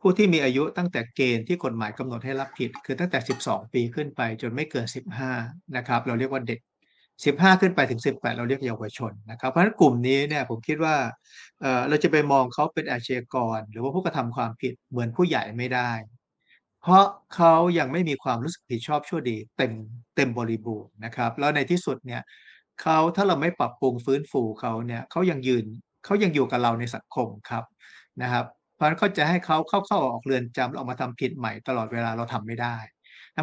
[0.02, 5.32] ผู้ที่มีอายุตั้งแต่เกณฑ์ที่กฎหมายกำหนดให้รับผิด คือตั้งแต่ 12 ปีขึ้นไปจนไม่เกิน 15
[5.78, 6.60] นะครับ เราเรียกว่าเด็ก
[7.26, 10.96] 15ขึ้นไปถึง18เราเรียกเยาวชนนะครับ เพราะฉะนั้นกลุ่มนี้เนี่ยผมคิดว่า
[11.90, 15.92] เราจะไปมองเขาเป็นอาชญากร หรือว่าผู้กระทำความผิดเหมือนผู้ใหญ่ไม่ได้
[16.82, 19.72] เพราะเขายังไม่มีความรู้สึกผิดชอบชั่วดี เต็ม
[20.16, 22.22] เต็มบริบูรณ์นะครับ แล้วในที่สุดเนี่ย
[22.82, 25.66] เขาถ้าเราไม่ปรับปรุงฟื้นฟูเขาเนี่ยเขายังยืน
[26.06, 27.64] เขายังอยู่กับเราในสังคมครับ
[28.22, 28.46] นะครับ
[28.76, 32.78] เพราะฉะนั้นเขาจะให้เขาเข้าเข้าออกเรือนจำออกมาทำผิดใหม่ตลอดเวลาเราทำไม่ได้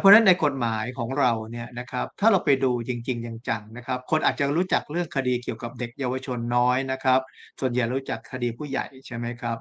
[0.01, 7.19] เพราะฉะนั้นในกฎหมายของเราเนี่ยนะครับถ้าเราไปดูจริง ๆ จังๆนะครับ คนอาจจะรู้จักเรื่องคดีเกี่ยวกับเด็กเยาวชนน้อยนะครับ
[7.59, 9.57] ส่วนใหญ่รู้จักคดีผู้ใหญ่ใช่ไหมครับ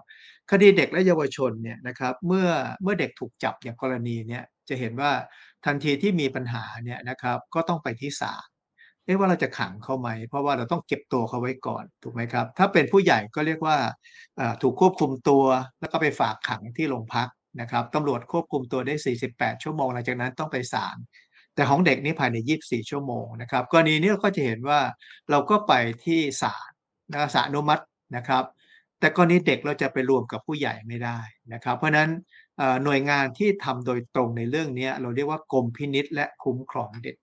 [0.50, 2.48] คดีเด็กและเยาวชนเนี่ยนะครับเมื่อ
[2.82, 5.10] เมื่อเด็กถูกจับอย่างกรณีเนี่ยจะเห็นว่า
[5.64, 8.46] ทันทีที่มีปัญหาเนี่ยนะครับก็ต้องไปที่ศาล
[9.06, 13.76] เรียกว่าเราจะขังเขาไหม เพราะว่าเราต้องเก็บตัวเขาไว้ก่อนถูกไหมครับ ถ้าเป็นผู้ใหญ่ก็เรียกว่า
[14.62, 15.44] ถูกควบคุมตัว
[15.80, 17.28] แล้วก็ไปฝากขังที่โรงพัก
[17.60, 18.94] นะครับตำรวจควบคุมตัวได้
[19.30, 20.96] 48 ชั่วโมง หลังจากนั้นต้องไปศาล
[21.54, 24.80] แต่ของเด็กนี่ภายใน 24 ชั่วโมงนะครับกรณีนี้เราก็จะเห็นว่า
[25.30, 25.72] เราก็ไป
[26.04, 26.70] ที่ศาล
[27.12, 27.84] นะศาลอนุมัติ
[28.16, 28.44] นะครับ
[29.00, 31.18] แต่กรณีเด็กเราจะไปรวมกับผู้ใหญ่ไม่ได้
[31.52, 32.10] นะครับ เพราะนั้น
[32.84, 37.16] หน่วยงานที่ทำโดยตรงในเรื่องนี้เราเรียกว่ากรมพินิษและคุ้มครองเด็ก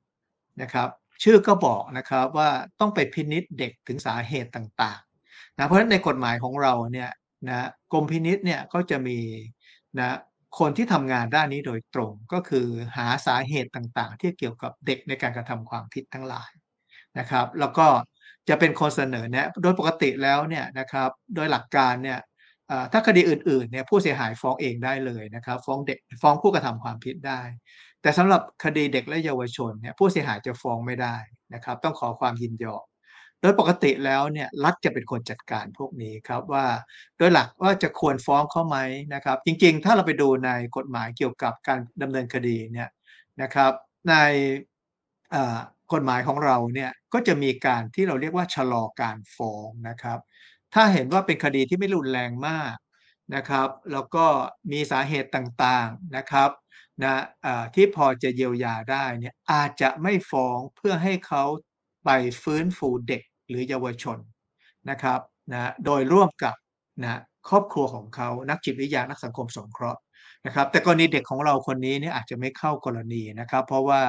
[0.61, 0.89] นะครับ
[1.23, 2.49] ชื่อก็บอกนะครับว่า
[2.79, 7.09] ต้องไปพินิษเด็กถึงสาเหตุต่างๆนะเพราะฉะนั้นในกฎหมายของเราเนี่ย
[7.49, 9.17] นะกรมพินิษเนี่ยก็จะมี
[9.99, 10.17] นะ
[10.59, 16.51] คนที่ทำงานด้านนี้โดยตรงก็คือหาสาเหตุต่างๆ ที่เกี่ยวกับเด็กในการกระทำความผิดทั้งหลาย
[17.19, 17.87] นะครับ แล้วก็
[18.49, 22.19] จะเป็นคนเสนอแนะโดยปกติแล้วเนี่ยนะครับ โดยหลักการเนี่ย
[22.91, 27.41] ถ้าคดีอื่นๆเนี่ยผู้เสียหายฟ้องเองได้เลยนะครับ ฟ้องเด็กฟ้องผู้กระทำความผิดได้
[28.01, 31.15] แต่สำหรับคดีเด็กและเยาวชนเนี่ยผู้เสียหายจะฟ้องไม่ได้
[31.53, 32.83] นะครับ ต้องขอความยินยอม
[33.41, 36.65] โดยปกติแล้วเนี่ยรัฐจะเป็นคนจัดการพวกนี้ครับว่า
[37.17, 38.77] โดยหลักว่าจะควรฟ้องเขาไหม
[39.13, 42.89] นะครับ จริงๆ ถ้าเราไปดูในกฎหมายเกี่ยวกับการดำเนินคดีเนี่ย
[43.41, 43.71] นะครับ
[44.09, 44.15] ใน
[45.93, 50.19] กฎหมายของเราเนี่ยก็จะมีการที่เราเรียกว่าชะลอการฟ้องนะครับ
[50.73, 52.75] ถ้าเห็นว่าเป็นคดีที่ไม่รุนแรงมาก
[53.35, 54.25] นะครับ แล้วก็
[54.71, 56.49] มีสาเหตุต่างๆนะครับ
[57.03, 57.15] นะ
[57.75, 61.43] ที่พอจะเยียวยาได้เนี่ยอาจจะไม่ฟ้องเพื่อให้เขา
[62.05, 62.09] ไป
[62.43, 64.17] ฟื้นฟูเด็ก หรือเยาวชน
[64.89, 65.19] นะครับ
[65.53, 66.55] นะโดยร่วมกับ
[67.03, 70.01] นะครอบครัวของเขานักจิตวิทยานักสังคมสงเคราะห์
[70.45, 74.01] นะครับ แต่กรณีเด็กของเราคนนี้เนี่ยอาจจะไม่เข้ากรณีนะครับ เพราะว่า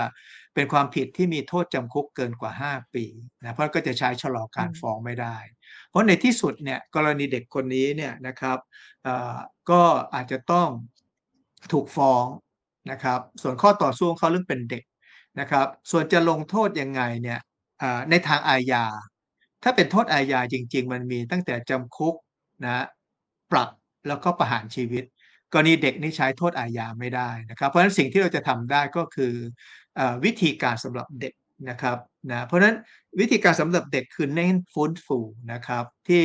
[0.55, 3.05] เป็นความผิดที่มีโทษจำคุกเกินกว่า 5 ปี
[3.41, 5.37] นะเพราะก็จะใช้ชะลอการฟ้องไม่ได้
[5.89, 8.59] เพราะในที่สุดเนี่ยกรณีเด็กคนนี้เนี่ยนะครับ
[9.71, 9.83] ก็
[10.15, 10.69] อาจจะต้อง
[11.73, 12.25] ถูกฟ้อง
[12.91, 14.85] นะครับ ส่วนข้อต่อสู้เขาเรื่องเป็นเด็ก
[15.41, 17.41] นะครับ ส่วนจะลงโทษยังไงเนี่ย
[18.11, 18.85] ในทางอาญา
[19.63, 22.15] ถ้าเป็นโทษอาญาจริง ๆ มันมีตั้งแต่จำคุก
[22.65, 22.85] นะ
[23.53, 23.69] ปรับ
[24.09, 25.05] แล้วก็ประหารชีวิต
[25.53, 29.35] กรณีเด็กนี่ใช้โทษอาญาไม่ได้นะครับ เพราะฉะนั้นสิ่งที่เราจะทำได้ก็คือ
[29.99, 31.33] อวิธีการสำหรับเด็ก
[31.69, 31.99] นะครับ
[32.31, 32.77] นะเพราะฉะนั้น
[33.21, 35.19] วิธีการสำหรับเด็กคือเน้นฟื้นฟู
[35.53, 36.25] นะครับที่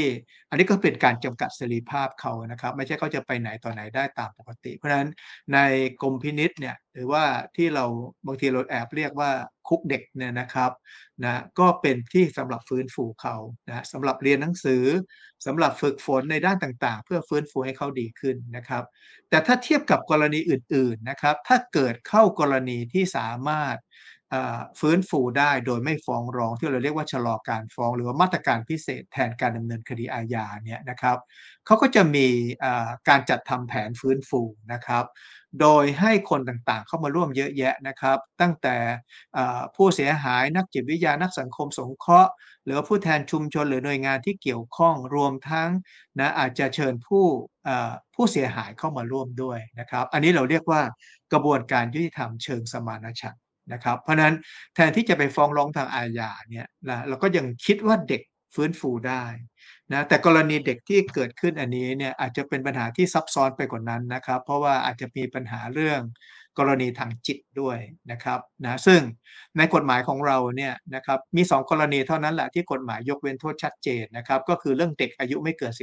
[0.50, 5.10] อันนี้ก็เป็นการจำกัดเสรีภาพเขานะครับ ไม่ใช่เขาจะไปไหนต่อไหนได้ตามปกติ เพราะฉะนั้น
[5.54, 5.60] ใน
[6.02, 7.24] กรมพินิษเนี่ยหรือว่า
[7.56, 7.86] ที่เรา
[8.26, 9.32] บางทีเราแอบเรียกว่า
[9.68, 10.72] คุกเด็กเนี่ยนะครับ
[11.24, 13.36] นะก็เป็นที่สำหรับฟื้นฟูเขา
[13.68, 14.84] นะสำหรับเรียนหนังสือ
[15.46, 18.84] สำหรับฝึกฝนในด้านต่างๆ เพื่อฟื้นฟูให้เขาดีขึ้นนะครับ
[19.30, 23.78] แต่ถ้าเทียบกับกรณีอื่นๆนะครับถ้าเกิดเข้ากรณีที่สามารถ
[24.80, 31.18] ฟื้นฟูได้โดยไม่ฟ้องร้องที่เราเรียกว่าชะลอการฟ้อง หรือว่ามาตรการพิเศษแทนการดำเนินคดีอาญาเนี่ยนะครับ
[31.66, 32.28] เขาก็จะมี
[33.10, 34.41] การจัดทำแผนฟื้นฟู
[34.74, 35.06] นะครับ
[35.62, 38.76] โดยให้คนต่างๆ เข้ามาร่วมเยอะแยะนะครับ ตั้งแต่
[39.76, 42.32] ผู้เสียหายนักจิตวิทยานักสังคมสงเคราะห์
[42.66, 45.70] หรือผู้แทนชุมชนหรือหน่วยงานที่เกี่ยวข้องรวมทั้ง
[46.20, 47.26] นะอาจจะเชิญผู้
[48.16, 50.82] ผู้เสียหายเข้ามาร่วมด้วยนะครับ อันนี้เราเรียกว่า
[51.34, 54.34] กระบวนการยุติธรรมเชิงสมานฉันท์ นะครับ เพราะนั้น
[54.76, 58.22] แทนที่จะไปฟ้องร้องทางอาญาเนี่ยนะเราก็ยังคิดว่าเด็ก
[58.56, 59.26] ฟื้นฟูได้
[59.94, 66.02] นะแต่กรณีเด็กที่เกิดขึ้นอันนี้เนี่ยอาจจะเป็นปัญหาที่ซับซ้อนไปกว่านั้นนะครับ เพราะว่าอาจจะมีปัญหาเรื่อง
[66.60, 67.77] กรณีทางจิตด้วย
[68.11, 69.02] นะครับนะซึ่ง
[69.57, 75.73] ในกฎหมายของเราเนี่ยนะครับมี 2 กรณีเท่านั้นแหละที่กฎหมายยกเว้นโทษชัดเจนนะครับก็คือเรื่องเด็กอายุไม่เกิน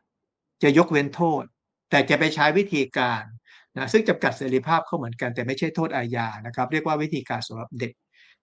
[0.00, 1.44] 15 จะยกเว้นโทษ
[1.90, 3.24] แต่จะไปใช้วิธีการ
[3.76, 7.92] นะซึ่งจำกัดเสรีภาพเขาเหมือนกันแต่ไม่ใช่โทษอาญานะครับ เรียกว่าวิธีการสำหรับเด็ก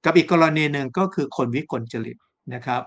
[0.05, 2.17] กับอีกกรณีหนึ่งก็คือคนวิกลจริต
[2.53, 2.81] นะครับ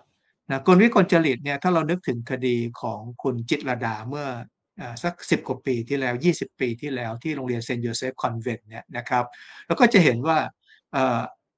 [0.51, 4.27] นะคนวิกลจริตเนี่ยถ้าเรานึกถึงคดีของคุณจิตรดาเมื่อ
[5.03, 9.25] สักสิบกว่าปีที่แล้ว 20 ปีที่แล้วที่โรงเรียนเซนต์โยเซฟคอนเวนต์เนี่ยนะครับ
[9.67, 10.39] แล้วก็จะเห็นว่า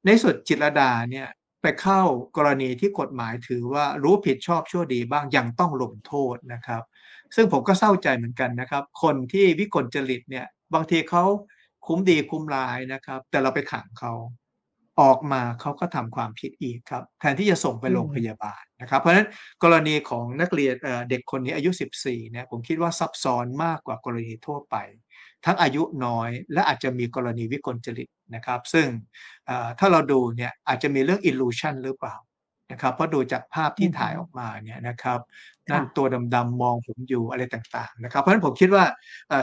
[0.05, 1.29] ในสุดจิตรดาเนี่ย
[1.63, 2.03] ไปเข้า
[2.37, 6.83] กรณีที่กฎหมายถือว่ารู้ผิดชอบชั่วดีบ้างยังต้องลงโทษนะครับ
[7.35, 11.25] ซึ่งผมก็เศร้าใจเหมือนกันนะครับ คนที่วิกลจริตเนี่ย บางทีเขา
[11.87, 14.13] คุ้มดีคุ้มร้ายนะครับ แต่เราไปขังเขา
[15.01, 19.29] ออกมาเขาก็ทำความผิดอีกครับ แทนที่จะส่งไปโรงพยาบาลนะครับ เพราะฉะนั้น
[19.63, 20.75] กรณีของนักเรียน
[21.11, 21.71] เด็กคนนี้อายุ
[22.03, 24.77] 14เนี่ยผมคิดว่าซับซ้อนมากกว่ากรณีทั่วไป
[25.45, 28.87] ทั้งอายุน้อยและอาจจะมีกรณีวิกลจริตนะครับ ซึ่ง
[29.79, 32.17] ถ้าเราดูเนี่ยอาจจะมีเรื่อง illusion หรือเปล่า
[32.73, 35.19] นะครับเพราะดูจากภาพที่ถ่ายออกมาเนี่ยนะครับ
[35.71, 38.85] นั่นตัวดำๆมองผมอยู่อะไรต่างๆนะครับ เพราะฉะนั้นผมคิดว่า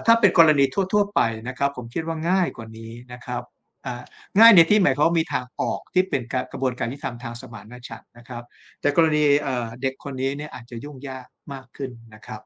[0.05, 3.41] ถ้าเป็นกรณีทั่ว ๆ ไปนะครับ ผมคิดว่าง่ายกว่านี้นะครับ
[4.39, 6.21] ง่ายในที่หมายเขามีทางออกที่เป็น
[6.51, 8.43] กระบวนการที่ทำทางสมานฉันท์นะครับ
[8.81, 9.23] แต่กรณี
[9.81, 12.41] เด็กคนนี้เนี่ยอาจจะยุ่งยากมากขึ้นนะครับ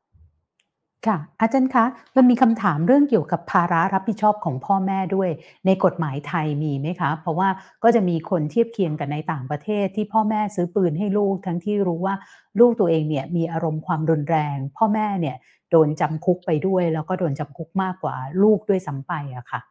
[1.06, 5.30] ค่ะ อาจารย์คะ มันมีคำถามเรื่องเกี่ยวกับภาระรับผิดชอบของพ่อแม่ด้วย
[5.65, 7.49] ในกฎหมายไทยมีไหมคะ เพราะว่า
[7.84, 12.15] ก็จะมีคนเทียบเคียงกันในต่างประเทศที่พ่อแม่ซื้อปืนให้ลูก ทั้งที่รู้ว่า
[12.60, 15.38] ลูกตัวเองเนี่ยมีอารมณ์ความรุนแรง พ่อแม่เนี่ย
[15.72, 19.61] โดนจำคุกไปด้วย แล้วก็โดนจำคุกมากกว่าลูกด้วยซ้ำไปอะค่ะ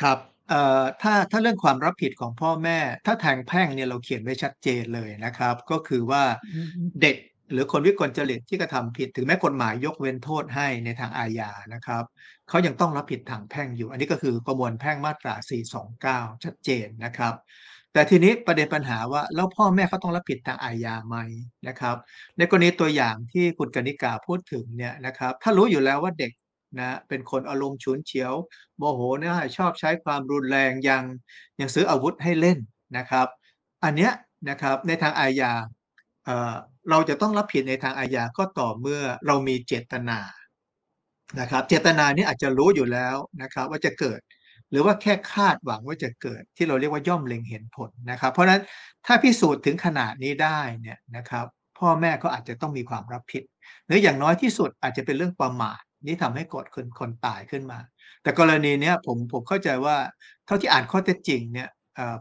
[0.00, 0.18] ครับ
[0.48, 6.22] เอ่อถ้าถ้าเรื่องความรับผิดของพ่อแม่ ถ้าทางแพ่งเนี่ยเราเขียนไว้ชัดเจนเลยนะครับ ก็คือว่า
[7.02, 7.16] เด็ก
[7.52, 12.04] หรือคนวิกลจริตที่กระทำผิดถึงแม้กฎหมายยกเว้นโทษให้ในทางอาญานะครับ
[12.48, 15.34] เขายังต้องรับผิดทางแพ่งอยู่ อันนี้ก็คือประมวลแพ่งมาตรา
[15.88, 17.34] 429 ชัดเจนนะครับ
[17.92, 21.16] แต่ทีนี้ประเด็นปัญหาว่าแล้วพ่อแม่เขาต้องรับผิดทางอาญาไหม
[21.68, 21.96] นะครับ
[22.38, 26.32] ในกรณีตัวอย่างที่คุณกนิกาพูดถึงเนี่ยนะครับ ถ้ารู้อยู่แล้วว่าเด็ก
[26.78, 28.32] นะเป็นคนอารมณ์ฉุนเฉียว
[28.78, 31.02] โมโหนะชอบใช้ความรุนแรงยัง
[31.60, 32.58] ยังซื้ออาวุธให้เล่น
[32.96, 33.26] นะครับ
[33.84, 34.12] อันเนี้ย
[34.48, 35.52] นะครับในทางอาญา
[36.90, 40.18] เราจะต้องรับผิดในทางอาญาก็ต่อเมื่อเรามีเจตนา
[41.40, 44.20] นะครับ เจตนานี้อาจจะรู้อยู่แล้วนะครับว่าจะเกิด
[44.70, 48.62] หรือว่าแค่คาดหวังว่าจะเกิด ที่เราเรียกว่าย่อมเล็งเห็นผลนะครับ เพราะฉะนั้น
[49.06, 51.46] ถ้าพิสูจน์ถึงขนาดนี้ได้เนี่ยนะครับ
[51.78, 53.42] พ่อแม่ก็อาจจะต้องมีความรับผิด
[53.86, 57.78] หรืออย่างน้อยที่สุดอาจจะเป็นเรื่องประมาทนี่ทำให้กดคนคนตายขึ้นมา
[58.22, 59.96] แต่กรณีเนี้ยผมผมเข้าใจว่า
[60.46, 61.68] เท่าที่อ่านข้อเท็จจริงเนี่ย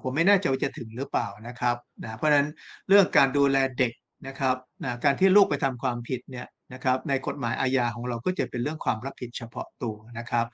[0.01, 2.47] ผมไม่แน่ใจว่าจะถึงหรือเปล่านะครับนะเพราะฉะนั้น
[2.87, 3.91] เรื่องการดูแลเด็ก
[4.27, 10.45] นะครับนะการที่ลูกไปทำความผิดเนี่ยนะครับในกฎหมายอาญาของเราก็จะเป็นเรื่องความรับผิดเฉพาะตัวนะครับ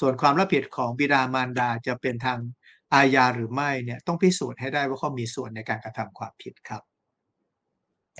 [0.00, 2.38] ส่วนความรับผิดของบิดามารดาจะเป็นทาง
[2.94, 6.82] อาญาหรือไม่เนี่ยต้องพิสูจน์ให้ได้ว่าเขามีส่วนในการกระทำความผิดครับ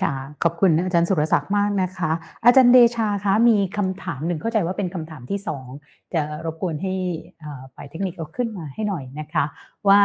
[0.01, 2.11] ค่ะขอบคุณอาจารย์สุรศักดิ์มากนะคะ
[2.45, 5.67] อาจารย์เดชาคะมีคำถามหนึ่งเข้าใจว่าเป็นคำถามที่สอง
[6.13, 6.93] จะรบกวนให้
[7.75, 9.45] ฝ่ายเทคนิคเอาขึ้นมาให้หน่อยนะคะ
[9.87, 10.01] ว่า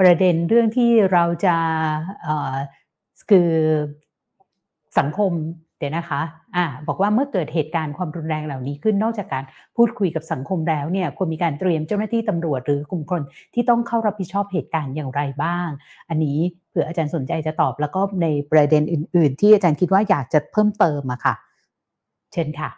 [0.00, 1.56] ประเด็นเรื่องที่เราจะ
[3.30, 3.50] คือ
[4.98, 5.32] สังคม
[5.78, 6.20] เดี๋ยวนะคะ
[6.56, 9.44] อ่าบอกว่าเมื่อเกิดเหตุการณ์ความรุนแรงเหล่านี้ขึ้นนอกจากการ
[9.76, 13.22] พูดคุยกับสังคมแล้วเนี่ยควรมีการเตรียมเจ้าหน้าที่ตำรวจหรือกลุ่มคน
[13.54, 15.68] ที่ต้องเข้ารับผิดชอบเหตุการณ์อย่างไรบ้าง
[16.08, 16.38] อันนี้
[16.70, 21.34] เผื่ออาจารย์สนใจจะตอบแล้วก็ในประเด็นอื่น ๆ ที่อาจารย์คิดว่าอยากจะเพิ่มเติมอะค่ะ
[22.32, 22.70] เชิญค่ะ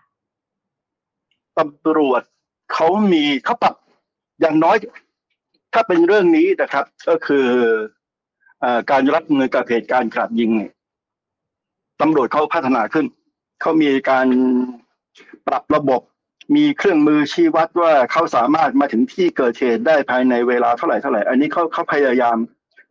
[1.59, 2.23] ตำรวจ
[2.73, 3.75] เขามีเขาปรับ
[4.41, 4.77] อย่างน้อย
[5.73, 7.47] ถ้าเป็นเรื่องนี้นะครับ ก็คือ
[8.91, 10.73] การรับมือกับเหตุการณ์กราดยิงเนี่ย
[12.01, 13.07] ตำรวจเขาพัฒนาขึ้น
[13.61, 14.27] เขามีการ
[15.47, 16.01] ปรับระบบ
[16.57, 22.37] มีเครื่องมือชี้วัดว่าเขาสามารถมาถึงที่เกิดเหตุได้ภายในเวลาเท่าไหร่เท่าไหร่ อันนี้เขาเขาพยายาม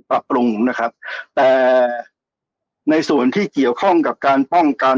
[0.09, 0.91] ปรับปรุงนะครับ
[1.35, 1.49] แต่
[2.91, 4.97] ในส่วนที่เกี่ยวข้องกับการป้องกัน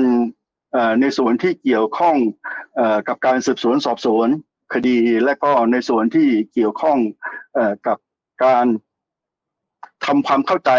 [1.02, 2.16] ในส่วนที่เกี่ยวข้อง
[3.08, 4.28] กับการสืบสวนสอบสวน
[4.74, 6.98] คดี และก็ในส่วนที่เกี่ยวข้อง
[7.88, 7.98] กับ
[8.46, 8.66] การ
[10.06, 10.72] ทำความเข้าใจ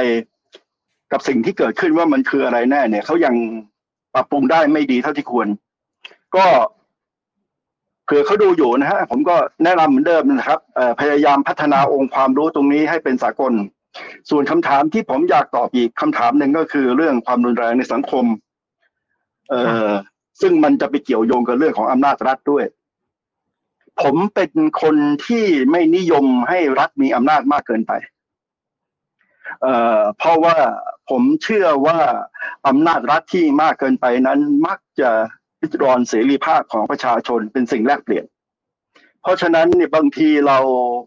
[1.12, 3.34] กับสิ่งที่เกิดขึ้นว่ามันคืออะไรแน่ เนี่ยเขายัง
[4.14, 5.48] ปรับปรุงได้ไม่ดีเท่าที่ควร
[6.36, 6.46] ก็
[8.04, 10.60] เผื่อเขาดูอยู่นะฮะผมก็แนะนำเหมือนเดิมนะครับ
[11.00, 13.52] พยายามพัฒนาองค์ความรู้ตรงนี้ให้เป็นสากล
[14.30, 18.24] ส่วนคำถามที่ผมอยากตอบอีกคำถามหนึ่งก็คือเรื่องความรุนแรงในสังคม
[19.50, 19.54] เอ
[19.86, 19.88] อ
[20.40, 22.64] ซึ่งมันจะไปเกี่ยวโยงกับเรื่องของอำนาจรัฐด้วย
[24.02, 24.50] ผมเป็น
[24.82, 24.96] คน
[25.26, 27.92] ที่ไม่นิยมให้รัฐมีอำนาจมากเกินไป
[29.62, 30.56] เอ่อเพราะว่า
[31.10, 31.98] ผมเชื่อว่า
[32.68, 35.10] อำนาจรัฐที่มากเกินไปนั้นมักจะ
[35.60, 38.26] ริดรอนเสรีภาพของประชาชนเป็นสิ่งแลกเปลี่ยน
[39.22, 40.58] เพราะฉะนั้นเนี่ยบางทีเรา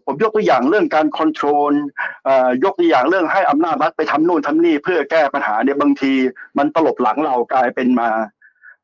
[0.06, 1.72] ผมยกตัวอย่างเรื่องการคอนโทรล
[2.64, 6.12] ยกตัวอย่างเรื่องให้อำนาจรัฐไปทำนู่นทำนี่เพื่อแก้ปัญหาเนี่ยบางที
[6.58, 8.10] มันตลบหลังเรากลายเป็นมา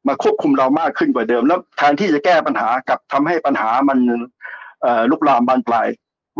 [0.06, 3.98] มาควบคุมเรามากขึ้นกว่าเดิม แล้วแทนที่จะแก้ปัญหากับทำให้ปัญหามัน
[5.10, 5.88] ลุกลามบานปลาย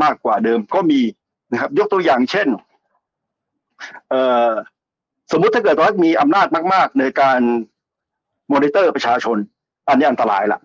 [0.03, 1.01] มากกว่าเดิมก็มี
[1.51, 2.49] นะครับ ยกตัวอย่างเช่น
[5.33, 7.41] สมมุติถ้าเกิดรัฐมีอำนาจมาก ๆ ในการ
[8.53, 9.37] มอนิเตอร์ประชาชน
[9.89, 10.61] อันนี้อันตรายละ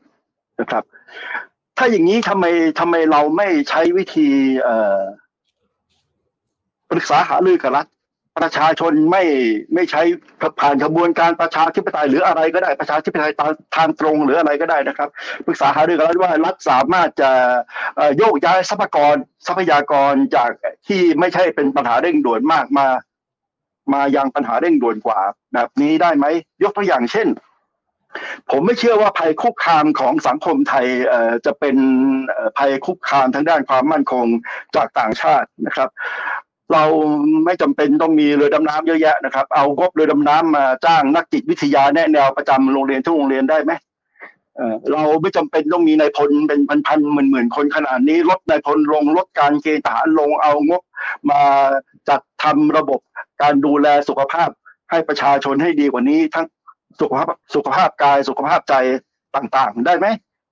[0.60, 0.84] นะครับ
[1.78, 2.46] ถ้าอย่างนี้ทำไม
[2.80, 4.28] ทำไมเราไม่ใช้วิธี
[6.90, 7.88] ปรึกษาหารือกับรัฐ
[8.38, 9.24] ประชาชนไม่
[9.74, 10.02] ไม่ใช้
[10.60, 13.32] ผ่านกระบวนการประชาธิปไตยหรืออะไรก็ได้ประชาธิปไตย
[13.76, 15.10] ทางตรงหรืออะไรก็ได้นะครับ
[15.46, 17.32] ปรึกษาหารือกับรัฐว่ารัฐสามารถจะ
[18.18, 19.16] โยกย้ายทรัพยากร
[19.48, 20.52] ทรัพยากรจาก
[20.88, 22.88] ที่ไม่ใช่เป็นปัญหาเร่งด่วนมากมา
[23.94, 25.20] มายังปัญหาเร่งด่วนกว่า
[25.54, 26.26] แบบนี้ได้ไหม
[26.64, 27.28] ยกตัวอย่างเช่น
[28.52, 30.88] ผมไม่เชื่อว่าภัยคุกคามของสังคมไทย
[31.46, 31.78] จะเป็น
[32.58, 34.26] ภัยคุกคามทางด้านความมั่นคง
[34.76, 35.90] จากต่างชาตินะครับ
[36.74, 36.84] เรา
[37.46, 43.72] ไม่จำเป็นต้องมีเรือดำน้ำเยอะแยะนะครับ เอางบเรือดำน้ำมาจ้างนักจิตวิทยาแนะแนวประจำโรงเรียนทุกโรงเรียนได้ไหม
[44.92, 50.82] เราไม่จำเป็นต้องมีนายพลเป็นพันๆหมื่นๆคนขนาดนี้ลดนายพลลงลดการเกณฑ์ทหารลงเอางบ
[51.30, 51.42] มา
[52.10, 53.00] จัดทำระบบ
[53.42, 54.50] การดูแลสุขภาพ
[54.92, 56.46] ให้ประชาชนให้ดีกว่านี้ทั้ง
[57.00, 58.76] สุขภาพสุขภาพกายสุขภาพใจ
[59.36, 60.08] ต่างๆ ได้ไหม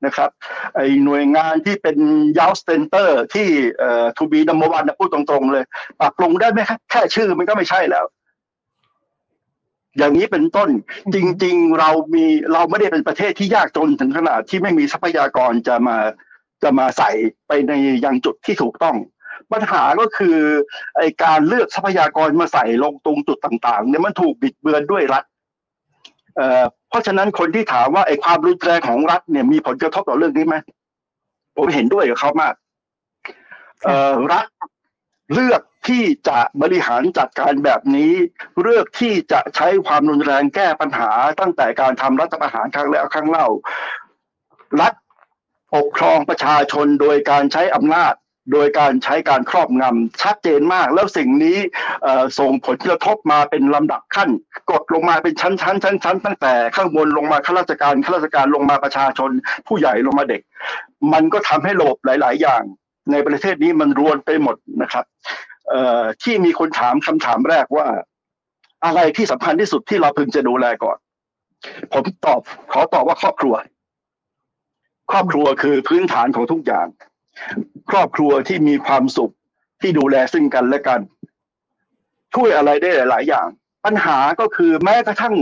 [0.06, 0.30] นะครับ
[0.76, 1.98] ไอ้หน่วยงานที่เป็น
[2.40, 3.48] youth center ที่
[3.80, 5.64] เอ่อ To Be Number One พูดตรงๆเลย
[6.00, 8.06] ปรับปรุงได้ไหมครับแค่ชื่อมันก็ไม่ใช่แล้ว
[9.98, 10.70] อย่างนี้เป็นต้น
[11.14, 15.98] จริง ๆ เรามีเราไม่ได้เป็นประเทศที่ยากจนถึงขนาดที่ไม่มีทรัพยากรจะมา
[16.64, 17.12] จะมาใส่
[17.48, 17.72] ไปใน
[18.06, 18.96] ยังจุดที่ถูกต้อง
[19.52, 20.38] ปัญหาก็คือ
[20.98, 25.24] ไอการเลือกทรัพยากรมาใส่ลงตรงจุดต่าง ๆ เนี่ยมันถูกบิดเบือนด้วยรัฐ
[26.90, 30.56] เพราะฉะนั้นคนที่ถามว่าไอ้ความรุนแรงของรัฐเนี่ยมีผลกระทบต่อเรื่องนี้ไหม
[31.58, 32.54] ผมเห็นด้วยกับเขามาก
[34.34, 34.46] รัฐ
[35.34, 38.14] เลือกที่จะบริหารจัดการแบบนี้
[38.62, 41.10] เลือกที่จะใช้ความรุนแรงแก้ปัญหา
[41.40, 43.48] ตั้งแต่การทำรัฐประหารครั้งแล้วครั้งเล่า
[44.82, 44.94] รัฐ
[45.76, 48.14] ปกครองประชาชนโดยการใช้อำนาจ
[48.52, 51.58] โดยการใช้การครอบงำชัดเจนมาก แล้วสิ่งนี้
[52.40, 54.30] ส่งผลกระทบมาเป็นลำดับขั้น
[54.72, 59.32] กดลงมาเป็นชั้นชั้นชั้นชั้นตั้งแต่ข้างบนลงมาข้าราชการข้าราชการลงมาประชาชน
[59.68, 60.42] ผู้ใหญ่ลงมาเด็ก
[61.14, 62.64] มันก็ทำให้ระบบหลาย ๆ อย่าง
[63.12, 65.06] ในประเทศนี้มันรวนไปหมดนะครับ
[66.24, 67.88] ที่มีคนถามคำถามแรกว่า
[68.86, 70.98] อะไรที่สำคัญที่สุดที่เราพึงจะดูแลก่อน
[71.94, 72.42] ผมตอบ
[72.72, 73.56] ขอตอบว่าครอบครัว
[75.12, 76.88] ครอบครัวคือพื้นฐานของทุกอย่าง
[77.90, 79.34] ครอบครัวที่มีความสุข
[79.82, 81.00] ที่ดูแลซึ่งกันและกัน
[82.34, 83.48] ช่วยอะไรได้หลาย ๆ อย่าง
[83.86, 85.36] ปัญหาก็คือแม้กระทั่ง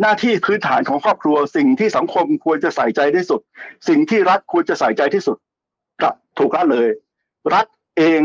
[0.00, 3.40] หน้าที่พื้นฐานของครอบครัว สิ่งที่สังคมควรจะใส่ใจที่สุด
[3.88, 5.36] สิ่งที่รัฐควรจะใส่ใจที่สุด
[6.00, 6.88] กลับถูกละเลย
[7.54, 7.66] รัฐ
[7.98, 8.20] เอง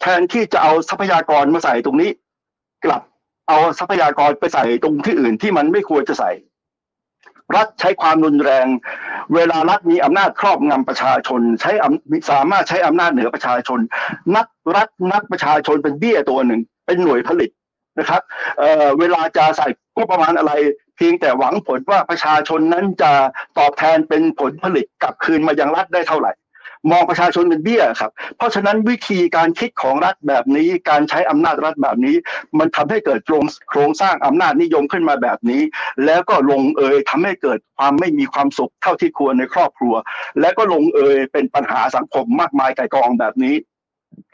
[0.00, 2.10] แทนที่จะเอาทรัพยากรมาใส่ตรงนี้
[2.84, 3.02] กลับ
[3.48, 6.30] เอาทรัพยากรไปใส่ตรงที่อื่นที่มันไม่ควรจะใส่
[7.54, 8.66] รัฐใช้ความรุนแรง
[9.34, 11.70] เวลารัฐมีอำนาจครอบงำประชาชน ใช้
[12.30, 13.80] สามารถใช้อำนาจเหนือประชาชน
[14.36, 14.46] นัก
[14.76, 17.50] รัฐนักประชาชนเป็นเบี้ยตัวหนึ่ง เป็นหน่วยผลิต
[17.98, 18.22] นะครับ
[18.58, 19.66] เเวลาจะใส่
[19.96, 20.52] ก็ประมาณอะไร
[20.96, 23.12] เพียงแต่หวังผลว่าประชาชนนั้นจะ
[23.58, 26.32] ตอบแทนเป็นผลผลิตกลับคืนมายังรัฐได้เท่าไหร่
[26.90, 32.16] มองประชาชนเป็นเบี้ยครับ เพราะฉะนั้นวิธีการคิดของรัฐแบบนี้การใช้อำนาจรัฐแบบนี้
[32.58, 33.20] มันทำให้เกิด
[33.70, 35.62] โครงสร้างอำนาจนิยมขึ้นมาแบบนี้
[36.04, 39.94] แล้วก็ลงเอยทำให้เกิดความไม่มีความสุขเท่าที่ควรในครอบครัว
[40.40, 43.54] และก็ลงเอยเป็นปัญหาสังคมมากมายไก่กองแบบนี้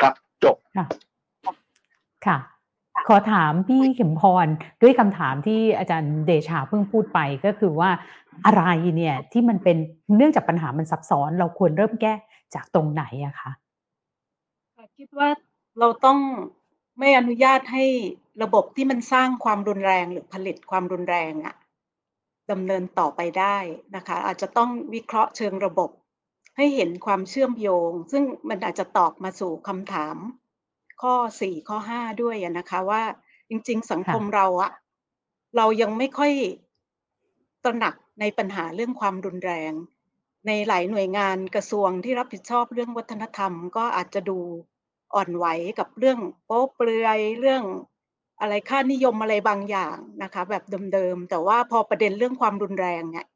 [0.00, 0.14] ครับ
[0.44, 0.56] จบ
[2.26, 2.38] ค่ะ
[3.08, 4.46] ขอถามพี่เข็มพร
[4.82, 7.90] ด้วยคำถามที่อาจารย์เดชาเพิ่งพูดไปก็คือว่า
[8.46, 8.64] อะไร
[8.96, 9.76] เนี่ยที่มันเป็น
[10.16, 12.14] เนื่องจากปัญหามันซับซ้อน เราควรเริ่มแก้
[12.54, 13.50] จากตรงไหนอะคะ
[14.98, 15.28] คิดว่า
[15.78, 16.18] เราต้อง
[16.98, 17.84] ไม่อนุญาตให้
[18.42, 21.54] ระบบที่มันสร้างความรุนแรงหรือผลิตความรุนแรงอะ
[22.50, 23.56] ดำเนินต่อไปได้
[23.96, 25.90] นะคะ อาจจะต้องวิเคราะห์เชิงระบบ
[26.56, 30.16] ให้เห็นความเชื่อมโยง ซึ่งมันอาจจะตอบมาสู่คำถาม
[31.02, 33.02] ข้อสี่ข้อห้าด้วยนะคะว่า
[33.48, 34.70] จริง ๆ สังคมเราอะ
[35.56, 36.32] เรายังไม่ค่อย
[37.64, 39.72] ตระหนักในปัญหาเรื่องความรุนแรง
[40.46, 44.38] ในหลายหน่วยงานกระทรวงที่รับผิดชอบเรื่องวัฒนธรรม ก็อาจจะดู
[45.14, 45.46] อ่อนไหว
[45.78, 47.64] กับเรื่องโป๊เปลือยเรื่อง
[48.40, 53.26] อะไรค่านิยมอะไรบางอย่างนะคะ แบบเดิมๆแต่ว่าพอประเด็นเรื่องความรุนแรงเนี่ย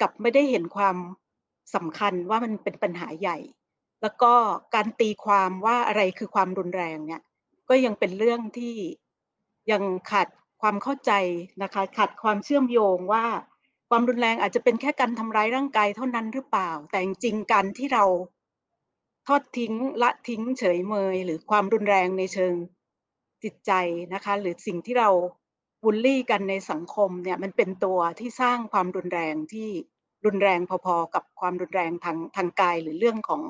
[0.00, 0.96] กับไม่ได้เห็นความ
[1.74, 3.38] สำคัญว่ามันเป็นปัญหาใหญ่
[4.02, 4.32] แล้วก็
[4.74, 7.22] การตีความว่าอะไรคือความรุนแรงเนี่ย
[7.68, 8.76] ก็ยังเป็นเรื่องที่
[9.70, 10.28] ยังขาด
[10.60, 11.12] ความเข้าใจ
[11.62, 13.24] นะคะ ขาดความเชื่อมโยงว่า
[13.94, 18.04] ความรุนแรงอาจจะเป็นแค่การทำร้ายร่างกายเท่านั้นหรือเปล่า แต่จริงๆการที่เรา
[19.26, 22.54] ทอดทิ้งละทิ้งเฉยเมย หรือความรุนแรงในเชิง
[23.42, 23.72] จิตใจ
[24.14, 25.10] นะคะ หรือสิ่งที่เรา
[25.82, 29.68] บูลลี่กันในสังคมเนี่ยมันเป็นตัวที่สร้างความรุนแรงที่
[30.24, 33.42] รุนแรงพอๆกับความรุนแรงทางทางกายหรือเรื่องของ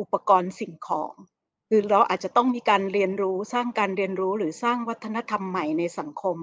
[0.00, 1.12] อุปกรณ์สิ่งของ
[1.68, 6.38] คือเราอาจจะต้องมีการเรียนรู้สร้างการเรียนรู้หรือสร้างวัฒนธรรมใหม่ในสังคม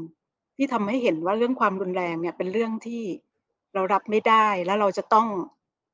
[0.57, 3.03] ที่ทำให้เห็นว่าเรื่องความรุนแรงเนี่ยเป็นเรื่องที่
[3.73, 5.27] เรารับไม่ได้แล้วเราจะต้อง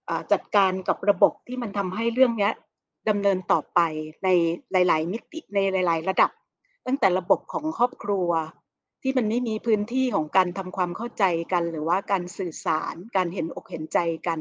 [0.09, 2.49] อจัดการกับระบบที่มันทำให้เรื่องนี้
[3.09, 3.79] ดำเนินต่อไป
[4.23, 4.27] ใน
[4.71, 6.31] หลาย ๆ มิติในหลาย ๆ ระดับ
[6.85, 8.29] ตั้งแต่ระบบของครอบครัว
[9.01, 14.39] ที่มันไม่มีพื้นที่ของการทำความเข้าใจกัน หรือว่าการสื่อสารการเห็นอกเห็นใจกัน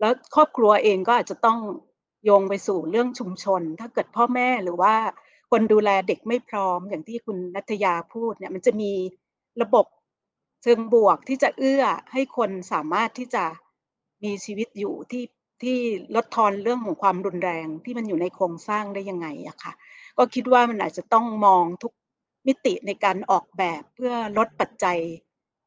[0.00, 1.58] แล้วครอบครัวเองก็อาจจะต้อง
[2.24, 4.94] โยงไปสู่เรื่องชุมชน ถ้าเกิดพ่อแม่หรือว่า
[5.50, 8.92] คนดูแลเด็กไม่พร้อมอย่างที่คุณนัทยาพูดเนี่ยมันจะมี
[9.62, 9.86] ระบบ
[10.62, 13.44] เชิงบวกที่จะเอื้อให้คนสามารถที่จะ
[14.24, 15.24] มีชีวิตอยู่ที่
[15.62, 15.78] ที่
[16.14, 19.72] ลดทอนเรื่องของความรุนแรงที่มันอยู่ในโครงสร้างได้ยังไงอะค่ะ
[20.18, 21.92] ก็คิดว่ามันอาจจะต้องมองทุก
[22.46, 24.98] มิติในการออกแบบเพื่อลดปัจจัย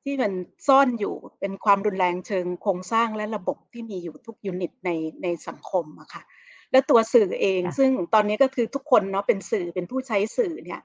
[0.04, 0.32] ที่มัน
[0.68, 4.90] ซ่อนอยู่เป็นความรุนแรงเชิงโครงสร้างและระบบที่มีอยู่ทุกยูนิตใน
[5.24, 6.24] ในสังคมอะค่ะ
[6.72, 10.82] และตัวสื่อเอง ซึ่งตอนนี้ก็คือทุกคนเนาะเป็นสื่อเป็นผู้ใช้สื่อเนี่ย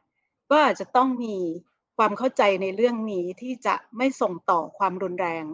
[0.50, 1.36] ก็อาจจะต้องมี
[1.96, 5.44] ความเข้าใจในเรื่องนี้ที่จะไม่ส่งต่อความรุนแรง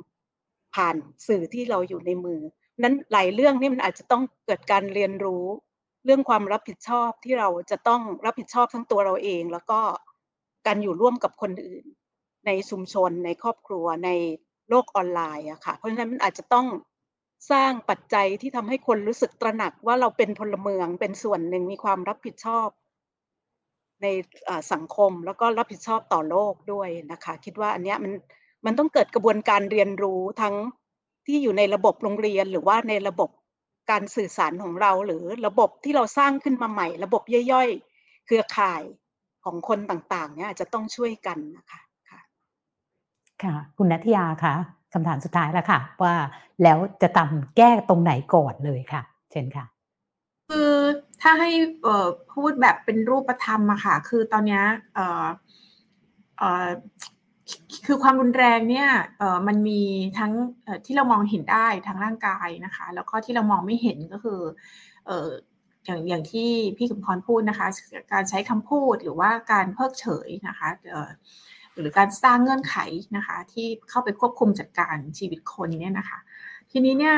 [0.75, 0.97] ผ่าน
[1.27, 2.41] สื่อที่เราอยู่ในมือ
[2.83, 5.45] นั้นหลายเรื่องนี่มันอาจจะต้องเกิดการเรียนรู้
[6.05, 9.81] เรื่องความรับผิดชอบที่เราจะต้องรับผิดชอบทั้งตัวเราเอง แล้วก็
[10.67, 11.85] การอยู่ร่วมกับคนอื่น
[12.47, 14.11] ในชุมชน ในครอบครัวใน
[14.69, 16.67] โลกออนไลน์อะค่ะเพราะฉะนั้นมันอาจจะต้อง
[17.51, 22.69] สร้างปัจจัยที่ทำให้คนรู้สึกตระหนักว่าเราเป็นพลเมืองเป็นส่วนหนึ่งมีความรับผิดชอบ
[24.03, 24.07] ใน
[24.73, 28.13] สังคมแล้วก็รับผิดชอบต่อโลกด้วยนะคะ คิดว่าอันนี้มัน
[28.65, 30.55] มันต้องเกิดกระบวนการเรียนรู้ทั้ง
[31.27, 33.31] ที่อยู่ในระบบโรงเรียนหรือว่าในระบบ
[33.91, 37.23] การสื่อสารของเราหรือระบบที่เราสร้างขึ้นมาใหม่ ระบบ
[37.53, 38.83] ย่อยๆ เครือข่าย
[39.45, 41.81] ของคนต่างๆ เนี่ยอาจจะต้องช่วยกันนะคะ
[42.11, 42.21] ค่ะ
[43.43, 44.55] ค่ะ คุณนัทยาคะ
[44.93, 46.15] คำถามสุดท้ายแล้วค่ะ ว่า
[46.63, 49.03] แล้วจะทำแก้ตรงไหนก่อนเลยค่ะ
[49.33, 49.65] เช่นค่ะ
[50.51, 50.73] คือ
[51.23, 51.51] ถ้าให้
[52.33, 54.63] พูดแบบเป็นรูปธรรมอะค่ะ คือตอนนี้
[57.87, 58.89] คือความรุนแรงเนี่ย
[59.47, 59.83] มันมี
[60.19, 60.33] ทั้ง
[60.85, 64.41] ที่เรามองเห็นได้ทางร่างกายนะคะ แล้วก็ที่เรามองไม่เห็นก็คือ
[65.87, 67.67] อย่างอย่างที่พี่สมพรพูดนะคะ
[68.13, 70.69] การใช้คำพูดหรือว่าการเพิกเฉยนะคะ
[71.79, 72.77] หรือการสร้างเงื่อนไข
[73.17, 76.19] นะคะ ที่เข้าไปควบคุมจัดการชีวิตคนเนี่ยนะคะ
[76.71, 77.17] ทีนี้เนี่ย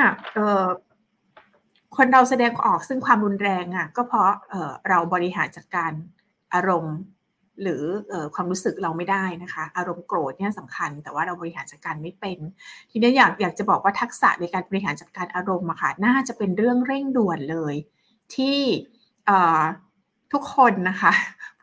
[1.97, 5.93] คนเราแสดงออกซึ่งความรุนแรงอะ่ะก็เพราะเเราบริหารจัดการ
[6.55, 6.97] อารมณ์
[7.63, 7.83] หรือ
[8.35, 12.39] ความรู้สึกเราไม่ได้นะคะ อารมณ์โกรธเนี่ยสำคัญ แต่ว่าเราบริหารจัดการไม่เป็น
[12.91, 17.75] ทีนี้อยากอยากจะบอกว่าทักษะในการบริหารจัดการอารมณ์อะค่ะน่าจะเป็นเรื่องเร่งด่วนเลย
[18.35, 18.61] ที่
[20.33, 21.13] ทุกคนนะคะ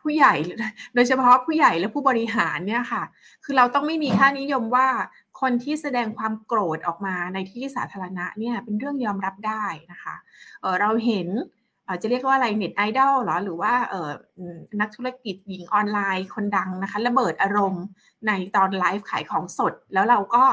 [0.00, 0.34] ผู้ใหญ่
[0.94, 3.02] โดยเฉพาะผู้ใหญ่และผู้บริหารเนี่ยค่ะ
[3.44, 4.88] คือเราต้องไม่มีค่านิยมว่า
[5.42, 10.14] คนที่แสดงความโกรธออกมาในที่สาธารณะเนี่ยเป็นเรื่องยอมรับได้นะคะ
[10.60, 11.28] เเราเห็น
[12.02, 13.72] จะเรียกว่าอะไรเน็ตไอดอลหรอหรือว่า
[14.80, 17.84] นักธุรกิจหญิงออนไลน์คนดังนะคะระเบิดอารมณ์
[18.26, 20.44] ในตอนไลฟ์ขายของสด แล้วเราก็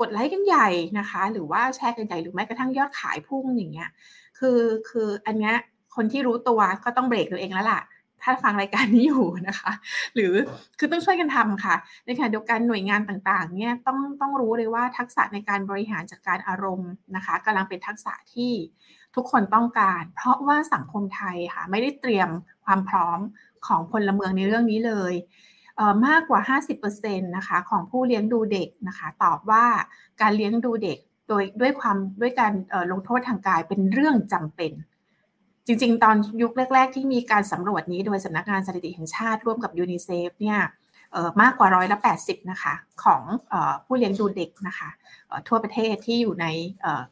[0.00, 0.68] กดไลค์กันใหญ่
[0.98, 3.90] นะคะ หรือว่าแชร์กันใหญ่หรือแม้กระทั่งยอดขายพุ่งอย่างเงี้ย
[4.38, 5.54] คือคืออันเนี้ย
[5.96, 7.80] คนที่รู้ตัวก็ต้องเบรกตัวเองแล้วล่ะ
[8.22, 9.72] ถ้าฟังรายการนี้อยู่นะคะ
[10.14, 10.32] หรือ
[10.78, 11.74] คือต้องช่วยกันทำค่ะ
[12.06, 18.52] ในขณะเดียวกันหน่วยงานต่างๆเนี่ยต้องต้องรู้เลยว่าทักษะในการบริหารจัดการอารมณ์นะคะกำลังเป็นทักษะที่
[19.14, 22.28] ทุกคนต้องการ เพราะว่าสังคมไทยค่ะไม่ได้เตรียม
[22.64, 23.18] ความพร้อม
[23.66, 25.14] ของพลเมืองในเรื่องนี้เลย
[26.06, 29.64] มากกว่า 50%นะคะของผู้เลี้ยงดูเด็กนะคะตอบว่า
[30.20, 30.98] การเลี้ยงดูเด็ก
[31.28, 32.52] โดยด้วยความด้วยการ
[32.92, 34.72] ลงโทษทางกายเป็นเรื่องจำเป็น
[35.66, 40.58] จริง ๆ ตอนยุคแรก ๆ ที่มีการสำรวจนี้โดยสำนักงานสถิติแห่งชาติร่วมกับยูนิเซฟเนี่ย
[41.42, 42.74] มากกว่าร้อยละ80 นะคะ
[43.04, 43.22] ของ
[43.84, 44.88] ผู้เลี้ยงดูเด็กนะคะ
[45.48, 46.46] ทั่วประเทศที่อยู่ใน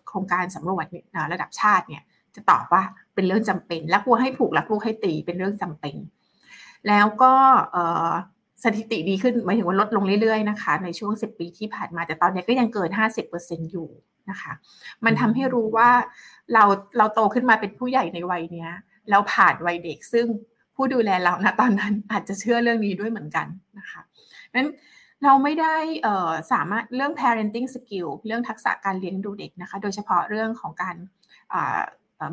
[0.06, 0.84] โครงการสำรวจ
[1.32, 2.02] ระดับชาติเนี่ย
[2.34, 2.82] จะตอบว่า
[3.14, 5.96] เป็นเรื่องจำเป็นรักวัวให้ผูกรักลูกให้ตีเป็นเรื่องจำเป็น
[6.88, 7.32] แล้วก็
[8.64, 12.90] สถิติดีขึ้นหมายถึงว่าลดลงเรื่อยๆนะคะ ในช่วง 10 ปีที่ผ่านมาแต่ตอนนี้ก็ยังเกิน
[13.30, 13.88] 50%อยู่
[14.30, 14.52] นะคะ
[15.04, 15.90] มันทำให้รู้ว่า
[16.52, 16.64] เรา
[16.98, 18.70] เราโตขึ้นมาเป็นผู้ใหญ่ในวัยเนี้ย
[19.10, 20.26] เราผ่านวัยเด็กซึ่ง
[20.76, 23.46] ผู้ดูแลเราณตอนนั้นอาจจะเชื่อเรื่องนี้ด้วยเหมือนกัน
[23.78, 24.00] นะคะ
[24.54, 24.70] นั้น
[25.24, 25.76] เราไม่ได้
[26.52, 30.96] สามารถเรื่อง parenting skill เรื่องทักษะการเลี้ยงดูเด็กนะคะ โดยเฉพาะเรื่องของการ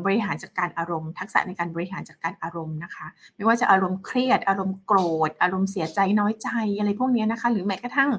[0.04, 3.06] บริหารจัดการอารมณ์ ทักษะในการบริหารจัดการอารมณ์นะคะ
[3.36, 4.98] ไม่ว่าจะอารมณ์เครียด อารมณ์โกร
[5.28, 6.48] ธ อารมณ์เสียใจน้อยใจ
[6.78, 8.10] อะไรพวกนี้นะคะ หรือแม้กระทั่ง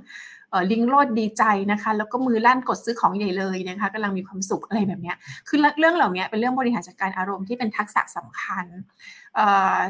[0.72, 5.14] ลิงโลดดีใจนะคะ แล้วก็มือลั่นกดซื้อของใหญ่เลยนะคะกำลังมีความสุขอะไรแบบนี้
[5.48, 8.66] คือเรื่องเหล่านี้เป็นเรื่องบริหารจัดการอารมณ์ที่เป็นทักษะสำคัญ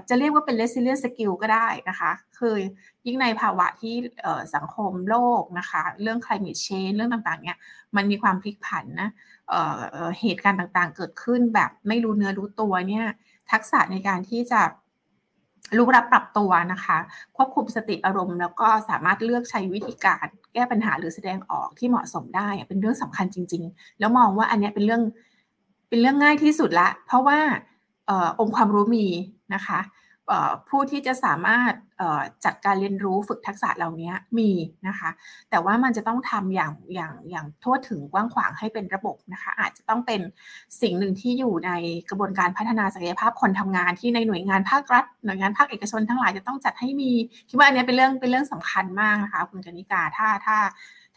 [0.10, 2.56] จะเรียกว่าเป็น resilient skill ก็ได้นะคะ คือ
[3.06, 3.96] ยิ่งในภาวะที่
[4.56, 7.58] สังคมโลกนะคะ เรื่อง climate change เรื่องต่างๆเนี่ย
[7.96, 9.10] มันมีความพลิกผันนะ
[10.22, 13.06] เหตุการณ์ต่างๆ เกิดขึ้นแบบไม่รู้เนื้อรู้ตัวเนี่ย
[13.52, 14.62] ทักษะในการที่จะ
[15.78, 16.98] รู้รับปรับตัวนะคะ
[17.38, 25.02] ควบคุมสติอารมณ์ แล้วก็สามารถเลือกใช้วิธีการแก้ปัญหาหรือแสดงออกที่เหมาะสมได้เป็นเรื่องสำคัญจริง ๆ แล้วมองว่าอันนี้เป็นเรื่อง
[25.90, 27.40] เป็นเรื่องง่ายที่สุดละ เพราะว่า
[28.40, 29.08] องค์ความรู้มี
[29.54, 29.80] นะคะ
[30.70, 31.74] ผู้ที่จะสามารถ
[32.46, 34.52] จัดการเรียนรู้ฝึกทักษะเหล่านี้มี
[34.88, 35.10] นะคะ
[35.50, 40.22] แต่ว่ามันจะต้องทำอย่างอย่างอย่างทั่วถึงกว้างขวางให้เป็นระบบนะคะ อาจจะต้องเป็น
[40.82, 41.72] สิ่งหนึ่งที่อยู่ใน
[42.10, 47.12] กระบวนการพัฒนาศักยภาพคนทำงานที่ในหน่วยงานภาครัฐ หน่วยงานภาคเอกชนทั้งหลายจะต้องจัดให้มี
[47.50, 50.58] คิดว่าอันนี้เป็นเรื่องเป็นเรื่องสำคัญมากนะคะคุณกนิกาถ้าถ้า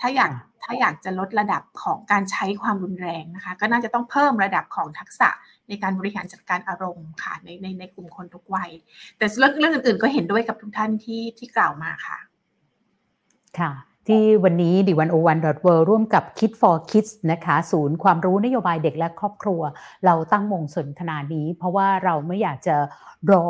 [0.00, 0.30] ถ้าอยาก
[0.62, 5.28] ถ้าอยากจะลดระดับของการใช้ความรุนแรงนะคะ ก็น่าจะต้องเพิ่มระดับของทักษะ
[5.68, 8.70] ในการบริหารจัดการอารมณ์ค่ะในในในกลุ่มคนทุกวัย
[9.18, 12.18] แต่เรื่องเรื่องอื่นๆ ก็เห็นด้วยกับทุกท่านที่ที่กล่าวมาค่ะ
[13.59, 13.72] ค่ะ
[14.09, 19.60] ที่วันนี้ดิวันโอวันดอทเวร่วมกับ Kid for Kids นะคะ ศูนย์ความรู้นโยบายเด็กและครอบครัว
[20.05, 22.76] เราตั้งวงสนทนานี้ เพราะว่าเราไม่อยากจะ
[23.32, 23.48] รอ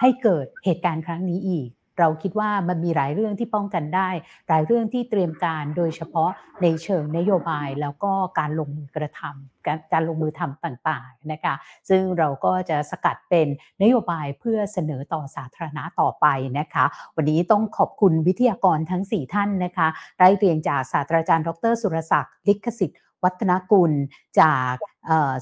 [0.00, 4.08] ให้เกิดเหตุการณ์ครั้งนี้อีก เราคิดว่ามันมีหลายเรื่องที่ป้องกันได้
[4.48, 6.30] หลายเรื่องที่เตรียมการโดยเฉพาะ
[6.62, 11.54] ในเชิงนโยบายแล้วก็การลงมือกระทำการการลงมือทำต่างๆนะคะ
[11.88, 13.46] ซึ่งเราก็จะสกัดเป็น
[13.82, 16.26] นโยบายเพื่อเสนอต่อสาธารณะต่อไป
[16.58, 16.84] นะคะ
[17.16, 23.92] วันนี้ต้องขอบคุณวิทยากรทั้ง 4 ท่านนะคะได้เรียงจากศาสตราจารย์ ดร สุรศักดิ์ลิขสิทธิ์ วัฒนกุล
[24.40, 24.74] จาก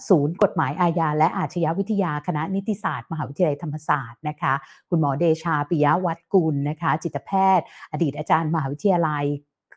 [0.09, 4.55] ศูนย์กฎหมายอาญาและอาชญาวิทยาคณะนิติศาสตร์ มหาวิทยาลัยธรรมศาสตร์นะคะ
[4.89, 9.27] คุณหมอเดชาปิยวัฒกุลนะคะ จิตแพทย์ อดีตอาจารย์มหาวิทยาลัย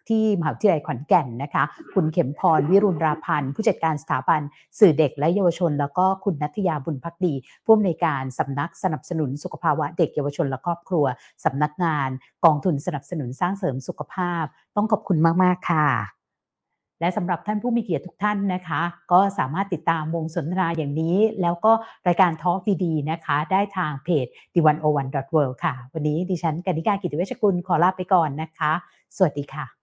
[0.10, 1.64] ที่มหาวิทยาลัยขอนแก่นนะคะ
[1.94, 4.42] คุณเข็มพรวิรุณราพันธ์ผู้จัดการสถาบัน
[4.80, 7.34] สื่อเด็กและเยาวชน แล้วก็คุณนัทยาบุญพักดี
[7.66, 11.06] ผู้อำนวยการสำนักสนับสนุนสุขภาวะเด็กเยาวชนและครอบครัว
[11.46, 12.10] สำนักงาน
[12.46, 14.44] กองทุนสนับสนุนสร้างเสริมสุขภาพ
[14.76, 16.17] ต้องขอบคุณมาก ๆ ค่ะ
[17.00, 21.72] และสำหรับท่านผู้มีเกียรติทุกท่านนะคะ ก็สามารถติดตามวงสนทนาอย่างนี้ แล้วก็
[22.08, 28.72] รายการทอล์กดีๆนะคะ ได้ทางเพจ d 1 0 1 w o r l d ค่ะ วันนี้ดิฉันกนิกากิติเวชกุลขอลาไปก่อนนะคะ
[29.18, 29.77] สวัสดีค่ะ